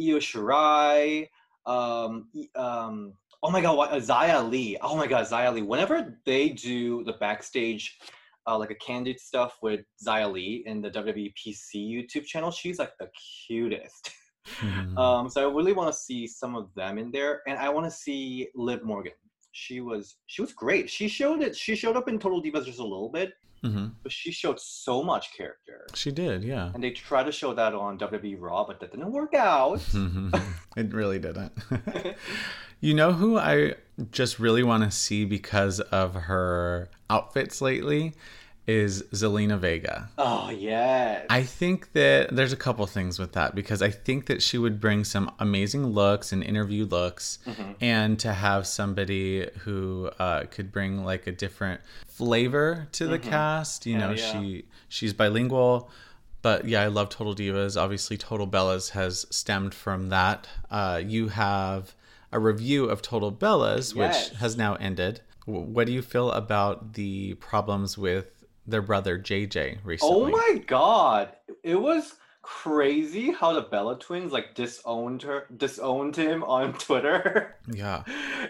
Io 0.00 0.18
Shirai, 0.18 1.28
um, 1.66 2.28
um, 2.56 3.14
oh 3.42 3.50
my 3.50 3.60
god, 3.60 3.76
what, 3.76 3.92
uh, 3.92 3.96
Xia 3.96 4.48
Li. 4.48 4.76
Oh 4.82 4.96
my 4.96 5.06
god, 5.06 5.26
Xia 5.26 5.52
Li. 5.52 5.62
Whenever 5.62 6.18
they 6.24 6.50
do 6.50 7.04
the 7.04 7.14
backstage, 7.14 7.98
uh, 8.46 8.58
like 8.58 8.70
a 8.70 8.74
candid 8.76 9.20
stuff 9.20 9.58
with 9.62 9.80
Xia 10.06 10.32
Li 10.32 10.62
in 10.66 10.80
the 10.82 10.90
WWE 10.90 11.32
PC 11.34 11.74
YouTube 11.74 12.24
channel, 12.24 12.50
she's 12.50 12.78
like 12.78 12.92
the 12.98 13.08
cutest. 13.46 14.10
Mhm. 14.58 14.96
Um, 14.98 15.28
so 15.30 15.48
I 15.48 15.54
really 15.54 15.72
want 15.72 15.92
to 15.92 15.98
see 15.98 16.26
some 16.26 16.56
of 16.56 16.68
them 16.74 16.98
in 16.98 17.10
there, 17.12 17.42
and 17.46 17.58
I 17.58 17.68
want 17.68 17.86
to 17.86 17.90
see 17.90 18.48
Liv 18.54 18.82
Morgan. 18.82 19.12
She 19.52 19.80
was 19.80 20.16
she 20.26 20.42
was 20.42 20.52
great. 20.52 20.88
She 20.90 21.08
showed 21.08 21.42
it. 21.42 21.54
She 21.56 21.76
showed 21.76 21.96
up 21.96 22.08
in 22.08 22.18
Total 22.18 22.42
Divas 22.42 22.64
just 22.64 22.78
a 22.78 22.82
little 22.82 23.08
bit, 23.10 23.34
Mhm. 23.62 23.92
but 24.02 24.10
she 24.10 24.32
showed 24.32 24.58
so 24.58 25.02
much 25.02 25.34
character. 25.36 25.86
She 25.94 26.10
did, 26.10 26.42
yeah. 26.42 26.70
And 26.74 26.82
they 26.82 26.90
tried 26.90 27.24
to 27.24 27.32
show 27.32 27.52
that 27.54 27.74
on 27.74 27.98
WWE 27.98 28.36
Raw, 28.40 28.64
but 28.64 28.80
that 28.80 28.90
didn't 28.92 29.12
work 29.12 29.34
out. 29.34 29.80
it 30.76 30.92
really 30.92 31.18
didn't. 31.18 31.52
you 32.80 32.94
know 32.94 33.12
who 33.12 33.38
I 33.38 33.74
just 34.10 34.38
really 34.38 34.62
want 34.62 34.82
to 34.84 34.90
see 34.90 35.24
because 35.24 35.80
of 35.80 36.14
her 36.14 36.88
outfits 37.10 37.60
lately 37.60 38.14
is 38.66 39.02
Zelina 39.12 39.58
Vega. 39.58 40.08
oh 40.18 40.48
yes. 40.50 41.26
I 41.28 41.42
think 41.42 41.92
that 41.94 42.34
there's 42.34 42.52
a 42.52 42.56
couple 42.56 42.86
things 42.86 43.18
with 43.18 43.32
that 43.32 43.54
because 43.56 43.82
I 43.82 43.90
think 43.90 44.26
that 44.26 44.40
she 44.42 44.56
would 44.58 44.80
bring 44.80 45.02
some 45.04 45.32
amazing 45.40 45.86
looks 45.86 46.32
and 46.32 46.44
interview 46.44 46.84
looks, 46.84 47.38
Mhm. 47.46 47.74
and 47.80 48.18
to 48.20 48.32
have 48.32 48.66
somebody 48.66 49.48
who 49.60 50.10
uh, 50.18 50.44
could 50.44 50.70
bring 50.70 51.04
like 51.04 51.26
a 51.26 51.32
different 51.32 51.80
flavor 52.06 52.86
to 52.92 53.06
the 53.06 53.18
Mhm. 53.18 53.22
cast. 53.30 53.86
You 53.86 53.98
Hell 53.98 54.10
know, 54.10 54.14
yeah. 54.14 54.32
she 54.40 54.64
she's 54.88 55.12
bilingual, 55.12 55.90
but 56.42 56.66
yeah, 56.68 56.82
I 56.82 56.86
love 56.86 57.08
Total 57.08 57.34
Divas. 57.34 57.76
Obviously, 57.80 58.16
Total 58.16 58.46
Bellas 58.46 58.90
has 58.90 59.26
stemmed 59.30 59.74
from 59.74 60.08
that. 60.10 60.46
Uh, 60.70 61.00
you 61.04 61.28
have 61.28 61.94
a 62.30 62.38
review 62.38 62.84
of 62.84 63.02
Total 63.02 63.32
Bellas, 63.32 63.94
Yes. 63.96 64.30
which 64.30 64.38
has 64.38 64.56
now 64.56 64.74
ended. 64.76 65.20
What 65.46 65.86
do 65.88 65.92
you 65.92 66.02
feel 66.02 66.30
about 66.30 66.92
the 66.94 67.34
problems 67.34 67.98
with 67.98 68.26
their 68.66 68.82
brother 68.82 69.18
JJ 69.18 69.78
recently. 69.84 70.14
Oh 70.14 70.28
my 70.30 70.62
god. 70.66 71.32
It 71.62 71.76
was 71.76 72.14
crazy 72.42 73.30
how 73.30 73.52
the 73.52 73.62
Bella 73.62 73.98
twins 73.98 74.32
like 74.32 74.54
disowned 74.54 75.22
her 75.22 75.46
disowned 75.56 76.16
him 76.16 76.42
on 76.44 76.72
Twitter. 76.78 77.56
Yeah. 77.72 78.02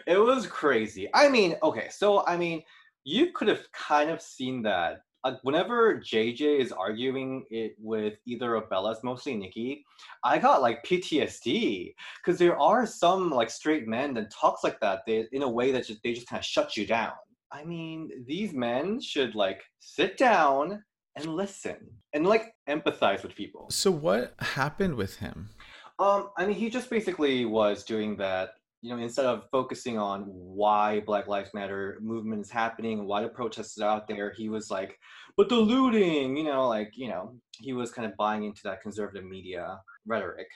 It 0.06 0.18
was 0.18 0.46
crazy. 0.46 1.08
I 1.14 1.28
mean, 1.28 1.56
okay, 1.62 1.88
so 1.90 2.26
I 2.26 2.36
mean, 2.36 2.62
you 3.04 3.32
could 3.32 3.48
have 3.48 3.70
kind 3.72 4.10
of 4.10 4.20
seen 4.20 4.62
that. 4.62 5.02
Uh, 5.24 5.36
whenever 5.42 6.00
JJ 6.00 6.58
is 6.58 6.72
arguing 6.72 7.44
it 7.48 7.76
with 7.78 8.14
either 8.26 8.56
of 8.56 8.68
Bella's, 8.68 8.98
mostly 9.04 9.36
Nikki, 9.36 9.84
I 10.24 10.38
got 10.38 10.62
like 10.62 10.84
PTSD 10.84 11.94
because 12.18 12.40
there 12.40 12.58
are 12.58 12.86
some 12.86 13.30
like 13.30 13.48
straight 13.48 13.86
men 13.86 14.14
that 14.14 14.32
talks 14.32 14.64
like 14.64 14.80
that. 14.80 15.02
They 15.06 15.26
in 15.30 15.42
a 15.42 15.48
way 15.48 15.70
that 15.70 15.86
just, 15.86 16.02
they 16.02 16.12
just 16.12 16.28
kind 16.28 16.40
of 16.40 16.44
shut 16.44 16.76
you 16.76 16.86
down. 16.86 17.12
I 17.52 17.64
mean, 17.64 18.24
these 18.26 18.52
men 18.54 19.00
should 19.00 19.34
like 19.34 19.62
sit 19.78 20.16
down 20.16 20.82
and 21.16 21.26
listen 21.26 21.76
and 22.14 22.26
like 22.26 22.54
empathize 22.68 23.22
with 23.22 23.34
people. 23.34 23.68
So 23.70 23.90
what 23.90 24.34
happened 24.38 24.94
with 24.94 25.16
him? 25.16 25.50
Um, 25.98 26.30
I 26.38 26.46
mean, 26.46 26.56
he 26.56 26.70
just 26.70 26.88
basically 26.88 27.44
was 27.44 27.84
doing 27.84 28.16
that. 28.16 28.50
You 28.84 28.96
know, 28.96 29.00
instead 29.00 29.26
of 29.26 29.44
focusing 29.52 29.96
on 29.96 30.22
why 30.22 31.00
Black 31.00 31.28
Lives 31.28 31.50
Matter 31.54 31.98
movement 32.00 32.40
is 32.40 32.50
happening, 32.50 33.06
why 33.06 33.22
the 33.22 33.28
protests 33.28 33.78
are 33.78 33.88
out 33.88 34.08
there, 34.08 34.32
he 34.36 34.48
was 34.48 34.72
like, 34.72 34.98
"But 35.36 35.48
the 35.48 35.54
looting," 35.54 36.36
you 36.36 36.42
know, 36.42 36.66
like 36.66 36.90
you 36.96 37.08
know, 37.08 37.36
he 37.60 37.74
was 37.74 37.92
kind 37.92 38.10
of 38.10 38.16
buying 38.16 38.42
into 38.42 38.62
that 38.64 38.82
conservative 38.82 39.24
media 39.24 39.78
rhetoric. 40.04 40.48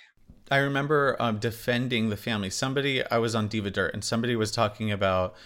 I 0.51 0.57
remember 0.57 1.17
um, 1.21 1.39
defending 1.39 2.09
the 2.09 2.17
family. 2.17 2.51
Somebody, 2.51 3.09
I 3.09 3.19
was 3.19 3.37
on 3.37 3.47
Diva 3.47 3.71
Dirt, 3.71 3.95
and 3.95 4.03
somebody 4.03 4.35
was 4.35 4.51
talking 4.51 4.91
about, 4.91 5.37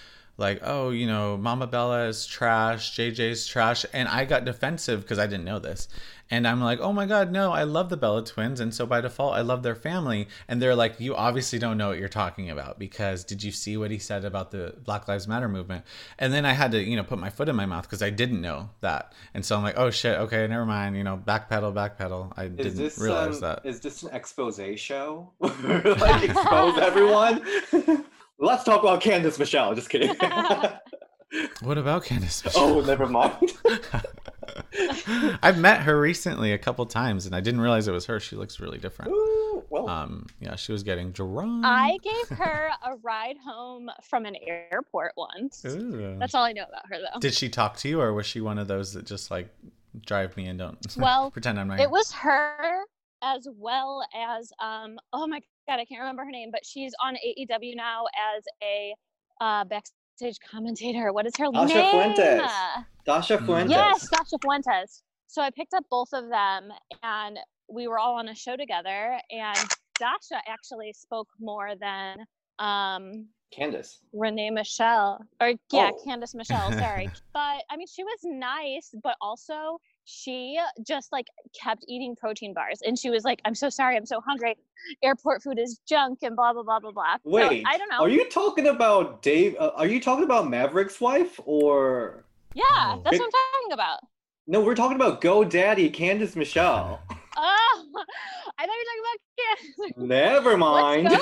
like, 0.40 0.60
oh, 0.64 0.90
you 0.90 1.06
know, 1.06 1.36
Mama 1.36 1.66
Bella 1.66 2.06
is 2.06 2.26
trash, 2.26 2.96
JJ's 2.96 3.46
trash. 3.46 3.84
And 3.92 4.08
I 4.08 4.24
got 4.24 4.44
defensive 4.44 5.02
because 5.02 5.18
I 5.18 5.26
didn't 5.26 5.44
know 5.44 5.58
this. 5.58 5.88
And 6.32 6.46
I'm 6.46 6.60
like, 6.60 6.78
oh 6.80 6.92
my 6.92 7.06
God, 7.06 7.32
no, 7.32 7.50
I 7.52 7.64
love 7.64 7.88
the 7.88 7.96
Bella 7.96 8.24
twins. 8.24 8.60
And 8.60 8.72
so 8.72 8.86
by 8.86 9.00
default, 9.00 9.34
I 9.34 9.40
love 9.40 9.64
their 9.64 9.74
family. 9.74 10.28
And 10.46 10.62
they're 10.62 10.76
like, 10.76 11.00
you 11.00 11.16
obviously 11.16 11.58
don't 11.58 11.76
know 11.76 11.88
what 11.88 11.98
you're 11.98 12.08
talking 12.08 12.48
about 12.50 12.78
because 12.78 13.24
did 13.24 13.42
you 13.42 13.50
see 13.50 13.76
what 13.76 13.90
he 13.90 13.98
said 13.98 14.24
about 14.24 14.52
the 14.52 14.76
Black 14.84 15.08
Lives 15.08 15.26
Matter 15.26 15.48
movement? 15.48 15.84
And 16.18 16.32
then 16.32 16.46
I 16.46 16.52
had 16.52 16.70
to, 16.70 16.82
you 16.82 16.96
know, 16.96 17.02
put 17.02 17.18
my 17.18 17.30
foot 17.30 17.48
in 17.48 17.56
my 17.56 17.66
mouth 17.66 17.82
because 17.82 18.00
I 18.00 18.10
didn't 18.10 18.40
know 18.40 18.70
that. 18.80 19.12
And 19.34 19.44
so 19.44 19.56
I'm 19.56 19.64
like, 19.64 19.76
oh 19.76 19.90
shit, 19.90 20.18
okay, 20.20 20.46
never 20.46 20.64
mind, 20.64 20.96
you 20.96 21.02
know, 21.02 21.16
backpedal, 21.18 21.74
backpedal. 21.74 22.32
I 22.36 22.44
Is 22.44 22.50
didn't 22.50 22.76
this 22.76 22.98
realize 22.98 23.36
um, 23.36 23.40
that. 23.40 23.60
is 23.64 23.80
this 23.80 24.04
an 24.04 24.14
expose 24.14 24.60
show? 24.76 25.32
like 25.40 26.22
expose 26.22 26.78
everyone? 26.78 27.44
Let's 28.40 28.64
talk 28.64 28.80
about 28.82 29.02
Candice 29.02 29.38
Michelle. 29.38 29.74
Just 29.74 29.90
kidding. 29.90 30.14
What 31.62 31.78
about 31.78 32.04
Candice? 32.04 32.50
oh, 32.56 32.80
never 32.80 33.06
mind. 33.06 33.52
I've 35.42 35.58
met 35.58 35.82
her 35.82 36.00
recently 36.00 36.52
a 36.52 36.58
couple 36.58 36.84
times, 36.86 37.24
and 37.24 37.36
I 37.36 37.40
didn't 37.40 37.60
realize 37.60 37.86
it 37.86 37.92
was 37.92 38.06
her. 38.06 38.18
She 38.18 38.34
looks 38.34 38.58
really 38.58 38.78
different. 38.78 39.12
Ooh, 39.12 39.62
well, 39.70 39.88
Um, 39.88 40.26
yeah, 40.40 40.56
she 40.56 40.72
was 40.72 40.82
getting 40.82 41.12
drunk. 41.12 41.64
I 41.64 41.98
gave 42.02 42.36
her 42.36 42.70
a 42.84 42.96
ride 42.96 43.36
home 43.44 43.90
from 44.02 44.26
an 44.26 44.34
airport 44.44 45.12
once. 45.16 45.64
Ooh. 45.64 46.16
That's 46.18 46.34
all 46.34 46.42
I 46.42 46.52
know 46.52 46.64
about 46.68 46.86
her 46.88 46.96
though. 46.98 47.20
Did 47.20 47.34
she 47.34 47.48
talk 47.48 47.76
to 47.76 47.88
you, 47.88 48.00
or 48.00 48.12
was 48.12 48.26
she 48.26 48.40
one 48.40 48.58
of 48.58 48.66
those 48.66 48.92
that 48.94 49.06
just 49.06 49.30
like 49.30 49.54
drive 50.04 50.36
me 50.36 50.46
and 50.46 50.58
don't 50.58 50.78
Well, 50.96 51.30
pretend 51.30 51.60
I'm 51.60 51.68
not. 51.68 51.78
It 51.78 51.90
was 51.90 52.10
her 52.10 52.80
as 53.22 53.46
well 53.54 54.02
as 54.16 54.50
um 54.60 54.98
oh 55.12 55.26
my 55.26 55.40
god, 55.70 55.80
I 55.80 55.84
can't 55.84 56.00
remember 56.00 56.24
her 56.24 56.30
name, 56.30 56.50
but 56.50 56.66
she's 56.66 56.92
on 57.02 57.14
AEW 57.14 57.76
now 57.76 58.04
as 58.36 58.44
a 58.62 58.94
uh 59.40 59.64
backstage 59.64 60.38
commentator. 60.50 61.12
What 61.12 61.26
is 61.26 61.36
her 61.38 61.46
Asha 61.46 61.68
name? 61.68 62.14
Fuentes. 62.14 62.48
Dasha 63.06 63.38
Mm. 63.38 63.46
Fuentes. 63.46 63.70
Yes, 63.70 64.08
Dasha 64.10 64.36
Fuentes. 64.42 65.02
So 65.28 65.40
I 65.42 65.50
picked 65.50 65.74
up 65.74 65.84
both 65.90 66.08
of 66.12 66.28
them 66.28 66.70
and 67.04 67.38
we 67.68 67.86
were 67.86 67.98
all 67.98 68.16
on 68.16 68.28
a 68.28 68.34
show 68.34 68.56
together 68.56 69.18
and 69.30 69.56
Dasha 69.98 70.40
actually 70.48 70.92
spoke 70.92 71.28
more 71.40 71.74
than 71.80 72.18
um 72.58 73.28
Candice. 73.56 73.98
Renee 74.12 74.50
Michelle 74.50 75.24
or 75.40 75.50
yeah, 75.72 75.90
Oh. 75.94 76.02
Candice 76.06 76.34
Michelle, 76.34 76.72
sorry. 76.72 77.08
but 77.32 77.62
I 77.70 77.76
mean 77.76 77.86
she 77.86 78.02
was 78.04 78.18
nice, 78.24 78.92
but 79.02 79.16
also 79.20 79.78
she 80.10 80.58
just 80.86 81.12
like 81.12 81.26
kept 81.58 81.84
eating 81.88 82.16
protein 82.16 82.52
bars 82.52 82.80
and 82.84 82.98
she 82.98 83.10
was 83.10 83.22
like, 83.24 83.40
I'm 83.44 83.54
so 83.54 83.68
sorry, 83.70 83.96
I'm 83.96 84.06
so 84.06 84.20
hungry. 84.20 84.56
Airport 85.02 85.42
food 85.42 85.58
is 85.58 85.80
junk 85.88 86.18
and 86.22 86.34
blah 86.34 86.52
blah 86.52 86.62
blah 86.62 86.80
blah 86.80 86.90
blah. 86.90 87.14
So, 87.14 87.30
Wait, 87.30 87.64
I 87.66 87.78
don't 87.78 87.88
know. 87.90 88.00
Are 88.00 88.08
you 88.08 88.28
talking 88.28 88.66
about 88.68 89.22
Dave? 89.22 89.54
Uh, 89.58 89.70
are 89.76 89.86
you 89.86 90.00
talking 90.00 90.24
about 90.24 90.48
Maverick's 90.48 91.00
wife 91.00 91.38
or? 91.44 92.24
yeah, 92.54 92.64
Oh. 92.96 93.00
that's 93.04 93.16
It- 93.16 93.20
what 93.20 93.26
I'm 93.26 93.30
talking 93.30 93.72
about. 93.72 93.98
No, 94.46 94.60
we're 94.62 94.74
talking 94.74 94.96
about 94.96 95.20
go 95.20 95.44
daddy 95.44 95.88
Candice 95.90 96.34
Michelle. 96.34 97.00
Oh, 97.36 97.86
I 98.58 98.66
thought 98.66 98.74
you 98.74 98.84
were 98.84 98.90
talking 98.90 99.94
about 99.94 99.96
Candice. 100.02 100.06
Never 100.08 100.56
mind. 100.56 101.08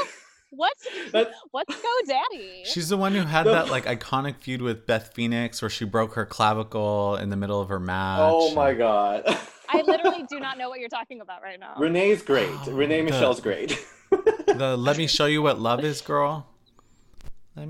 go? 0.51 0.57
What's 0.57 0.86
That's- 1.12 1.34
what's 1.51 1.74
GoDaddy? 1.74 2.64
She's 2.66 2.88
the 2.88 2.96
one 2.96 3.14
who 3.14 3.22
had 3.22 3.46
that 3.46 3.68
like 3.70 3.84
iconic 3.86 4.36
feud 4.36 4.62
with 4.62 4.86
Beth 4.86 5.12
Phoenix 5.14 5.61
where 5.62 5.68
she 5.70 5.84
broke 5.84 6.14
her 6.14 6.26
clavicle 6.26 7.16
in 7.16 7.30
the 7.30 7.36
middle 7.36 7.61
of 7.61 7.68
her 7.68 7.80
match. 7.80 8.20
oh 8.22 8.55
my 8.55 8.74
god. 8.74 9.22
I 9.68 9.82
literally 9.82 10.24
do 10.30 10.40
not 10.40 10.57
know 10.59 10.68
what 10.70 10.80
you're 10.80 10.88
talking 10.88 11.20
about 11.20 11.42
right 11.42 11.61
now. 11.61 11.74
Renee's 11.78 12.22
great. 12.22 12.49
Oh, 12.66 12.72
Renee 12.72 12.99
the- 13.03 13.11
Michelle's 13.11 13.40
great. 13.40 13.78
The 14.11 14.76
let 14.78 14.96
me 14.96 15.07
show 15.07 15.26
you 15.26 15.42
what 15.42 15.61
love 15.61 15.84
is, 15.84 16.01
girl. 16.01 16.46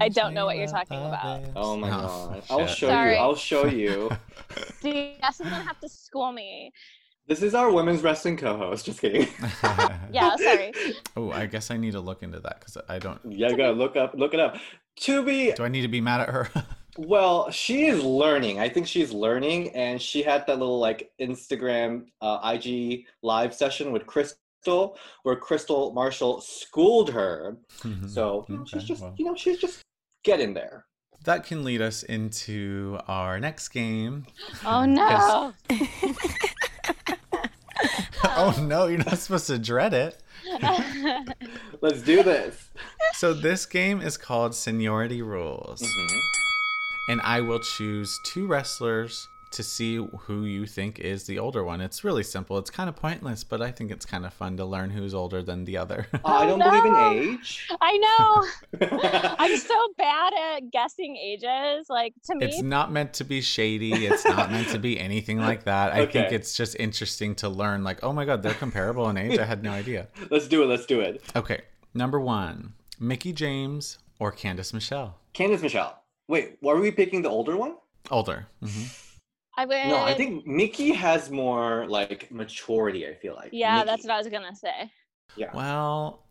I 0.00 0.08
don't 0.10 0.34
know 0.34 0.44
what 0.44 0.56
you're 0.58 0.66
talking 0.68 0.98
about. 0.98 1.40
is. 1.42 1.48
oh 1.56 1.76
my 1.76 1.88
Oh, 1.88 1.90
god. 1.90 2.42
I'll 2.50 2.66
show 2.66 2.88
Sorry. 2.88 3.12
you. 3.14 3.16
I'll 3.18 3.34
show 3.34 3.66
you. 3.66 4.10
DS 4.82 5.40
is 5.40 5.46
gonna 5.46 5.56
have 5.62 5.80
to 5.80 5.88
school 5.88 6.30
me. 6.30 6.72
This 7.28 7.42
is 7.42 7.54
our 7.54 7.70
women's 7.70 8.02
wrestling 8.02 8.36
co-host. 8.38 8.86
Just 8.86 9.00
kidding. 9.00 9.28
Yeah, 10.10 10.34
sorry. 10.36 10.72
Oh, 11.16 11.30
I 11.30 11.44
guess 11.44 11.70
I 11.70 11.76
need 11.76 11.92
to 11.92 12.00
look 12.00 12.22
into 12.22 12.40
that 12.40 12.60
because 12.60 12.78
I 12.88 12.98
don't. 12.98 13.20
Yeah, 13.28 13.50
you 13.50 13.56
gotta 13.58 13.72
look 13.72 13.94
up 13.96 14.14
look 14.14 14.32
it 14.32 14.40
up. 14.40 14.56
To 15.00 15.22
be 15.22 15.52
Do 15.52 15.64
I 15.64 15.68
need 15.68 15.82
to 15.82 15.88
be 15.88 16.00
mad 16.00 16.22
at 16.22 16.30
her? 16.30 16.48
well, 16.96 17.50
she 17.50 17.86
is 17.86 18.02
learning. 18.02 18.58
I 18.58 18.70
think 18.70 18.86
she's 18.86 19.12
learning, 19.12 19.74
and 19.76 20.00
she 20.00 20.22
had 20.22 20.46
that 20.46 20.58
little 20.58 20.78
like 20.78 21.10
Instagram 21.20 22.06
uh, 22.22 22.40
IG 22.54 23.04
live 23.22 23.52
session 23.54 23.92
with 23.92 24.06
Crystal, 24.06 24.96
where 25.24 25.36
Crystal 25.36 25.92
Marshall 25.92 26.40
schooled 26.40 27.10
her. 27.10 27.58
So 28.08 28.46
you 28.48 28.56
know, 28.56 28.64
she's 28.64 28.80
Mm-hmm. 28.82 28.86
Just 28.86 29.02
well. 29.02 29.14
you 29.18 29.24
know 29.26 29.34
she's 29.36 29.58
just 29.58 29.82
getting 30.24 30.54
there. 30.54 30.86
that 31.24 31.44
can 31.44 31.64
lead 31.64 31.82
us 31.82 32.02
into 32.02 32.98
our 33.06 33.38
next 33.38 33.68
game. 33.68 34.24
Oh 34.64 34.86
no. 34.86 35.52
oh 38.56 38.56
no, 38.62 38.86
you're 38.86 38.98
not 38.98 39.18
supposed 39.18 39.46
to 39.48 39.58
dread 39.58 39.92
it. 39.94 40.22
Let's 41.80 42.02
do 42.02 42.22
this. 42.22 42.68
So 43.14 43.34
this 43.34 43.66
game 43.66 44.00
is 44.00 44.16
called 44.16 44.54
Seniority 44.54 45.22
Rules. 45.22 45.82
Mhm. 45.82 46.20
and 47.08 47.20
I 47.22 47.40
will 47.40 47.58
choose 47.60 48.20
two 48.22 48.46
wrestlers 48.46 49.28
to 49.50 49.62
see 49.62 49.96
who 49.96 50.44
you 50.44 50.66
think 50.66 50.98
is 50.98 51.24
the 51.24 51.38
older 51.38 51.64
one. 51.64 51.80
It's 51.80 52.04
really 52.04 52.22
simple. 52.22 52.58
It's 52.58 52.70
kind 52.70 52.88
of 52.88 52.96
pointless, 52.96 53.44
but 53.44 53.62
I 53.62 53.70
think 53.70 53.90
it's 53.90 54.04
kind 54.04 54.26
of 54.26 54.32
fun 54.34 54.56
to 54.58 54.64
learn 54.64 54.90
who's 54.90 55.14
older 55.14 55.42
than 55.42 55.64
the 55.64 55.76
other. 55.76 56.06
I 56.24 56.46
don't 56.46 56.58
no. 56.58 56.70
believe 56.70 56.84
in 56.84 57.34
age. 57.34 57.68
I 57.80 57.98
know. 57.98 59.36
I'm 59.38 59.56
so 59.56 59.88
bad 59.96 60.32
at 60.34 60.70
guessing 60.70 61.16
ages. 61.16 61.86
Like 61.88 62.14
to 62.26 62.34
me, 62.34 62.46
it's 62.46 62.62
not 62.62 62.92
meant 62.92 63.14
to 63.14 63.24
be 63.24 63.40
shady. 63.40 64.06
It's 64.06 64.24
not 64.24 64.50
meant 64.50 64.68
to 64.68 64.78
be 64.78 64.98
anything 64.98 65.38
like 65.38 65.64
that. 65.64 65.92
I 65.92 66.06
think 66.06 66.32
it's 66.32 66.56
just 66.56 66.76
interesting 66.78 67.34
to 67.36 67.48
learn 67.48 67.84
like, 67.84 68.00
oh 68.02 68.12
my 68.12 68.24
god, 68.24 68.42
they're 68.42 68.54
comparable 68.54 69.08
in 69.08 69.16
age. 69.16 69.38
I 69.38 69.44
had 69.44 69.62
no 69.62 69.70
idea. 69.70 70.08
let's 70.30 70.48
do 70.48 70.62
it. 70.62 70.66
Let's 70.66 70.86
do 70.86 71.00
it. 71.00 71.22
Okay, 71.34 71.62
number 71.94 72.20
1, 72.20 72.72
Mickie 72.98 73.32
James 73.32 73.98
or 74.18 74.32
Candice 74.32 74.74
Michelle? 74.74 75.16
Candice 75.34 75.62
Michelle. 75.62 76.02
Wait, 76.26 76.58
were 76.60 76.78
we 76.78 76.90
picking 76.90 77.22
the 77.22 77.30
older 77.30 77.56
one? 77.56 77.76
Older. 78.10 78.46
hmm 78.62 78.84
I 79.58 79.64
would. 79.64 79.88
No, 79.88 79.96
I 79.96 80.14
think 80.14 80.46
Mickie 80.46 80.92
has 80.92 81.30
more 81.30 81.86
like 81.88 82.30
maturity. 82.30 83.06
I 83.08 83.14
feel 83.14 83.34
like. 83.34 83.50
Yeah, 83.52 83.76
Mickie. 83.78 83.86
that's 83.86 84.02
what 84.04 84.12
I 84.12 84.18
was 84.18 84.28
gonna 84.28 84.54
say. 84.54 84.90
Yeah. 85.36 85.50
Well, 85.52 86.24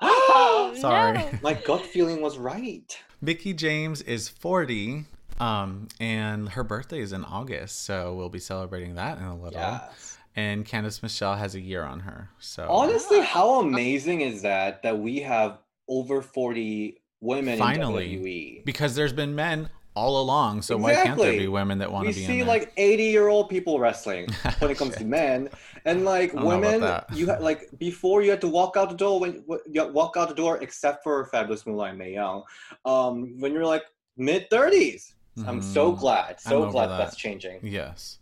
Oh, 0.00 0.74
Sorry. 0.80 1.14
no. 1.18 1.28
My 1.42 1.54
gut 1.54 1.82
feeling 1.84 2.20
was 2.20 2.38
right. 2.38 2.96
Mickie 3.20 3.52
James 3.54 4.02
is 4.02 4.28
40, 4.28 5.04
um, 5.40 5.88
and 5.98 6.50
her 6.50 6.62
birthday 6.62 7.00
is 7.00 7.12
in 7.12 7.24
August, 7.24 7.84
so 7.84 8.14
we'll 8.14 8.28
be 8.28 8.38
celebrating 8.38 8.94
that 8.94 9.18
in 9.18 9.24
a 9.24 9.34
little. 9.36 9.58
Yes. 9.58 10.18
And 10.36 10.64
Candice 10.64 11.02
Michelle 11.02 11.34
has 11.36 11.54
a 11.56 11.60
year 11.60 11.82
on 11.82 12.00
her, 12.00 12.30
so 12.38 12.68
Honestly, 12.70 13.20
how 13.22 13.60
amazing 13.60 14.20
is 14.20 14.42
that 14.42 14.82
that 14.82 14.98
we 14.98 15.20
have 15.20 15.58
over 15.88 16.22
40 16.22 17.02
women 17.20 17.58
Finally. 17.58 18.14
in 18.14 18.20
WWE? 18.22 18.64
because 18.64 18.94
there's 18.94 19.12
been 19.12 19.34
men 19.34 19.68
all 19.98 20.20
along, 20.22 20.62
so 20.62 20.76
why 20.76 20.94
can't 20.94 21.18
there 21.18 21.32
be 21.32 21.48
women 21.48 21.78
that 21.78 21.90
want 21.92 22.06
We 22.06 22.12
to 22.12 22.18
be 22.20 22.26
see 22.26 22.32
in 22.40 22.46
there? 22.46 22.56
like 22.56 22.72
80 22.76 23.02
year 23.04 23.28
old 23.28 23.48
people 23.48 23.78
wrestling 23.80 24.28
when 24.60 24.70
it 24.70 24.78
comes 24.78 24.94
to 24.96 25.04
men, 25.04 25.48
and 25.84 26.04
like 26.04 26.30
I 26.34 26.36
don't 26.36 26.44
know 26.44 26.76
about 26.78 27.08
women, 27.10 27.18
you 27.18 27.26
had 27.26 27.40
like 27.50 27.68
before 27.78 28.22
you 28.22 28.30
had 28.30 28.40
to 28.42 28.48
walk 28.48 28.76
out 28.76 28.88
the 28.90 28.96
door 28.96 29.18
when 29.20 29.32
when- 29.46 29.60
you 29.70 29.86
walk 30.00 30.16
out 30.16 30.28
the 30.28 30.34
door, 30.34 30.58
except 30.62 31.02
for 31.02 31.24
Fabulous 31.26 31.66
Moolah 31.66 31.88
and 31.90 31.98
Mae 31.98 32.12
Young, 32.14 32.42
um, 32.84 33.38
when 33.40 33.52
you're 33.52 33.66
like 33.66 33.84
mid 34.16 34.48
30s. 34.50 35.12
I'm 35.46 35.62
so 35.62 35.92
Mhm. 35.92 35.98
glad, 36.00 36.40
so 36.40 36.68
glad 36.68 36.88
that. 36.90 36.98
that's 36.98 37.16
changing. 37.16 37.60
Yes. 37.62 38.18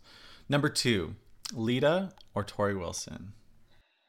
Number 0.47 0.69
two, 0.69 1.15
Lita 1.51 2.11
or 2.35 2.43
Torrie 2.43 2.77
Wilson. 2.79 3.33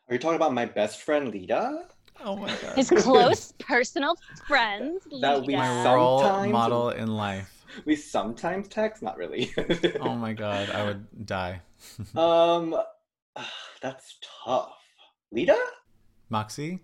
Are 0.09 0.15
you 0.15 0.19
talking 0.19 0.37
about 0.37 0.53
my 0.53 0.67
best 0.67 1.01
friend 1.03 1.29
Lita? 1.29 1.85
Oh 2.23 2.37
my 2.37 2.49
god. 2.63 2.77
His 2.77 2.91
close 2.91 3.53
personal 3.59 4.15
friends. 4.47 5.05
That 5.23 5.41
we 5.41 5.55
Lita. 5.57 5.83
saw- 5.85 5.95
role 5.95 6.47
model 6.49 6.91
in 6.91 7.09
life. 7.09 7.58
We 7.85 7.97
sometimes 7.97 8.69
text, 8.69 9.03
not 9.03 9.17
really. 9.17 9.53
Oh 10.01 10.15
my 10.15 10.33
god, 10.33 10.71
I 10.71 10.85
would 10.85 11.27
die. 11.27 11.61
um, 12.17 12.75
that's 13.83 14.19
tough. 14.45 14.73
Lita? 15.33 15.59
Moxie, 16.31 16.81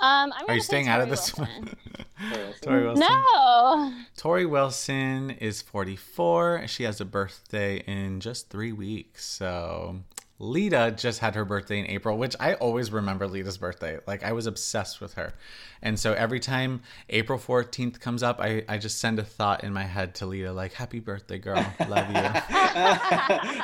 Um, 0.00 0.32
I'm 0.36 0.48
are 0.48 0.54
you 0.54 0.60
say 0.60 0.66
staying 0.66 0.88
out 0.88 1.00
of 1.00 1.08
this 1.10 1.36
Wilson. 1.36 1.46
one? 1.56 1.76
Torrie 2.62 2.84
Wilson. 2.84 3.06
No. 3.08 3.92
Torrie 4.16 4.48
Wilson 4.50 5.30
is 5.30 5.62
44. 5.62 6.66
She 6.66 6.84
has 6.84 7.00
a 7.00 7.04
birthday 7.04 7.78
in 7.86 8.20
just 8.20 8.50
three 8.50 8.72
weeks. 8.72 9.24
So 9.24 10.00
Lita 10.40 10.92
just 10.96 11.20
had 11.20 11.36
her 11.36 11.44
birthday 11.44 11.78
in 11.78 11.86
April, 11.86 12.18
which 12.18 12.34
I 12.40 12.54
always 12.54 12.90
remember 12.90 13.28
Lita's 13.28 13.56
birthday. 13.56 13.98
Like 14.06 14.24
I 14.24 14.32
was 14.32 14.46
obsessed 14.46 15.00
with 15.00 15.14
her. 15.14 15.32
And 15.80 15.98
so 15.98 16.12
every 16.12 16.40
time 16.40 16.82
April 17.08 17.38
14th 17.38 18.00
comes 18.00 18.22
up, 18.22 18.40
I, 18.40 18.64
I 18.68 18.78
just 18.78 18.98
send 18.98 19.18
a 19.18 19.24
thought 19.24 19.62
in 19.62 19.72
my 19.72 19.84
head 19.84 20.14
to 20.16 20.26
Lita, 20.26 20.52
like, 20.52 20.72
happy 20.72 20.98
birthday, 20.98 21.38
girl. 21.38 21.64
Love 21.88 22.10
you. 22.10 23.62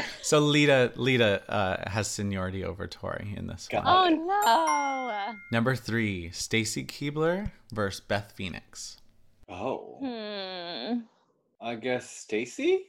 so 0.22 0.40
Lita 0.40 0.92
Lita 0.96 1.42
uh, 1.50 1.88
has 1.90 2.08
seniority 2.08 2.64
over 2.64 2.86
Torrie 2.86 3.36
in 3.36 3.46
this 3.46 3.68
one. 3.70 3.82
Oh 3.86 4.08
no. 4.08 5.34
Number 5.52 5.76
three, 5.76 6.30
Stacy 6.30 6.84
Keibler 6.84 7.52
versus 7.72 8.00
Beth 8.00 8.32
Phoenix. 8.34 8.96
oh, 9.48 9.96
Hmm. 10.00 11.00
I 11.60 11.74
guess 11.74 12.08
Stacy? 12.10 12.86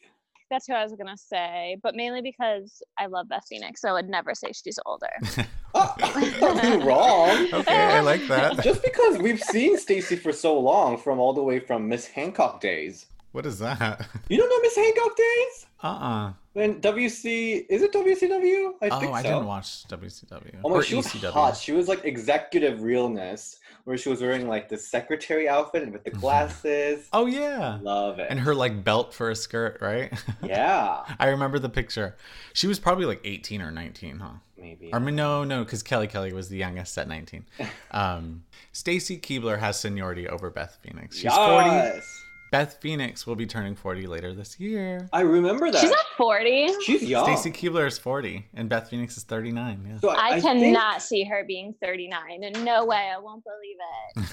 That's 0.50 0.68
who 0.68 0.74
I 0.74 0.84
was 0.84 0.94
gonna 0.94 1.18
say, 1.18 1.78
but 1.84 1.96
mainly 1.96 2.22
because 2.22 2.82
I 2.98 3.06
love 3.06 3.30
Beth 3.30 3.46
Phoenix, 3.48 3.82
so 3.82 3.90
I 3.90 3.94
would 3.94 4.10
never 4.10 4.34
say 4.34 4.52
she's 4.52 4.80
older. 4.86 5.10
Oh, 5.76 5.96
you're 6.64 6.80
wrong. 6.80 7.48
Okay, 7.54 7.76
I 7.76 8.00
like 8.00 8.28
that. 8.28 8.64
Just 8.64 8.82
because 8.82 9.20
we've 9.20 9.40
seen 9.40 9.78
Stacy 9.78 10.16
for 10.16 10.34
so 10.34 10.60
long, 10.60 10.98
from 10.98 11.20
all 11.20 11.32
the 11.32 11.44
way 11.44 11.60
from 11.60 11.88
Miss 11.88 12.08
Hancock 12.08 12.60
days. 12.60 13.06
What 13.34 13.46
is 13.46 13.60
that? 13.60 14.08
You 14.30 14.38
don't 14.38 14.50
know 14.50 14.60
Miss 14.62 14.76
Hancock 14.76 15.16
days? 15.16 15.66
Uh-uh. 15.84 16.34
When 16.60 16.82
WC 16.82 17.66
is 17.70 17.82
it 17.84 17.94
WCW? 17.94 18.74
I 18.82 18.90
think 18.90 19.04
so. 19.04 19.10
oh, 19.10 19.14
I 19.14 19.22
didn't 19.22 19.46
watch 19.46 19.88
WCW. 19.88 20.60
Oh 20.62 20.70
my, 20.70 20.76
or 20.76 20.84
she 20.84 20.96
was 20.96 21.08
ECW. 21.08 21.32
hot. 21.32 21.56
She 21.56 21.72
was 21.72 21.88
like 21.88 22.04
executive 22.04 22.82
realness, 22.82 23.62
where 23.86 23.98
she 23.98 24.10
was 24.10 24.20
wearing 24.20 24.46
like 24.46 24.68
the 24.68 24.78
secretary 24.78 25.48
outfit 25.48 25.84
and 25.84 25.94
with 25.94 26.04
the 26.04 26.12
glasses. 26.12 27.08
Oh 27.14 27.28
yeah. 27.28 27.80
Love 27.82 28.20
it. 28.20 28.28
And 28.30 28.42
her 28.42 28.54
like 28.54 28.84
belt 28.84 29.14
for 29.14 29.30
a 29.30 29.38
skirt, 29.38 29.78
right? 29.80 30.12
yeah, 30.44 31.06
I 31.18 31.28
remember 31.30 31.60
the 31.60 31.70
picture. 31.70 32.18
She 32.52 32.68
was 32.68 32.78
probably 32.78 33.06
like 33.06 33.22
18 33.24 33.62
or 33.62 33.72
19, 33.72 34.20
huh? 34.20 34.30
maybe. 34.58 34.90
Or 34.92 35.00
no, 35.00 35.46
no, 35.46 35.64
because 35.64 35.82
Kelly 35.82 36.08
Kelly 36.08 36.34
was 36.34 36.50
the 36.50 36.58
youngest 36.58 36.98
at 36.98 37.08
19. 37.08 37.46
Um, 37.92 38.44
Stacy 38.72 39.18
Keibler 39.18 39.58
has 39.58 39.80
seniority 39.80 40.28
over 40.28 40.52
Beth 40.52 40.78
Phoenix. 40.84 41.18
She's 41.18 41.34
40. 41.34 41.70
yes. 41.70 42.19
Beth 42.52 42.78
Phoenix 42.82 43.28
will 43.28 43.36
be 43.36 43.46
turning 43.46 43.76
40 43.76 44.08
later 44.08 44.34
this 44.34 44.60
year. 44.60 45.08
I 45.14 45.22
remember 45.22 45.70
that. 45.72 45.80
She's 45.82 45.92
not 45.92 46.06
40. 46.18 46.70
She's 46.84 47.04
young. 47.04 47.26
Stacy 47.38 47.52
Keibler 47.52 47.86
is 47.88 47.98
40 48.00 48.46
and 48.56 48.68
Beth 48.68 48.90
Phoenix 48.90 49.18
is 49.18 49.24
39. 49.24 49.86
Yeah. 49.88 50.00
So 50.00 50.10
I, 50.10 50.36
I 50.36 50.42
cannot 50.42 50.94
think- 50.94 51.02
see 51.02 51.24
her 51.26 51.44
being 51.48 51.76
39. 51.82 52.44
And 52.44 52.66
no 52.66 52.86
way, 52.86 53.12
I 53.16 53.20
won't 53.20 53.44
believe 53.44 53.78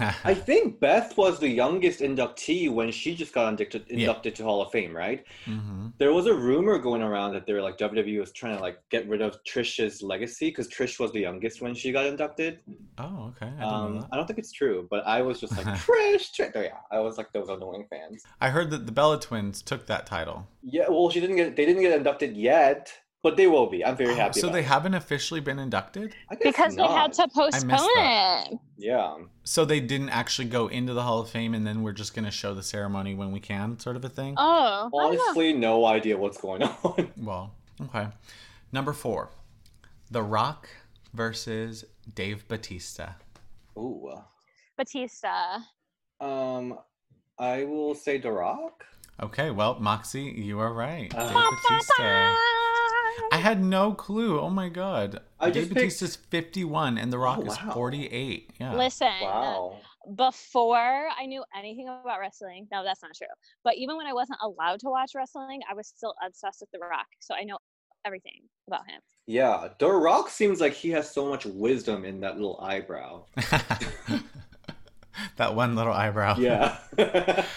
it. 0.01 0.17
I 0.25 0.35
think 0.35 0.81
Beth 0.81 1.17
was 1.17 1.39
the 1.39 1.49
youngest 1.49 2.01
inductee 2.01 2.71
when 2.73 2.91
she 2.91 3.15
just 3.15 3.35
got 3.35 3.49
inducted, 3.51 3.85
Yeah. 3.89 4.13
to 4.15 4.43
Hall 4.43 4.63
of 4.63 4.71
Fame, 4.73 4.97
right? 4.97 5.25
hmm 5.45 5.89
There 5.99 6.13
was 6.13 6.27
a 6.27 6.35
rumor 6.35 6.79
going 6.79 7.03
around 7.03 7.35
that 7.35 7.47
they 7.47 7.53
were 7.53 7.63
like 7.63 7.77
WWE 7.79 8.19
was 8.21 8.33
trying 8.33 8.57
to 8.57 8.63
like 8.63 8.79
get 8.91 9.07
rid 9.09 9.21
of 9.21 9.37
Trish's 9.45 10.03
legacy 10.03 10.49
because 10.49 10.69
Trish 10.69 10.99
was 10.99 11.13
the 11.13 11.21
youngest 11.21 11.61
when 11.61 11.75
she 11.75 11.93
got 11.93 12.07
inducted. 12.07 12.61
Oh, 12.99 13.33
okay. 13.37 13.53
I 13.61 13.63
Um. 13.65 14.07
I 14.11 14.17
don't 14.17 14.27
think 14.27 14.39
it's 14.39 14.53
true, 14.53 14.87
but 14.91 15.07
I 15.07 15.21
was 15.23 15.39
just 15.41 15.57
like 15.57 15.67
Trish, 15.85 16.31
Trish. 16.39 16.53
Oh, 16.55 16.61
yeah, 16.63 16.79
I 16.91 16.99
was 17.01 17.19
like 17.19 17.33
those 17.33 17.49
annoying 17.49 17.87
fans. 17.91 18.06
I 18.41 18.51
heard 18.51 18.71
that 18.71 18.87
the 18.87 18.93
Bella 18.93 19.19
twins 19.21 19.63
took 19.63 19.87
that 19.87 20.07
title. 20.07 20.47
Yeah, 20.63 20.85
well, 20.89 21.11
she 21.11 21.21
didn't 21.21 21.37
get. 21.37 21.57
They 21.57 21.65
didn't 21.67 21.83
get 21.83 21.93
inducted 21.97 22.37
yet, 22.37 22.93
but 23.23 23.37
they 23.37 23.47
will 23.47 23.67
be. 23.69 23.85
I'm 23.85 23.97
very 23.97 24.13
Oh, 24.13 24.17
happy. 24.17 24.41
so 24.41 24.47
about 24.49 24.55
they 24.55 24.61
it. 24.61 24.67
haven't 24.67 24.95
officially 24.95 25.41
been 25.41 25.59
inducted? 25.59 26.15
I 26.31 26.35
guess 26.37 26.43
Because 26.45 26.77
they 26.77 26.83
had 26.87 27.13
to 27.15 27.29
postpone 27.29 27.89
it. 27.97 28.59
Yeah. 28.79 29.17
So 29.45 29.65
they 29.65 29.81
didn't 29.81 30.11
actually 30.11 30.49
go 30.49 30.67
into 30.69 30.93
the 30.93 31.03
Hall 31.03 31.21
of 31.21 31.31
Fame 31.31 31.55
and 31.55 31.67
then 31.67 31.83
we're 31.83 31.93
just 31.93 32.15
going 32.15 32.25
to 32.27 32.31
show 32.31 32.55
the 32.55 32.63
ceremony 32.63 33.15
when 33.15 33.33
we 33.33 33.41
can, 33.41 33.79
sort 33.79 33.97
of 33.97 34.05
a 34.05 34.09
thing? 34.09 34.35
Oh, 34.37 34.43
I 34.43 34.81
don't 34.91 34.93
know. 34.93 35.23
Honestly, 35.23 35.53
no 35.55 35.85
idea 35.87 36.17
what's 36.17 36.39
going 36.39 36.63
on. 36.85 37.13
Well, 37.17 37.55
okay. 37.83 38.09
Number 38.73 38.93
four 38.93 39.31
The 40.11 40.23
Rock 40.23 40.69
versus 41.15 41.85
Dave 42.15 42.47
Batista. 42.49 43.13
Ooh. 43.79 44.13
Batista. 44.77 45.59
Um, 46.21 46.79
I 47.39 47.65
will 47.65 47.95
say 47.95 48.19
The 48.19 48.31
Rock. 48.33 48.85
Okay, 49.23 49.51
well, 49.51 49.79
Moxie, 49.81 50.23
you 50.37 50.59
are 50.61 50.73
right. 50.73 51.13
Uh. 51.15 51.25
Dave 51.27 51.59
Batista. 51.63 52.35
I 53.33 53.39
had 53.39 53.63
no 53.65 53.93
clue. 53.93 54.39
Oh 54.41 54.51
my 54.51 54.69
god. 54.69 55.21
I 55.41 55.51
Dave 55.51 55.73
just 55.75 56.01
picked- 56.01 56.31
51 56.31 56.99
and 56.99 57.13
The 57.13 57.19
Rock 57.19 57.39
Oh, 57.43 57.47
is 57.47 57.57
48. 57.59 58.51
Yeah. 58.61 58.75
Listen, 58.77 59.09
Wow. 59.23 59.79
before 60.15 61.09
I 61.19 61.25
knew 61.27 61.43
anything 61.57 61.89
about 61.89 62.21
wrestling, 62.21 62.69
no, 62.71 62.85
that's 62.85 63.03
not 63.03 63.15
true. 63.17 63.27
But 63.65 63.77
even 63.77 63.97
when 63.97 64.07
I 64.07 64.13
wasn't 64.13 64.39
allowed 64.43 64.81
to 64.81 64.89
watch 64.91 65.13
wrestling, 65.15 65.61
I 65.71 65.75
was 65.75 65.89
still 65.89 66.15
obsessed 66.25 66.61
with 66.61 66.71
The 66.73 66.79
Rock. 66.79 67.07
So 67.21 67.35
I 67.35 67.43
know 67.45 67.59
everything 68.05 68.43
about 68.69 68.87
him. 68.89 69.01
Yeah, 69.27 69.69
The 69.79 69.91
Rock 69.91 70.29
seems 70.29 70.61
like 70.61 70.75
he 70.75 70.91
has 70.91 71.11
so 71.11 71.27
much 71.29 71.47
wisdom 71.47 72.05
in 72.05 72.21
that 72.21 72.37
little 72.37 72.61
eyebrow. 72.61 73.25
that 75.37 75.55
one 75.55 75.75
little 75.77 75.93
eyebrow. 75.93 76.37
Yeah. 76.39 76.79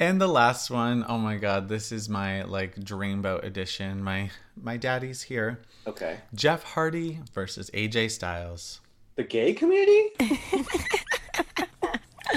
And 0.00 0.20
the 0.20 0.28
last 0.28 0.70
one, 0.70 1.04
oh 1.08 1.18
my 1.18 1.38
god, 1.38 1.68
this 1.68 1.90
is 1.90 2.08
my 2.08 2.44
like 2.44 2.76
dreamboat 2.76 3.42
edition. 3.42 4.00
My 4.04 4.30
my 4.62 4.76
daddy's 4.76 5.22
here. 5.22 5.58
okay. 5.88 6.18
Jeff 6.32 6.62
Hardy 6.62 7.18
versus 7.34 7.68
AJ 7.74 8.12
Styles. 8.12 8.80
The 9.16 9.24
gay 9.24 9.54
community? 9.54 10.10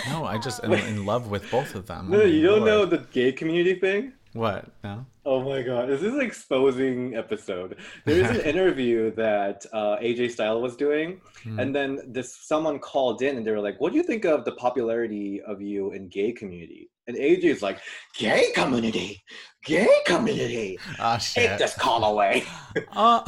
No, 0.07 0.25
I 0.25 0.37
just 0.39 0.63
am 0.63 0.73
in 0.73 1.05
love 1.05 1.29
with 1.29 1.49
both 1.51 1.75
of 1.75 1.85
them. 1.85 2.09
No, 2.09 2.21
Oh 2.21 2.25
you 2.25 2.45
don't 2.45 2.65
know 2.65 2.85
the 2.85 2.97
gay 3.11 3.31
community 3.31 3.75
thing? 3.75 4.13
What? 4.33 4.69
No. 4.83 5.05
Oh 5.25 5.41
my 5.43 5.61
god, 5.61 5.89
this 5.89 6.01
is 6.01 6.13
an 6.13 6.21
exposing 6.21 7.15
episode. 7.15 7.77
There 8.05 8.19
is 8.23 8.29
an 8.29 8.41
interview 8.53 9.11
that 9.15 9.65
uh, 9.73 9.97
AJ 9.97 10.31
Style 10.31 10.61
was 10.61 10.75
doing, 10.75 11.21
Hmm. 11.43 11.59
and 11.59 11.75
then 11.75 11.99
this 12.07 12.37
someone 12.41 12.79
called 12.79 13.21
in 13.21 13.37
and 13.37 13.45
they 13.45 13.51
were 13.51 13.59
like, 13.59 13.79
"What 13.81 13.91
do 13.91 13.97
you 13.97 14.03
think 14.03 14.25
of 14.25 14.45
the 14.45 14.53
popularity 14.53 15.41
of 15.41 15.61
you 15.61 15.91
in 15.91 16.07
gay 16.07 16.31
community?" 16.31 16.89
And 17.07 17.17
AJ 17.17 17.43
is 17.45 17.61
like, 17.61 17.79
"Gay 18.17 18.51
community, 18.55 19.21
gay 19.65 19.89
community, 20.05 20.77
take 20.97 21.21
shit. 21.21 21.57
this 21.59 21.75
call 21.75 22.03
away." 22.05 22.43
Uh, 22.95 23.23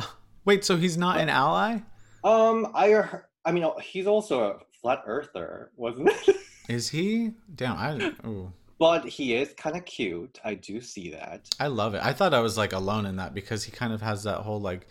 wait, 0.46 0.64
so 0.64 0.78
he's 0.78 0.98
not 0.98 1.20
an 1.20 1.30
ally? 1.30 1.80
Um, 2.24 2.72
I 2.74 3.04
I 3.46 3.52
mean, 3.52 3.66
he's 3.82 4.08
also 4.08 4.36
a 4.44 4.60
flat 4.82 5.02
earther, 5.06 5.72
wasn't 5.76 6.10
it? 6.10 6.36
Is 6.70 6.90
he? 6.90 7.32
Damn, 7.56 7.76
I 7.78 8.14
ooh. 8.26 8.54
But 8.80 9.06
he 9.06 9.36
is 9.36 9.54
kind 9.54 9.76
of 9.76 9.86
cute. 9.86 10.40
I 10.44 10.56
do 10.56 10.82
see 10.82 11.12
that. 11.12 11.50
I 11.60 11.68
love 11.68 11.94
it. 11.96 12.04
I 12.04 12.14
thought 12.14 12.34
I 12.34 12.40
was 12.40 12.58
like 12.58 12.74
alone 12.74 13.06
in 13.06 13.16
that 13.18 13.34
because 13.34 13.64
he 13.64 13.72
kind 13.72 13.94
of 13.94 14.02
has 14.02 14.24
that 14.24 14.40
whole 14.40 14.60
like 14.60 14.88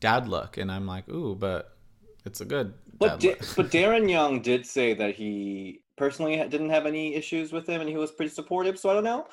dad 0.00 0.28
look, 0.28 0.56
and 0.56 0.70
I'm 0.70 0.86
like, 0.86 1.08
ooh, 1.08 1.34
but 1.34 1.76
it's 2.24 2.40
a 2.40 2.44
good. 2.44 2.74
But 2.98 3.20
dad 3.20 3.38
Da- 3.38 3.46
but 3.56 3.70
Darren 3.70 4.10
Young 4.10 4.40
did 4.40 4.66
say 4.66 4.94
that 4.94 5.14
he 5.14 5.80
personally 5.96 6.36
didn't 6.36 6.70
have 6.70 6.86
any 6.86 7.14
issues 7.14 7.52
with 7.52 7.68
him, 7.68 7.80
and 7.80 7.88
he 7.90 7.96
was 7.96 8.10
pretty 8.10 8.32
supportive. 8.32 8.78
So 8.78 8.90
I 8.90 8.94
don't 8.94 9.04
know. 9.04 9.26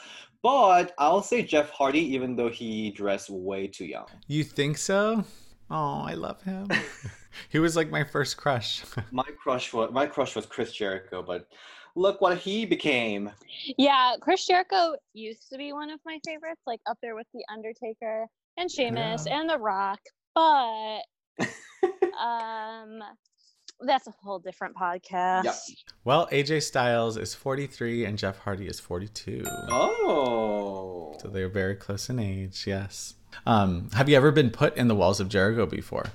But 0.43 0.93
I'll 0.97 1.21
say 1.21 1.43
Jeff 1.43 1.69
Hardy, 1.69 2.01
even 2.13 2.35
though 2.35 2.49
he 2.49 2.89
dressed 2.91 3.29
way 3.29 3.67
too 3.67 3.85
young. 3.85 4.07
you 4.27 4.43
think 4.43 4.77
so? 4.77 5.23
Oh, 5.69 6.03
I 6.05 6.15
love 6.15 6.41
him. 6.41 6.67
he 7.49 7.59
was 7.59 7.75
like 7.75 7.89
my 7.89 8.03
first 8.03 8.37
crush. 8.37 8.83
My 9.11 9.23
crush 9.41 9.71
was 9.71 9.91
my 9.91 10.05
crush 10.05 10.35
was 10.35 10.45
Chris 10.45 10.73
Jericho, 10.73 11.23
but 11.23 11.47
look 11.95 12.21
what 12.21 12.37
he 12.37 12.65
became. 12.65 13.31
Yeah, 13.77 14.13
Chris 14.19 14.45
Jericho 14.45 14.95
used 15.13 15.49
to 15.51 15.57
be 15.57 15.73
one 15.73 15.89
of 15.89 15.99
my 16.05 16.19
favorites, 16.25 16.61
like 16.65 16.79
up 16.87 16.97
there 17.01 17.15
with 17.15 17.27
The 17.33 17.43
Undertaker 17.51 18.25
and 18.57 18.69
Sheamus 18.71 19.25
Yeah. 19.27 19.39
and 19.39 19.49
The 19.49 19.57
Rock. 19.57 19.99
But 20.35 21.01
um 22.21 22.99
that's 23.83 24.05
a 24.07 24.11
whole 24.23 24.37
different 24.37 24.75
podcast. 24.75 25.43
Yep. 25.43 25.55
well, 26.03 26.27
AJ 26.27 26.61
Styles 26.61 27.17
is 27.17 27.33
43 27.33 28.05
and 28.05 28.15
Jeff 28.17 28.37
Hardy 28.39 28.67
is 28.67 28.79
42. 28.79 29.43
Oh. 29.69 31.17
So 31.19 31.27
they're 31.29 31.49
very 31.49 31.75
close 31.75 32.07
in 32.09 32.19
age. 32.19 32.65
Yes. 32.67 33.15
Um, 33.45 33.89
have 33.93 34.07
you 34.07 34.15
ever 34.15 34.31
been 34.31 34.51
put 34.51 34.77
in 34.77 34.87
the 34.87 34.93
walls 34.93 35.19
of 35.19 35.29
Jericho 35.29 35.65
before 35.65 36.05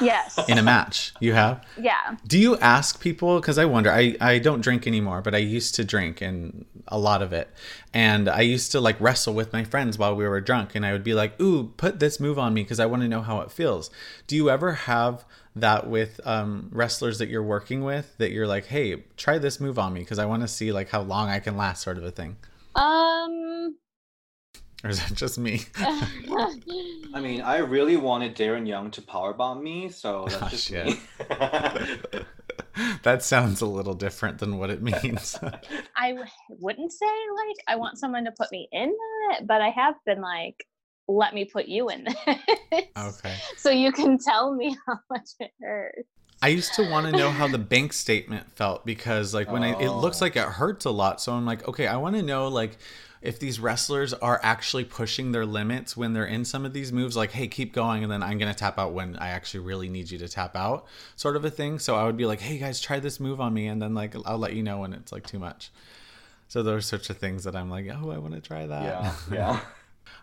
Yes. 0.00 0.38
in 0.48 0.58
a 0.58 0.62
match? 0.62 1.12
You 1.20 1.32
have. 1.34 1.64
yeah. 1.78 2.16
Do 2.26 2.38
you 2.38 2.56
ask 2.58 3.00
people? 3.00 3.40
Because 3.40 3.58
I 3.58 3.64
wonder. 3.64 3.90
I 3.90 4.16
I 4.20 4.38
don't 4.38 4.60
drink 4.60 4.86
anymore, 4.86 5.20
but 5.22 5.34
I 5.34 5.38
used 5.38 5.74
to 5.76 5.84
drink 5.84 6.20
and 6.20 6.64
a 6.88 6.98
lot 6.98 7.22
of 7.22 7.32
it. 7.32 7.48
And 7.92 8.28
I 8.28 8.40
used 8.42 8.72
to 8.72 8.80
like 8.80 9.00
wrestle 9.00 9.34
with 9.34 9.52
my 9.52 9.64
friends 9.64 9.98
while 9.98 10.14
we 10.16 10.26
were 10.26 10.40
drunk, 10.40 10.74
and 10.74 10.84
I 10.86 10.92
would 10.92 11.04
be 11.04 11.14
like, 11.14 11.40
"Ooh, 11.40 11.72
put 11.76 11.98
this 11.98 12.20
move 12.20 12.38
on 12.38 12.54
me," 12.54 12.62
because 12.62 12.80
I 12.80 12.86
want 12.86 13.02
to 13.02 13.08
know 13.08 13.22
how 13.22 13.40
it 13.40 13.50
feels. 13.50 13.90
Do 14.26 14.36
you 14.36 14.50
ever 14.50 14.72
have 14.72 15.24
that 15.56 15.88
with 15.88 16.20
um, 16.24 16.68
wrestlers 16.72 17.18
that 17.18 17.28
you're 17.28 17.42
working 17.42 17.82
with? 17.84 18.16
That 18.18 18.30
you're 18.32 18.46
like, 18.46 18.66
"Hey, 18.66 19.04
try 19.16 19.38
this 19.38 19.60
move 19.60 19.78
on 19.78 19.92
me," 19.92 20.00
because 20.00 20.18
I 20.18 20.26
want 20.26 20.42
to 20.42 20.48
see 20.48 20.72
like 20.72 20.90
how 20.90 21.00
long 21.02 21.28
I 21.28 21.40
can 21.40 21.56
last, 21.56 21.82
sort 21.82 21.98
of 21.98 22.04
a 22.04 22.10
thing. 22.10 22.36
Um 22.74 23.76
Or 24.82 24.88
is 24.90 24.98
that 25.00 25.14
just 25.14 25.38
me? 25.38 25.60
I 25.78 27.20
mean, 27.20 27.42
I 27.42 27.58
really 27.58 27.96
wanted 27.98 28.34
Darren 28.34 28.66
Young 28.66 28.90
to 28.92 29.02
powerbomb 29.02 29.62
me, 29.62 29.90
so 29.90 30.24
that's 30.28 30.42
Oh, 30.42 30.48
just 30.48 30.66
shit. 30.68 30.86
me. 30.86 31.00
that 33.02 33.22
sounds 33.22 33.60
a 33.60 33.66
little 33.66 33.94
different 33.94 34.38
than 34.38 34.58
what 34.58 34.70
it 34.70 34.82
means. 34.82 35.38
I 35.96 36.10
w- 36.10 36.26
wouldn't 36.48 36.92
say 36.92 37.06
like 37.06 37.56
I 37.68 37.76
want 37.76 37.98
someone 37.98 38.24
to 38.24 38.32
put 38.32 38.50
me 38.52 38.68
in 38.72 38.94
that, 39.30 39.46
but 39.46 39.60
I 39.60 39.68
have 39.70 39.94
been 40.06 40.20
like, 40.22 40.64
let 41.08 41.34
me 41.34 41.44
put 41.44 41.66
you 41.66 41.88
in 41.90 42.04
this. 42.04 42.84
okay. 42.96 43.36
So 43.58 43.70
you 43.70 43.92
can 43.92 44.16
tell 44.18 44.54
me 44.54 44.76
how 44.86 44.98
much 45.10 45.28
it 45.40 45.50
hurts. 45.60 46.08
I 46.42 46.48
used 46.48 46.72
to 46.74 46.88
want 46.88 47.04
to 47.06 47.12
know 47.12 47.30
how 47.30 47.48
the 47.48 47.58
bank 47.58 47.92
statement 47.92 48.50
felt 48.52 48.86
because 48.86 49.34
like 49.34 49.50
when 49.52 49.62
I, 49.62 49.78
it 49.78 49.90
looks 49.90 50.22
Oh. 50.22 50.24
like 50.24 50.36
it 50.36 50.44
hurts 50.44 50.86
a 50.86 50.90
lot. 50.90 51.20
So 51.20 51.32
I'm 51.34 51.44
like, 51.44 51.68
okay, 51.68 51.86
I 51.86 51.96
want 51.98 52.16
to 52.16 52.22
know 52.22 52.48
like 52.48 52.78
if 53.22 53.38
these 53.38 53.60
wrestlers 53.60 54.14
are 54.14 54.40
actually 54.42 54.84
pushing 54.84 55.32
their 55.32 55.44
limits 55.44 55.96
when 55.96 56.12
they're 56.12 56.24
in 56.26 56.44
some 56.44 56.64
of 56.64 56.72
these 56.72 56.92
moves 56.92 57.16
like 57.16 57.32
hey 57.32 57.46
keep 57.46 57.72
going 57.72 58.02
and 58.02 58.10
then 58.10 58.22
i'm 58.22 58.38
going 58.38 58.52
to 58.52 58.58
tap 58.58 58.78
out 58.78 58.92
when 58.92 59.16
i 59.16 59.28
actually 59.28 59.60
really 59.60 59.88
need 59.88 60.10
you 60.10 60.18
to 60.18 60.28
tap 60.28 60.56
out 60.56 60.86
sort 61.16 61.36
of 61.36 61.44
a 61.44 61.50
thing 61.50 61.78
so 61.78 61.96
i 61.96 62.04
would 62.04 62.16
be 62.16 62.26
like 62.26 62.40
hey 62.40 62.58
guys 62.58 62.80
try 62.80 62.98
this 62.98 63.20
move 63.20 63.40
on 63.40 63.52
me 63.52 63.66
and 63.66 63.80
then 63.80 63.94
like 63.94 64.14
i'll 64.24 64.38
let 64.38 64.54
you 64.54 64.62
know 64.62 64.78
when 64.78 64.92
it's 64.92 65.12
like 65.12 65.26
too 65.26 65.38
much 65.38 65.70
so 66.48 66.62
those 66.62 66.86
sorts 66.86 67.10
of 67.10 67.16
things 67.18 67.44
that 67.44 67.54
i'm 67.54 67.70
like 67.70 67.86
oh 67.90 68.10
i 68.10 68.18
want 68.18 68.34
to 68.34 68.40
try 68.40 68.66
that 68.66 68.82
yeah, 68.82 69.12
yeah. 69.32 69.60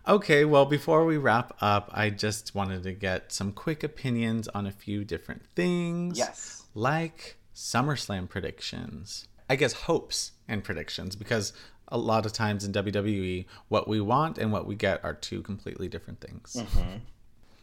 Okay, 0.07 0.45
well, 0.45 0.65
before 0.65 1.05
we 1.05 1.17
wrap 1.17 1.53
up, 1.59 1.89
I 1.93 2.09
just 2.09 2.55
wanted 2.55 2.83
to 2.83 2.93
get 2.93 3.31
some 3.31 3.51
quick 3.51 3.83
opinions 3.83 4.47
on 4.49 4.65
a 4.65 4.71
few 4.71 5.03
different 5.03 5.45
things. 5.53 6.17
Yes. 6.17 6.63
Like 6.73 7.37
SummerSlam 7.53 8.29
predictions. 8.29 9.27
I 9.49 9.55
guess 9.55 9.73
hopes 9.73 10.31
and 10.47 10.63
predictions, 10.63 11.15
because 11.15 11.51
a 11.89 11.97
lot 11.97 12.25
of 12.25 12.33
times 12.33 12.63
in 12.65 12.73
WWE, 12.73 13.45
what 13.69 13.87
we 13.87 14.01
want 14.01 14.37
and 14.37 14.51
what 14.51 14.65
we 14.67 14.75
get 14.75 15.03
are 15.03 15.13
two 15.13 15.41
completely 15.41 15.87
different 15.87 16.19
things. 16.21 16.55
Mm-hmm. 16.59 16.97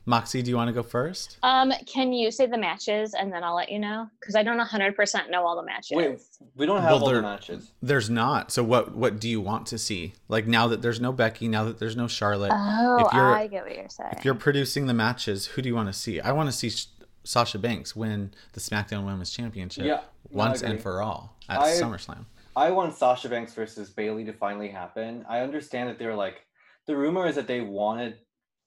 Moxie, 0.06 0.42
do 0.42 0.50
you 0.50 0.56
want 0.56 0.68
to 0.68 0.74
go 0.74 0.82
first? 0.82 1.38
Um, 1.42 1.72
can 1.86 2.12
you 2.12 2.30
say 2.30 2.44
the 2.44 2.58
matches 2.58 3.14
and 3.14 3.32
then 3.32 3.42
I'll 3.42 3.54
let 3.54 3.70
you 3.70 3.78
know? 3.78 4.10
Because 4.20 4.34
I 4.34 4.42
don't 4.42 4.60
100% 4.60 5.30
know 5.30 5.46
all 5.46 5.56
the 5.56 5.62
matches. 5.64 5.92
Wait, 5.96 6.20
we 6.56 6.66
don't 6.66 6.82
have 6.82 6.90
Well, 7.00 7.04
all 7.04 7.10
the 7.14 7.22
matches. 7.22 7.70
There's 7.82 8.10
not. 8.10 8.52
So 8.52 8.62
what 8.62 8.94
what 8.94 9.18
do 9.18 9.30
you 9.30 9.40
want 9.40 9.66
to 9.68 9.78
see? 9.78 10.12
Like 10.28 10.46
now 10.46 10.68
that 10.68 10.82
there's 10.82 11.00
no 11.00 11.10
Becky, 11.10 11.48
now 11.48 11.64
that 11.64 11.78
there's 11.78 11.96
no 11.96 12.06
Charlotte, 12.06 12.52
Oh, 12.54 13.06
If 13.06 13.14
you're- 13.14 13.24
I 13.34 13.46
get 13.46 13.64
what 13.64 13.74
you're 13.74 13.88
saying. 13.88 14.10
if 14.18 14.26
you're 14.26 14.34
producing 14.34 14.86
the 14.88 14.94
matches, 14.94 15.46
who 15.46 15.62
do 15.62 15.70
you 15.70 15.74
want 15.74 15.88
to 15.88 15.94
see? 15.94 16.20
I 16.20 16.32
want 16.32 16.48
to 16.50 16.52
see 16.52 16.68
Sh- 16.68 16.86
Sasha 17.24 17.58
Banks 17.58 17.96
win 17.96 18.34
the 18.52 18.60
SmackDown 18.60 19.06
Women's 19.06 19.30
Championship 19.30 19.86
Yeah, 19.86 20.00
once 20.30 20.60
and 20.62 20.82
for 20.82 21.00
all 21.00 21.34
at 21.48 21.60
I- 21.60 21.70
SummerSlam. 21.80 22.26
I 22.56 22.70
want 22.70 22.94
Sasha 22.94 23.28
Banks 23.28 23.54
versus 23.54 23.90
Bayley 23.90 24.24
to 24.24 24.32
finally 24.32 24.68
happen. 24.68 25.24
I 25.28 25.40
understand 25.40 25.88
that 25.88 25.98
they're 25.98 26.14
like 26.14 26.42
the 26.86 26.96
rumor 26.96 27.26
is 27.26 27.34
that 27.36 27.46
they 27.46 27.60
wanted 27.62 28.18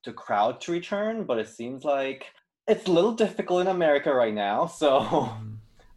the 0.04 0.14
crowd 0.14 0.60
to 0.62 0.72
return, 0.72 1.24
but 1.26 1.38
it 1.40 1.48
seems 1.48 1.84
like 1.84 2.26
it's 2.68 2.88
a 2.88 2.92
little 2.92 3.14
difficult 3.14 3.62
in 3.62 3.68
America 3.68 4.14
right 4.14 4.34
now. 4.34 4.66
So 4.82 5.32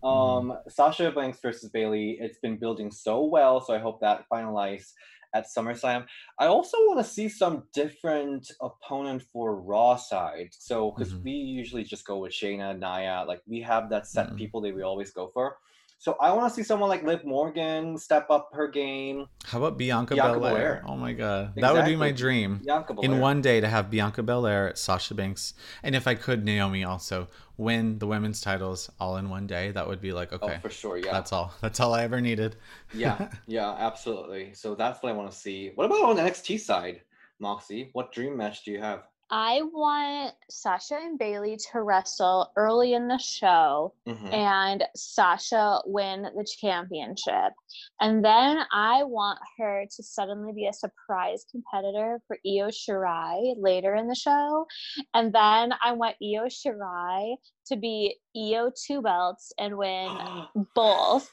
Mm. 0.03 0.49
um 0.51 0.59
Sasha 0.69 1.11
Banks 1.11 1.41
versus 1.43 1.71
Bayley, 1.71 2.17
it's 2.21 2.39
been 2.39 2.57
building 2.59 2.91
so 2.91 3.25
well, 3.25 3.61
so 3.61 3.75
I 3.75 3.79
hope 3.79 4.01
that 4.01 4.25
finalizes 4.33 4.93
at 5.35 5.47
SummerSlam. 5.47 6.07
I 6.39 6.47
also 6.47 6.77
want 6.89 6.99
to 7.05 7.13
see 7.13 7.29
some 7.29 7.65
different 7.75 8.51
opponent 8.61 9.23
for 9.33 9.61
Raw 9.61 9.97
side. 9.97 10.49
So 10.53 10.91
because 10.93 11.13
Mhm. 11.13 11.23
we 11.25 11.31
usually 11.33 11.85
just 11.85 12.05
go 12.07 12.19
with 12.19 12.33
Shayna, 12.33 12.69
Nia, 12.79 13.25
like 13.29 13.43
we 13.47 13.61
have 13.63 13.91
that 13.91 14.07
set 14.07 14.31
Mhm. 14.31 14.37
people 14.39 14.61
that 14.63 14.75
we 14.75 14.83
always 14.83 15.11
go 15.13 15.29
for. 15.29 15.59
So 16.01 16.17
I 16.19 16.33
want 16.33 16.49
to 16.49 16.55
see 16.55 16.63
someone 16.63 16.89
like 16.89 17.03
Liv 17.03 17.27
Morgan 17.27 17.99
step 17.99 18.31
up 18.31 18.49
her 18.55 18.67
game. 18.69 19.27
How 19.45 19.59
about 19.59 19.77
Bianca, 19.77 20.15
Bianca 20.15 20.39
Belair? 20.39 20.53
Belair. 20.55 20.83
Oh 20.87 20.97
my 20.97 21.13
god, 21.13 21.53
that 21.57 21.75
would 21.75 21.85
be 21.85 21.95
my 21.95 22.11
dream. 22.11 22.63
Bianca 22.65 22.95
Belair. 22.95 23.13
In 23.13 23.21
one 23.21 23.43
day 23.43 23.61
to 23.61 23.69
have 23.69 23.91
Bianca 23.91 24.23
Belair, 24.23 24.73
Sasha 24.75 25.13
Banks, 25.13 25.53
and 25.83 25.95
if 25.95 26.09
I 26.09 26.15
could, 26.15 26.43
Naomi 26.43 26.85
also 26.85 27.29
win 27.59 27.99
the 27.99 28.07
women's 28.07 28.41
titles 28.41 28.91
all 28.99 29.19
in 29.19 29.29
one 29.29 29.47
day. 29.47 29.73
That 29.73 29.87
would 29.89 30.01
be 30.01 30.15
like 30.15 30.33
oh, 30.33 30.37
okay, 30.37 30.55
Oh, 30.57 30.61
for 30.61 30.71
sure. 30.71 30.97
Yeah. 30.97 31.13
that's 31.13 31.35
all. 31.35 31.53
That's 31.61 31.79
all 31.81 31.93
I 31.93 32.03
ever 32.05 32.23
needed. 32.23 32.57
yeah. 32.95 33.29
Yeah. 33.47 33.71
Absolutely. 33.79 34.55
So 34.55 34.75
that's 34.75 35.03
what 35.03 35.13
I 35.13 35.13
want 35.15 35.31
to 35.31 35.37
see. 35.37 35.73
What 35.75 35.85
about 35.85 36.03
on 36.03 36.17
the 36.17 36.23
NXT 36.23 36.61
side, 36.61 37.03
Moxie? 37.39 37.91
What 37.93 38.11
dream 38.11 38.39
match 38.39 38.65
do 38.65 38.71
you 38.71 38.81
have? 38.81 39.03
I 39.31 39.63
want 39.63 40.35
Sasha 40.49 40.97
and 40.97 41.19
Bayley 41.19 41.57
to 41.73 41.83
wrestle 41.83 42.51
early 42.57 42.95
in 42.95 43.07
the 43.07 43.19
show 43.19 43.95
Mhm. 44.07 44.33
and 44.33 44.89
Sasha 44.97 45.81
win 45.87 46.23
the 46.23 46.45
championship. 46.45 47.53
And 48.01 48.25
then 48.25 48.67
I 48.73 49.05
want 49.05 49.39
her 49.59 49.87
to 49.87 50.03
suddenly 50.03 50.53
be 50.53 50.67
a 50.67 50.73
surprise 50.73 51.45
competitor 51.51 52.21
for 52.27 52.39
Io 52.45 52.69
Shirai 52.69 53.55
later 53.57 53.95
in 53.95 54.09
the 54.09 54.15
show. 54.15 54.67
And 55.15 55.33
then 55.33 55.75
I 55.83 55.93
want 55.93 56.17
Io 56.21 56.47
Shirai 56.47 57.37
to 57.71 57.77
be 57.77 58.17
EO2 58.37 59.03
belts 59.03 59.53
and 59.59 59.77
win 59.77 60.09
both. 60.75 61.31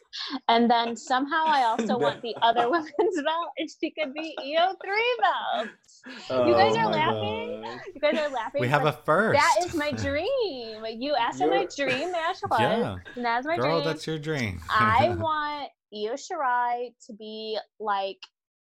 And 0.48 0.70
then 0.72 0.96
somehow 0.96 1.44
I 1.46 1.64
also 1.66 1.98
want 1.98 2.22
the 2.22 2.36
other 2.42 2.70
women's 2.70 3.22
belt 3.24 3.50
and 3.58 3.70
she 3.70 3.92
could 3.92 4.14
be 4.14 4.36
EO 4.44 4.74
three 4.84 5.18
belts. 5.22 6.02
You 6.30 6.54
guys 6.54 6.76
Oh 6.76 6.80
are 6.80 6.90
laughing? 6.92 7.62
God. 7.64 7.80
You 7.94 8.02
guys 8.02 8.18
are 8.20 8.30
laughing. 8.30 8.62
We 8.62 8.68
have 8.70 8.84
a 8.84 8.92
but 8.92 9.06
first. 9.06 9.40
That 9.40 9.66
is 9.66 9.76
my 9.76 9.92
dream. 9.92 10.84
You 10.98 11.16
asked 11.20 11.40
what 11.42 11.50
my 11.50 11.68
You're- 11.78 11.92
dream 11.92 12.12
match 12.12 12.38
was. 12.50 12.60
Yeah. 12.60 12.96
And 13.16 13.26
that's 13.26 13.46
my 13.46 13.58
Girl, 13.58 13.78
dream. 13.82 13.86
that's 13.86 14.08
your 14.08 14.18
dream. 14.20 14.62
I 14.70 15.10
want 15.20 15.70
Io 15.94 16.14
Shirai 16.14 16.94
to 17.08 17.14
be 17.14 17.58
like 17.80 18.18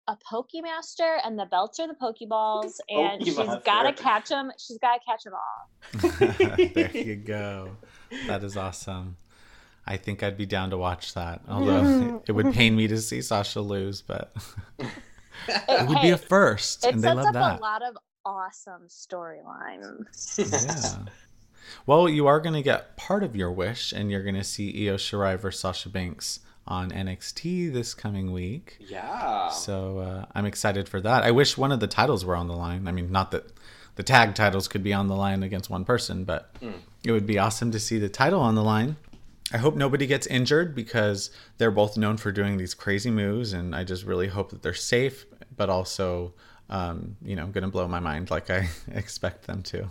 a 0.08 0.18
Pokemaster 0.32 1.18
and 1.24 1.38
the 1.38 1.46
belts 1.46 1.80
are 1.80 1.88
the 1.88 1.96
Pokeballs 1.96 2.74
and 2.90 3.24
she's 3.26 3.36
gotta 3.36 3.94
catch 3.94 4.30
them. 4.30 4.52
She's 4.58 4.78
gotta 4.78 5.00
catch 5.08 5.24
them 5.24 5.34
all. 5.34 6.68
there 6.74 6.92
you 6.92 7.16
go. 7.26 7.72
That 8.28 8.44
is 8.44 8.56
awesome. 8.58 9.18
I 9.88 9.98
think 9.98 10.24
I'd 10.24 10.38
be 10.38 10.46
down 10.46 10.72
to 10.72 10.78
watch 10.78 11.14
that. 11.14 11.42
Although 11.48 12.24
it 12.28 12.32
would 12.32 12.54
pain 12.54 12.76
me 12.76 12.88
to 12.88 13.00
see 13.00 13.22
Sasha 13.22 13.62
lose, 13.62 14.02
but 14.02 14.36
it 14.80 15.88
would 15.88 16.02
be 16.02 16.10
a 16.10 16.18
first, 16.18 16.86
It 16.86 16.96
and 16.96 17.04
they 17.04 17.10
sets 17.10 17.18
love 17.18 17.28
up 17.28 17.34
that. 17.34 17.60
a 17.60 17.62
lot 17.62 17.84
of 17.84 17.96
awesome 18.26 18.88
storylines. 18.90 20.40
Yeah. 20.40 21.12
Well, 21.86 22.10
you 22.10 22.26
are 22.28 22.40
going 22.40 22.56
to 22.56 22.62
get 22.64 22.98
part 22.98 23.24
of 23.24 23.36
your 23.36 23.52
wish, 23.52 23.92
and 23.92 24.10
you're 24.10 24.24
going 24.24 24.36
to 24.36 24.44
see 24.44 24.88
Io 24.88 24.96
Shirai 24.98 25.38
versus 25.40 25.62
Sasha 25.62 25.90
Banks 25.90 26.40
on 26.68 26.92
NXT 26.92 27.72
this 27.72 27.94
coming 27.94 28.32
week. 28.32 28.78
Yeah. 28.80 29.50
So 29.50 30.00
uh, 30.00 30.26
I'm 30.34 30.46
excited 30.46 30.90
for 30.90 31.00
that. 31.02 31.24
I 31.24 31.32
wish 31.32 31.58
one 31.58 31.72
of 31.72 31.80
the 31.80 31.88
titles 31.88 32.26
were 32.26 32.36
on 32.36 32.48
the 32.48 32.56
line. 32.56 32.88
I 32.88 32.92
mean, 32.92 33.12
not 33.12 33.32
that 33.32 33.52
the 33.96 34.04
tag 34.04 34.36
titles 34.36 34.68
could 34.68 34.84
be 34.84 34.94
on 34.94 35.08
the 35.08 35.16
line 35.16 35.44
against 35.44 35.70
one 35.70 35.86
person, 35.86 36.24
but 36.24 36.56
it 37.04 37.12
would 37.12 37.26
be 37.26 37.38
awesome 37.38 37.72
to 37.72 37.80
see 37.80 38.00
the 38.00 38.10
title 38.10 38.42
on 38.42 38.56
the 38.56 38.64
line. 38.64 38.98
I 39.54 39.58
hope 39.58 39.76
nobody 39.76 40.08
gets 40.08 40.26
injured 40.28 40.74
because 40.74 41.30
they're 41.58 41.72
both 41.72 41.98
known 41.98 42.18
for 42.18 42.32
doing 42.32 42.58
these 42.58 42.74
crazy 42.74 43.12
moves, 43.12 43.54
and 43.54 43.76
I 43.76 43.84
just 43.84 44.04
really 44.04 44.28
hope 44.28 44.50
that 44.50 44.64
they're 44.64 44.74
safe, 44.74 45.26
but 45.56 45.70
also, 45.70 46.34
um, 46.70 47.16
you 47.24 47.36
know, 47.36 47.46
going 47.48 47.64
to 47.64 47.70
blow 47.70 47.88
my 47.88 48.00
mind 48.00 48.32
like 48.32 48.50
I 48.50 48.70
expect 48.92 49.46
them 49.46 49.62
to. 49.64 49.88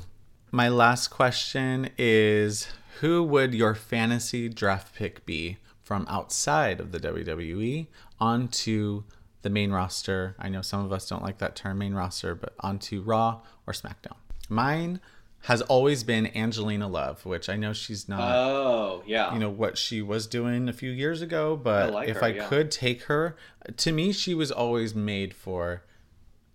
My 0.50 0.68
last 0.68 1.08
question 1.08 1.90
is 1.96 2.68
Who 3.00 3.22
would 3.22 3.54
your 3.54 3.74
fantasy 3.74 4.48
draft 4.48 4.94
pick 4.94 5.24
be 5.24 5.58
from 5.84 6.06
outside 6.08 6.80
of 6.80 6.90
the 6.92 6.98
WWE 6.98 7.86
onto 8.18 9.04
the 9.42 9.50
main 9.50 9.70
roster? 9.70 10.34
I 10.38 10.48
know 10.48 10.62
some 10.62 10.84
of 10.84 10.92
us 10.92 11.08
don't 11.08 11.22
like 11.22 11.38
that 11.38 11.54
term, 11.54 11.78
main 11.78 11.94
roster, 11.94 12.34
but 12.34 12.54
onto 12.60 13.02
Raw 13.02 13.42
or 13.66 13.72
SmackDown. 13.72 14.16
Mine 14.48 15.00
has 15.42 15.60
always 15.62 16.02
been 16.04 16.34
Angelina 16.34 16.88
Love, 16.88 17.26
which 17.26 17.50
I 17.50 17.56
know 17.56 17.74
she's 17.74 18.08
not 18.08 18.34
Oh, 18.34 19.02
yeah. 19.06 19.32
you 19.34 19.38
know 19.38 19.50
what 19.50 19.76
she 19.76 20.00
was 20.00 20.26
doing 20.26 20.68
a 20.70 20.72
few 20.72 20.90
years 20.90 21.20
ago 21.20 21.54
but 21.54 21.92
like 21.92 22.08
if 22.08 22.16
her, 22.16 22.24
i 22.24 22.28
yeah. 22.28 22.48
could 22.48 22.70
take 22.70 23.02
her 23.04 23.36
to 23.76 23.92
me 23.92 24.10
she 24.12 24.34
was 24.34 24.50
always 24.50 24.94
made 24.94 25.34
for 25.34 25.82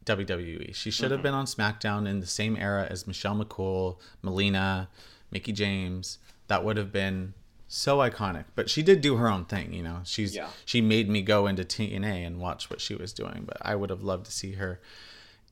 wwe 0.06 0.74
she 0.74 0.90
should 0.90 1.06
Mm-hmm. 1.06 1.12
have 1.14 1.22
been 1.22 1.34
on 1.36 1.46
smackdown 1.46 2.08
in 2.08 2.20
the 2.20 2.26
same 2.26 2.56
era 2.58 2.88
as 2.90 3.06
michelle 3.06 3.36
mccool 3.36 3.98
melina 4.24 4.90
mickie 5.32 5.54
james 5.54 6.18
that 6.48 6.64
would 6.64 6.78
have 6.78 6.92
been 6.92 7.34
so 7.72 8.00
iconic 8.00 8.46
but 8.56 8.68
she 8.70 8.82
did 8.82 9.00
do 9.00 9.16
her 9.18 9.28
own 9.30 9.46
thing 9.46 9.72
you 9.72 9.84
know 9.84 10.00
she's 10.04 10.36
Yeah. 10.36 10.48
she 10.66 10.82
made 10.82 11.08
me 11.08 11.22
go 11.22 11.46
into 11.48 11.64
tna 11.64 12.26
and 12.26 12.40
watch 12.40 12.68
what 12.70 12.82
she 12.82 12.96
was 12.96 13.14
doing 13.14 13.44
but 13.46 13.58
i 13.62 13.76
would 13.76 13.92
have 13.92 14.02
loved 14.02 14.26
to 14.26 14.32
see 14.32 14.54
her 14.54 14.82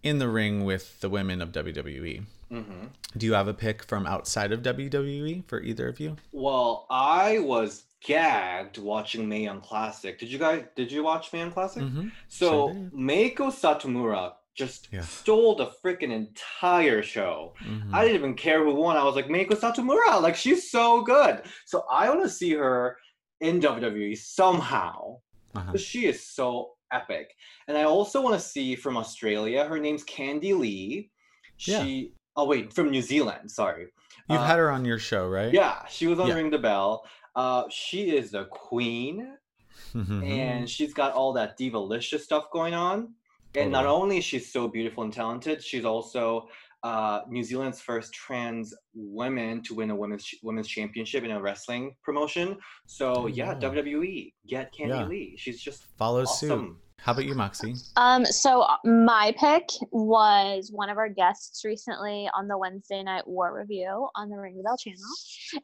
in 0.02 0.18
the 0.18 0.28
ring 0.28 0.66
with 0.66 1.00
the 1.00 1.10
women 1.10 1.42
of 1.42 1.52
wwe 1.52 2.24
Mm-hmm. 2.52 2.86
do 3.18 3.26
you 3.26 3.34
have 3.34 3.48
a 3.50 3.54
pick 3.54 3.84
from 3.84 4.08
outside 4.08 4.52
of 4.52 4.62
wwe 4.64 5.44
for 5.48 5.62
either 5.62 5.88
of 5.90 6.00
you 6.00 6.16
Well, 6.32 6.88
I 6.90 7.40
was 7.40 7.84
gagged 8.02 8.78
watching 8.78 9.28
Mae 9.28 9.44
Young 9.44 9.60
Classic. 9.60 10.18
Did 10.18 10.32
you 10.32 10.40
guys? 10.40 10.64
Did 10.76 10.92
you 10.92 11.04
watch 11.04 11.34
Mae 11.34 11.40
Young 11.40 11.52
Classic? 11.52 11.84
Mhm. 11.84 12.12
So 12.30 12.50
Sure. 12.70 12.74
Meiko 12.96 13.52
Satomura 13.52 14.34
just 14.58 14.90
Yeah. 14.92 15.02
stole 15.02 15.56
the 15.56 15.68
freaking 15.84 16.12
entire 16.12 17.02
show. 17.04 17.54
Mhm. 17.62 17.94
I 17.94 18.02
didn't 18.04 18.16
even 18.18 18.34
care 18.36 18.64
who 18.64 18.74
won. 18.74 18.98
I 18.98 19.04
was 19.04 19.16
like, 19.16 19.28
Meiko 19.28 19.52
Satomura, 19.52 20.22
like 20.22 20.36
she's 20.36 20.70
so 20.72 21.02
good. 21.02 21.44
So 21.66 21.86
I 21.90 22.10
want 22.10 22.24
to 22.24 22.30
see 22.30 22.54
her 22.54 22.98
in 23.40 23.60
WWE 23.62 24.16
somehow. 24.18 25.18
Uh-huh. 25.56 25.78
She 25.78 26.08
is 26.08 26.26
so 26.28 26.74
epic. 26.92 27.34
And 27.68 27.78
I 27.78 27.84
also 27.84 28.22
want 28.22 28.34
to 28.36 28.46
see 28.48 28.76
from 28.76 28.98
Australia. 28.98 29.66
Her 29.66 29.80
name's 29.80 30.04
Candy 30.04 30.54
Lee. 30.54 31.12
Yeah. 31.60 31.84
She 31.84 32.14
oh 32.36 32.46
wait, 32.46 32.72
from 32.74 32.90
New 32.92 33.02
Zealand, 33.02 33.50
sorry. 33.52 33.88
You've 34.30 34.40
Uh, 34.42 34.46
had 34.46 34.58
her 34.60 34.70
on 34.72 34.86
your 34.86 35.00
show, 35.00 35.28
right? 35.28 35.52
Yeah, 35.54 35.86
she 35.88 36.06
was 36.08 36.20
on 36.20 36.28
Yeah. 36.28 36.36
Ring 36.36 36.50
the 36.52 36.58
Belle. 36.60 37.04
Uh, 37.36 37.64
she 37.70 38.16
is 38.16 38.32
the 38.32 38.46
queen, 38.46 39.38
Mhm. 39.94 40.24
and 40.28 40.70
she's 40.70 40.94
got 40.94 41.14
all 41.14 41.34
that 41.34 41.58
divalicious 41.60 42.22
stuff 42.22 42.46
going 42.52 42.74
on. 42.74 43.14
And 43.58 43.72
not 43.72 43.86
only 43.86 44.20
is 44.20 44.24
she 44.24 44.40
so 44.40 44.68
beautiful 44.68 45.04
and 45.04 45.12
talented, 45.12 45.64
she's 45.64 45.86
also 45.86 46.48
uh, 46.84 47.22
New 47.28 47.44
Zealand's 47.44 47.82
first 47.82 48.14
trans 48.14 48.74
woman 48.94 49.62
to 49.64 49.74
win 49.74 49.90
a 49.90 49.96
women's 49.96 50.30
women's 50.44 50.68
championship 50.68 51.24
in 51.24 51.32
a 51.32 51.42
wrestling 51.42 51.96
promotion. 52.04 52.58
So 52.86 53.28
yeah, 53.28 53.54
Yeah. 53.60 53.70
WWE 53.70 54.34
get 54.48 54.72
Candy 54.72 54.94
Yeah. 54.94 55.06
Lee. 55.06 55.36
She's 55.38 55.62
just 55.62 55.84
Follow 55.98 56.26
suit. 56.26 56.76
How 57.00 57.12
about 57.12 57.26
you, 57.26 57.36
Moxie? 57.36 57.76
Um, 57.96 58.26
so 58.26 58.66
my 58.84 59.34
pick 59.38 59.68
was 59.92 60.72
one 60.72 60.90
of 60.90 60.98
our 60.98 61.10
guests 61.10 61.64
recently 61.64 62.28
on 62.36 62.48
the 62.48 62.58
Wednesday 62.58 63.04
night 63.04 63.28
war 63.28 63.56
review 63.56 64.08
on 64.16 64.30
the 64.30 64.38
Ring 64.38 64.58
the 64.58 64.64
Belle 64.64 64.78
channel. 64.78 65.00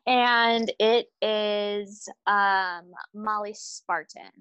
And 0.06 0.72
it 0.80 1.08
is 1.22 2.08
um 2.28 2.92
Molly 3.14 3.54
Spartan. 3.56 4.32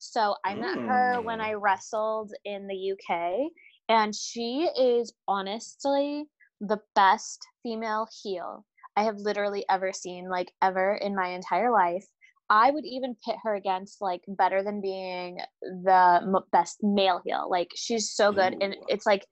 So 0.00 0.36
I 0.44 0.54
met 0.54 0.78
her 0.86 1.20
when 1.22 1.38
Mm. 1.38 1.44
I 1.44 1.52
wrestled 1.54 2.32
in 2.44 2.66
the 2.66 2.92
UK, 2.92 3.50
and 3.88 4.14
she 4.14 4.62
is 4.76 5.12
honestly 5.28 6.26
the 6.60 6.80
best 6.94 7.46
female 7.62 8.08
heel 8.22 8.64
I 8.96 9.04
have 9.04 9.16
literally 9.18 9.64
ever 9.68 9.92
seen, 9.92 10.28
like 10.28 10.52
ever 10.62 10.94
in 10.94 11.14
my 11.14 11.28
entire 11.28 11.70
life. 11.70 12.06
I 12.48 12.70
would 12.70 12.84
even 12.86 13.14
pit 13.24 13.36
her 13.44 13.54
against 13.54 14.00
like 14.00 14.22
better 14.26 14.62
than 14.64 14.80
being 14.80 15.38
the 15.62 16.20
m- 16.22 16.44
best 16.50 16.78
male 16.82 17.20
heel. 17.24 17.48
Like 17.50 17.68
she's 17.76 18.10
so 18.14 18.32
good, 18.32 18.56
and 18.60 18.74
it's 18.88 19.06
like 19.06 19.26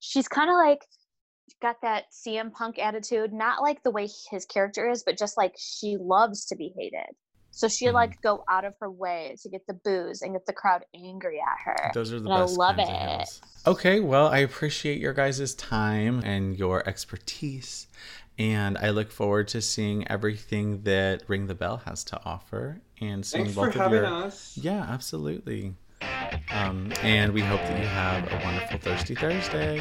she's 0.00 0.26
kind 0.26 0.50
of 0.50 0.56
like 0.56 0.80
got 1.60 1.76
that 1.82 2.04
CM 2.12 2.50
Punk 2.52 2.78
attitude, 2.78 3.32
not 3.32 3.62
like 3.62 3.82
the 3.82 3.90
way 3.90 4.08
his 4.30 4.46
character 4.46 4.88
is, 4.88 5.02
but 5.04 5.18
just 5.18 5.36
like 5.36 5.54
she 5.58 5.96
loves 6.00 6.46
to 6.46 6.56
be 6.56 6.72
hated. 6.76 7.14
So 7.56 7.68
she'd 7.68 7.88
Mhm. 7.90 7.94
like 7.94 8.20
go 8.20 8.42
out 8.50 8.64
of 8.64 8.74
her 8.80 8.90
way 8.90 9.36
to 9.42 9.48
get 9.48 9.64
the 9.68 9.74
booze 9.74 10.22
and 10.22 10.32
get 10.34 10.44
the 10.44 10.52
crowd 10.52 10.84
angry 10.94 11.40
at 11.40 11.56
her. 11.64 11.90
Those 11.94 12.12
are 12.12 12.18
the 12.18 12.24
And 12.28 12.34
I 12.34 12.42
love 12.42 12.76
kinds 12.76 12.90
it. 12.90 12.96
heels. 12.96 13.40
Okay, 13.66 14.00
well, 14.00 14.26
I 14.26 14.38
appreciate 14.38 15.00
your 15.00 15.12
guys' 15.12 15.54
time 15.54 16.20
and 16.24 16.58
your 16.58 16.86
expertise. 16.88 17.86
And 18.36 18.76
I 18.78 18.90
look 18.90 19.12
forward 19.12 19.46
to 19.48 19.62
seeing 19.62 20.06
everything 20.08 20.82
that 20.82 21.22
Ring 21.28 21.46
the 21.46 21.54
Belle 21.54 21.82
has 21.86 22.02
to 22.04 22.20
offer 22.24 22.80
and 23.00 23.24
seeing 23.24 23.44
Thanks 23.44 23.54
for 23.54 23.66
both 23.66 23.76
of 23.76 23.82
having 23.82 23.98
your 24.02 24.06
us. 24.06 24.58
Yeah, 24.60 24.84
absolutely. 24.90 25.76
Um, 26.52 26.92
and 27.02 27.32
we 27.32 27.40
hope 27.42 27.60
that 27.60 27.78
you 27.80 27.86
have 27.86 28.24
a 28.32 28.44
wonderful 28.44 28.78
Thirsty 28.80 29.14
Thursday. 29.14 29.78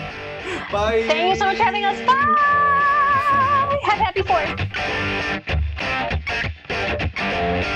Bye. 0.71 1.03
Thank 1.07 1.29
you 1.29 1.35
so 1.35 1.45
much 1.45 1.57
for 1.57 1.63
having 1.63 1.83
us. 1.83 1.97
Bye. 2.05 3.79
Happy, 3.83 4.03
happy 4.03 4.21
fourth. 4.21 5.59
Música 7.43 7.73